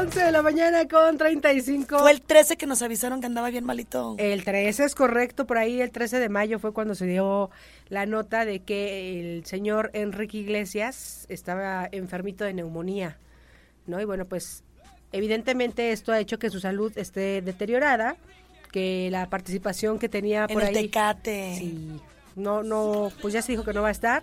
11 0.00 0.22
de 0.26 0.30
la 0.30 0.42
mañana 0.42 0.86
con 0.86 1.18
35. 1.18 1.98
Fue 1.98 2.12
el 2.12 2.20
13 2.22 2.56
que 2.56 2.66
nos 2.66 2.82
avisaron 2.82 3.20
que 3.20 3.26
andaba 3.26 3.50
bien 3.50 3.64
malito. 3.64 4.14
El 4.18 4.44
13 4.44 4.84
es 4.84 4.94
correcto, 4.94 5.44
por 5.44 5.58
ahí 5.58 5.80
el 5.80 5.90
13 5.90 6.20
de 6.20 6.28
mayo 6.28 6.60
fue 6.60 6.72
cuando 6.72 6.94
se 6.94 7.04
dio 7.04 7.50
la 7.88 8.06
nota 8.06 8.44
de 8.44 8.60
que 8.60 9.18
el 9.18 9.44
señor 9.44 9.90
Enrique 9.94 10.38
Iglesias 10.38 11.26
estaba 11.28 11.88
enfermito 11.90 12.44
de 12.44 12.54
neumonía, 12.54 13.18
¿no? 13.86 14.00
Y 14.00 14.04
bueno, 14.04 14.24
pues 14.26 14.62
evidentemente 15.10 15.90
esto 15.90 16.12
ha 16.12 16.20
hecho 16.20 16.38
que 16.38 16.50
su 16.50 16.60
salud 16.60 16.92
esté 16.96 17.42
deteriorada, 17.42 18.16
que 18.70 19.08
la 19.10 19.28
participación 19.28 19.98
que 19.98 20.08
tenía 20.08 20.46
en 20.48 20.54
por 20.54 20.62
el 20.62 20.68
ahí 20.68 20.84
Tecate. 20.84 21.56
sí, 21.58 22.00
no 22.36 22.62
no 22.62 23.10
pues 23.20 23.34
ya 23.34 23.42
se 23.42 23.50
dijo 23.50 23.64
que 23.64 23.72
no 23.72 23.82
va 23.82 23.88
a 23.88 23.92
estar 23.92 24.22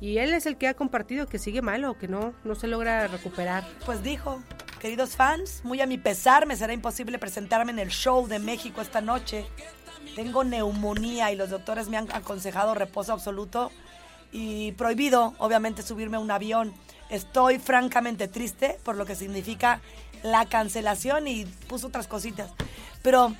y 0.00 0.18
él 0.18 0.32
es 0.32 0.46
el 0.46 0.56
que 0.56 0.68
ha 0.68 0.74
compartido 0.74 1.26
que 1.26 1.40
sigue 1.40 1.60
malo, 1.60 1.98
que 1.98 2.06
no 2.06 2.34
no 2.44 2.54
se 2.54 2.68
logra 2.68 3.08
recuperar. 3.08 3.64
Pues 3.84 4.02
dijo, 4.02 4.42
queridos 4.82 5.14
fans, 5.14 5.60
muy 5.62 5.80
a 5.80 5.86
mi 5.86 5.96
pesar 5.96 6.44
me 6.44 6.56
será 6.56 6.72
imposible 6.72 7.16
presentarme 7.20 7.70
en 7.70 7.78
el 7.78 7.90
show 7.90 8.26
de 8.26 8.40
México 8.40 8.80
esta 8.80 9.00
noche. 9.00 9.46
Tengo 10.16 10.42
neumonía 10.42 11.30
y 11.30 11.36
los 11.36 11.50
doctores 11.50 11.88
me 11.88 11.98
han 11.98 12.10
aconsejado 12.10 12.74
reposo 12.74 13.12
absoluto 13.12 13.70
y 14.32 14.72
prohibido, 14.72 15.34
obviamente, 15.38 15.82
subirme 15.82 16.16
a 16.16 16.20
un 16.20 16.32
avión. 16.32 16.74
Estoy 17.10 17.60
francamente 17.60 18.26
triste 18.26 18.76
por 18.82 18.96
lo 18.96 19.06
que 19.06 19.14
significa 19.14 19.80
la 20.24 20.46
cancelación 20.46 21.28
y 21.28 21.44
puso 21.44 21.86
otras 21.86 22.08
cositas. 22.08 22.50
Pero, 23.02 23.36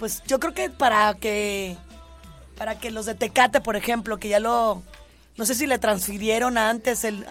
pues 0.00 0.24
yo 0.26 0.40
creo 0.40 0.52
que 0.52 0.68
para 0.68 1.14
que 1.14 1.76
para 2.58 2.80
que 2.80 2.90
los 2.90 3.06
de 3.06 3.14
Tecate, 3.14 3.60
por 3.60 3.76
ejemplo, 3.76 4.18
que 4.18 4.30
ya 4.30 4.40
lo 4.40 4.82
no 5.36 5.46
sé 5.46 5.54
si 5.54 5.68
le 5.68 5.78
transfirieron 5.78 6.58
antes 6.58 7.04
el 7.04 7.24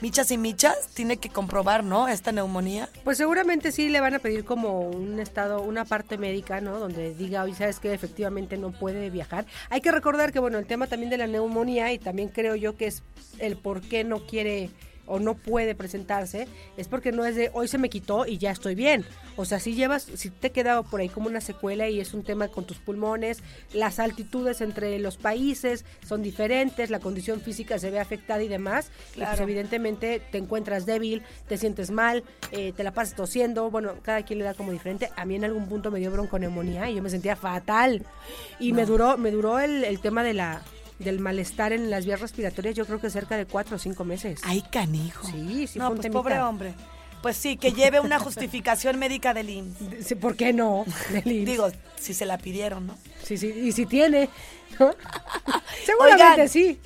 Michas 0.00 0.30
y 0.30 0.38
Michas, 0.38 0.88
tiene 0.92 1.16
que 1.16 1.30
comprobar, 1.30 1.82
¿no? 1.82 2.06
Esta 2.06 2.30
neumonía. 2.30 2.88
Pues 3.02 3.16
seguramente 3.16 3.72
sí 3.72 3.88
le 3.88 4.00
van 4.00 4.14
a 4.14 4.18
pedir 4.18 4.44
como 4.44 4.80
un 4.80 5.18
estado, 5.20 5.62
una 5.62 5.84
parte 5.84 6.18
médica, 6.18 6.60
¿no? 6.60 6.78
Donde 6.78 7.14
diga, 7.14 7.42
oye, 7.42 7.54
¿sabes 7.54 7.80
que 7.80 7.96
Efectivamente 7.96 8.58
no 8.58 8.72
puede 8.72 9.08
viajar. 9.08 9.46
Hay 9.70 9.80
que 9.80 9.90
recordar 9.90 10.32
que, 10.32 10.38
bueno, 10.38 10.58
el 10.58 10.66
tema 10.66 10.86
también 10.86 11.08
de 11.08 11.16
la 11.16 11.26
neumonía 11.26 11.92
y 11.92 11.98
también 11.98 12.28
creo 12.28 12.56
yo 12.56 12.76
que 12.76 12.88
es 12.88 13.02
el 13.38 13.56
por 13.56 13.80
qué 13.80 14.04
no 14.04 14.26
quiere 14.26 14.70
o 15.06 15.18
no 15.18 15.34
puede 15.34 15.74
presentarse, 15.74 16.46
es 16.76 16.88
porque 16.88 17.12
no 17.12 17.24
es 17.24 17.36
de 17.36 17.50
hoy 17.54 17.68
se 17.68 17.78
me 17.78 17.88
quitó 17.88 18.26
y 18.26 18.38
ya 18.38 18.50
estoy 18.50 18.74
bien. 18.74 19.04
O 19.36 19.44
sea, 19.44 19.60
si 19.60 19.74
llevas, 19.74 20.02
si 20.14 20.30
te 20.30 20.50
queda 20.50 20.82
por 20.82 21.00
ahí 21.00 21.08
como 21.08 21.28
una 21.28 21.40
secuela 21.40 21.88
y 21.88 22.00
es 22.00 22.14
un 22.14 22.22
tema 22.22 22.48
con 22.48 22.64
tus 22.64 22.78
pulmones, 22.78 23.42
las 23.74 23.98
altitudes 23.98 24.60
entre 24.60 24.98
los 24.98 25.16
países 25.18 25.84
son 26.06 26.22
diferentes, 26.22 26.90
la 26.90 27.00
condición 27.00 27.40
física 27.40 27.78
se 27.78 27.90
ve 27.90 28.00
afectada 28.00 28.42
y 28.42 28.48
demás, 28.48 28.86
y 28.86 29.18
pues 29.18 29.28
Claro. 29.28 29.42
evidentemente 29.42 30.22
te 30.32 30.38
encuentras 30.38 30.86
débil, 30.86 31.22
te 31.48 31.58
sientes 31.58 31.90
mal, 31.90 32.24
eh, 32.52 32.72
te 32.76 32.82
la 32.84 32.92
pasas 32.92 33.14
tosiendo, 33.14 33.70
bueno, 33.70 33.94
cada 34.02 34.22
quien 34.24 34.38
le 34.38 34.44
da 34.44 34.54
como 34.54 34.72
diferente. 34.72 35.10
A 35.16 35.24
mí 35.24 35.34
en 35.34 35.44
algún 35.44 35.68
punto 35.68 35.90
me 35.90 35.98
dio 35.98 36.10
bronconeumonía 36.10 36.90
y 36.90 36.94
yo 36.96 37.02
me 37.02 37.10
sentía 37.10 37.36
fatal. 37.36 38.04
Y 38.58 38.72
me 38.72 38.86
duró, 38.86 39.18
me 39.18 39.30
duró 39.30 39.58
el, 39.58 39.84
el 39.84 40.00
tema 40.00 40.22
de 40.24 40.34
la 40.34 40.62
del 40.98 41.20
malestar 41.20 41.72
en 41.72 41.90
las 41.90 42.06
vías 42.06 42.20
respiratorias, 42.20 42.74
yo 42.74 42.86
creo 42.86 43.00
que 43.00 43.10
cerca 43.10 43.36
de 43.36 43.46
cuatro 43.46 43.76
o 43.76 43.78
cinco 43.78 44.04
meses. 44.04 44.40
Ay, 44.44 44.62
canijo. 44.70 45.26
Sí, 45.26 45.66
sí 45.66 45.78
No, 45.78 45.94
pues 45.94 46.08
pobre 46.08 46.38
hombre. 46.38 46.74
Pues 47.22 47.36
sí, 47.36 47.56
que 47.56 47.72
lleve 47.72 47.98
una 48.00 48.18
justificación 48.18 48.98
médica 48.98 49.34
del 49.34 49.50
IMSS. 49.50 50.14
¿Por 50.20 50.36
qué 50.36 50.52
no? 50.52 50.84
Digo, 51.24 51.70
si 51.98 52.14
se 52.14 52.24
la 52.24 52.38
pidieron, 52.38 52.86
¿no? 52.86 52.96
sí, 53.24 53.36
sí, 53.36 53.48
y 53.48 53.72
si 53.72 53.86
tiene, 53.86 54.28
¿no? 54.78 54.94
Seguramente 55.84 56.24
Oigan. 56.24 56.48
sí. 56.48 56.78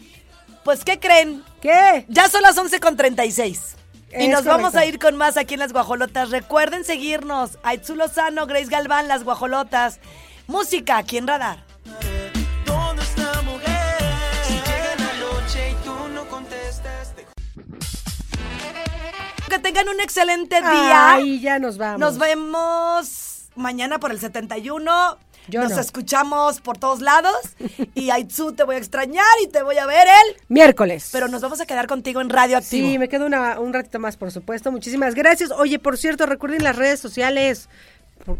Pues, 0.64 0.84
¿qué 0.84 0.98
creen? 0.98 1.42
¿Qué? 1.60 2.06
Ya 2.08 2.28
son 2.28 2.42
las 2.42 2.56
11 2.56 2.80
con 2.80 2.96
36. 2.96 3.76
Y 4.12 4.24
Es 4.24 4.28
nos 4.30 4.44
vamos 4.44 4.74
a 4.74 4.84
ir 4.84 4.98
con 4.98 5.16
más 5.16 5.36
aquí 5.36 5.54
en 5.54 5.60
Las 5.60 5.72
Guajolotas. 5.72 6.30
Recuerden 6.30 6.84
seguirnos. 6.84 7.58
Aitzu 7.62 7.94
Lozano, 7.94 8.46
Grace 8.46 8.66
Galván, 8.66 9.08
Las 9.08 9.24
Guajolotas. 9.24 10.00
Música 10.46 10.98
aquí 10.98 11.16
en 11.16 11.26
Radar. 11.26 11.64
Que 19.50 19.58
tengan 19.58 19.88
un 19.88 20.00
excelente 20.00 20.56
día. 20.60 21.14
Ay, 21.14 21.40
ya 21.40 21.58
nos 21.58 21.76
vamos. 21.76 22.00
Nos 22.00 22.18
vemos 22.18 23.48
mañana 23.56 23.98
por 24.00 24.10
el 24.12 24.18
71. 24.20 25.18
Yo 25.48 25.62
Nos 25.62 25.72
no. 25.72 25.80
escuchamos 25.80 26.60
por 26.60 26.78
todos 26.78 27.00
lados. 27.00 27.34
Y 27.94 28.10
Aitzu 28.10 28.52
te 28.52 28.62
voy 28.62 28.76
a 28.76 28.78
extrañar 28.78 29.24
y 29.42 29.48
te 29.48 29.62
voy 29.62 29.76
a 29.78 29.86
ver 29.86 30.06
él. 30.06 30.36
Miércoles. 30.48 31.08
Pero 31.12 31.26
nos 31.28 31.42
vamos 31.42 31.60
a 31.60 31.66
quedar 31.66 31.86
contigo 31.88 32.20
en 32.20 32.30
Radio 32.30 32.56
Activo. 32.58 32.86
Sí, 32.88 32.98
me 32.98 33.08
quedo 33.08 33.26
una- 33.26 33.58
un 33.58 33.72
ratito 33.72 33.98
más, 33.98 34.16
por 34.16 34.30
supuesto. 34.30 34.70
Muchísimas 34.70 35.14
gracias. 35.14 35.50
Oye, 35.50 35.78
por 35.78 35.98
cierto, 35.98 36.26
recuerden 36.26 36.62
las 36.62 36.76
redes 36.76 37.00
sociales. 37.00 37.68
Por- 38.24 38.38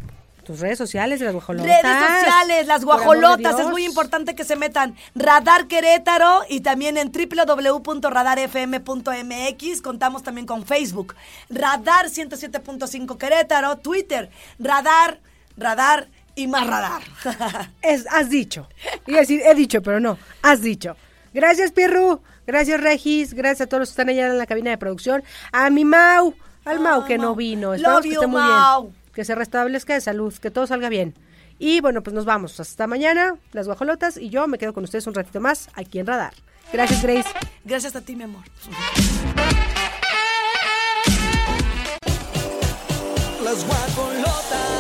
tus 0.51 0.59
redes 0.59 0.79
sociales 0.79 1.21
de 1.21 1.27
las 1.27 1.35
guajolotas. 1.35 1.83
Redes 1.83 2.25
sociales, 2.25 2.67
las 2.67 2.85
guajolotas, 2.85 3.61
es 3.61 3.69
muy 3.69 3.85
importante 3.85 4.35
que 4.35 4.43
se 4.43 4.57
metan. 4.57 4.97
Radar 5.15 5.69
Querétaro 5.69 6.41
y 6.49 6.59
también 6.61 6.97
en 6.97 7.13
www.radarfm.mx. 7.13 9.83
Contamos 9.83 10.25
también 10.25 10.49
con 10.49 10.67
Facebook. 10.67 11.15
Radar 11.51 12.07
107.5 12.07 13.17
Querétaro, 13.17 13.79
Twitter, 13.79 14.29
Radar, 14.59 15.21
Radar 15.57 16.09
y 16.35 16.49
más 16.49 16.67
Radar. 16.67 17.03
Es, 17.83 18.09
has 18.11 18.29
dicho. 18.29 18.69
Iba 19.07 19.19
a 19.19 19.21
decir, 19.21 19.41
he 19.45 19.55
dicho, 19.55 19.81
pero 19.83 20.01
no. 20.01 20.19
Has 20.43 20.63
dicho. 20.63 20.97
Gracias, 21.33 21.71
Pirru. 21.71 22.23
Gracias, 22.45 22.81
Regis. 22.81 23.35
Gracias 23.35 23.61
a 23.61 23.69
todos 23.69 23.83
los 23.83 23.91
que 23.91 23.93
están 23.93 24.09
allá 24.09 24.27
en 24.27 24.37
la 24.37 24.47
cabina 24.47 24.71
de 24.71 24.79
producción. 24.79 25.23
A 25.53 25.71
mi 25.71 25.85
Mau. 25.85 26.35
Al 26.65 26.81
Mau 26.81 27.05
que 27.05 27.19
no 27.19 27.37
vino. 27.37 27.77
Love 27.77 28.03
que 28.03 28.15
esté 28.15 28.27
muy 28.27 28.43
bien. 28.43 29.00
Que 29.13 29.25
se 29.25 29.35
restablezca 29.35 29.95
de 29.95 30.01
salud. 30.01 30.35
Que 30.35 30.51
todo 30.51 30.67
salga 30.67 30.89
bien. 30.89 31.15
Y 31.59 31.81
bueno, 31.81 32.03
pues 32.03 32.15
nos 32.15 32.25
vamos. 32.25 32.59
Hasta 32.61 32.87
mañana. 32.87 33.37
Las 33.53 33.67
guajolotas. 33.67 34.17
Y 34.17 34.31
yo 34.31 34.47
me 34.47 34.59
quedo 34.59 34.73
con 34.73 34.85
ustedes 34.85 35.07
un 35.07 35.15
ratito 35.15 35.41
más 35.41 35.69
aquí 35.75 35.99
en 35.99 36.07
Radar. 36.07 36.35
Gracias, 36.73 37.03
Grace. 37.03 37.29
Gracias 37.65 37.97
a 37.97 38.01
ti, 38.01 38.17
mi 38.17 38.25
amor. 38.25 38.45
Las 43.43 43.67
guajolotas. 43.67 44.80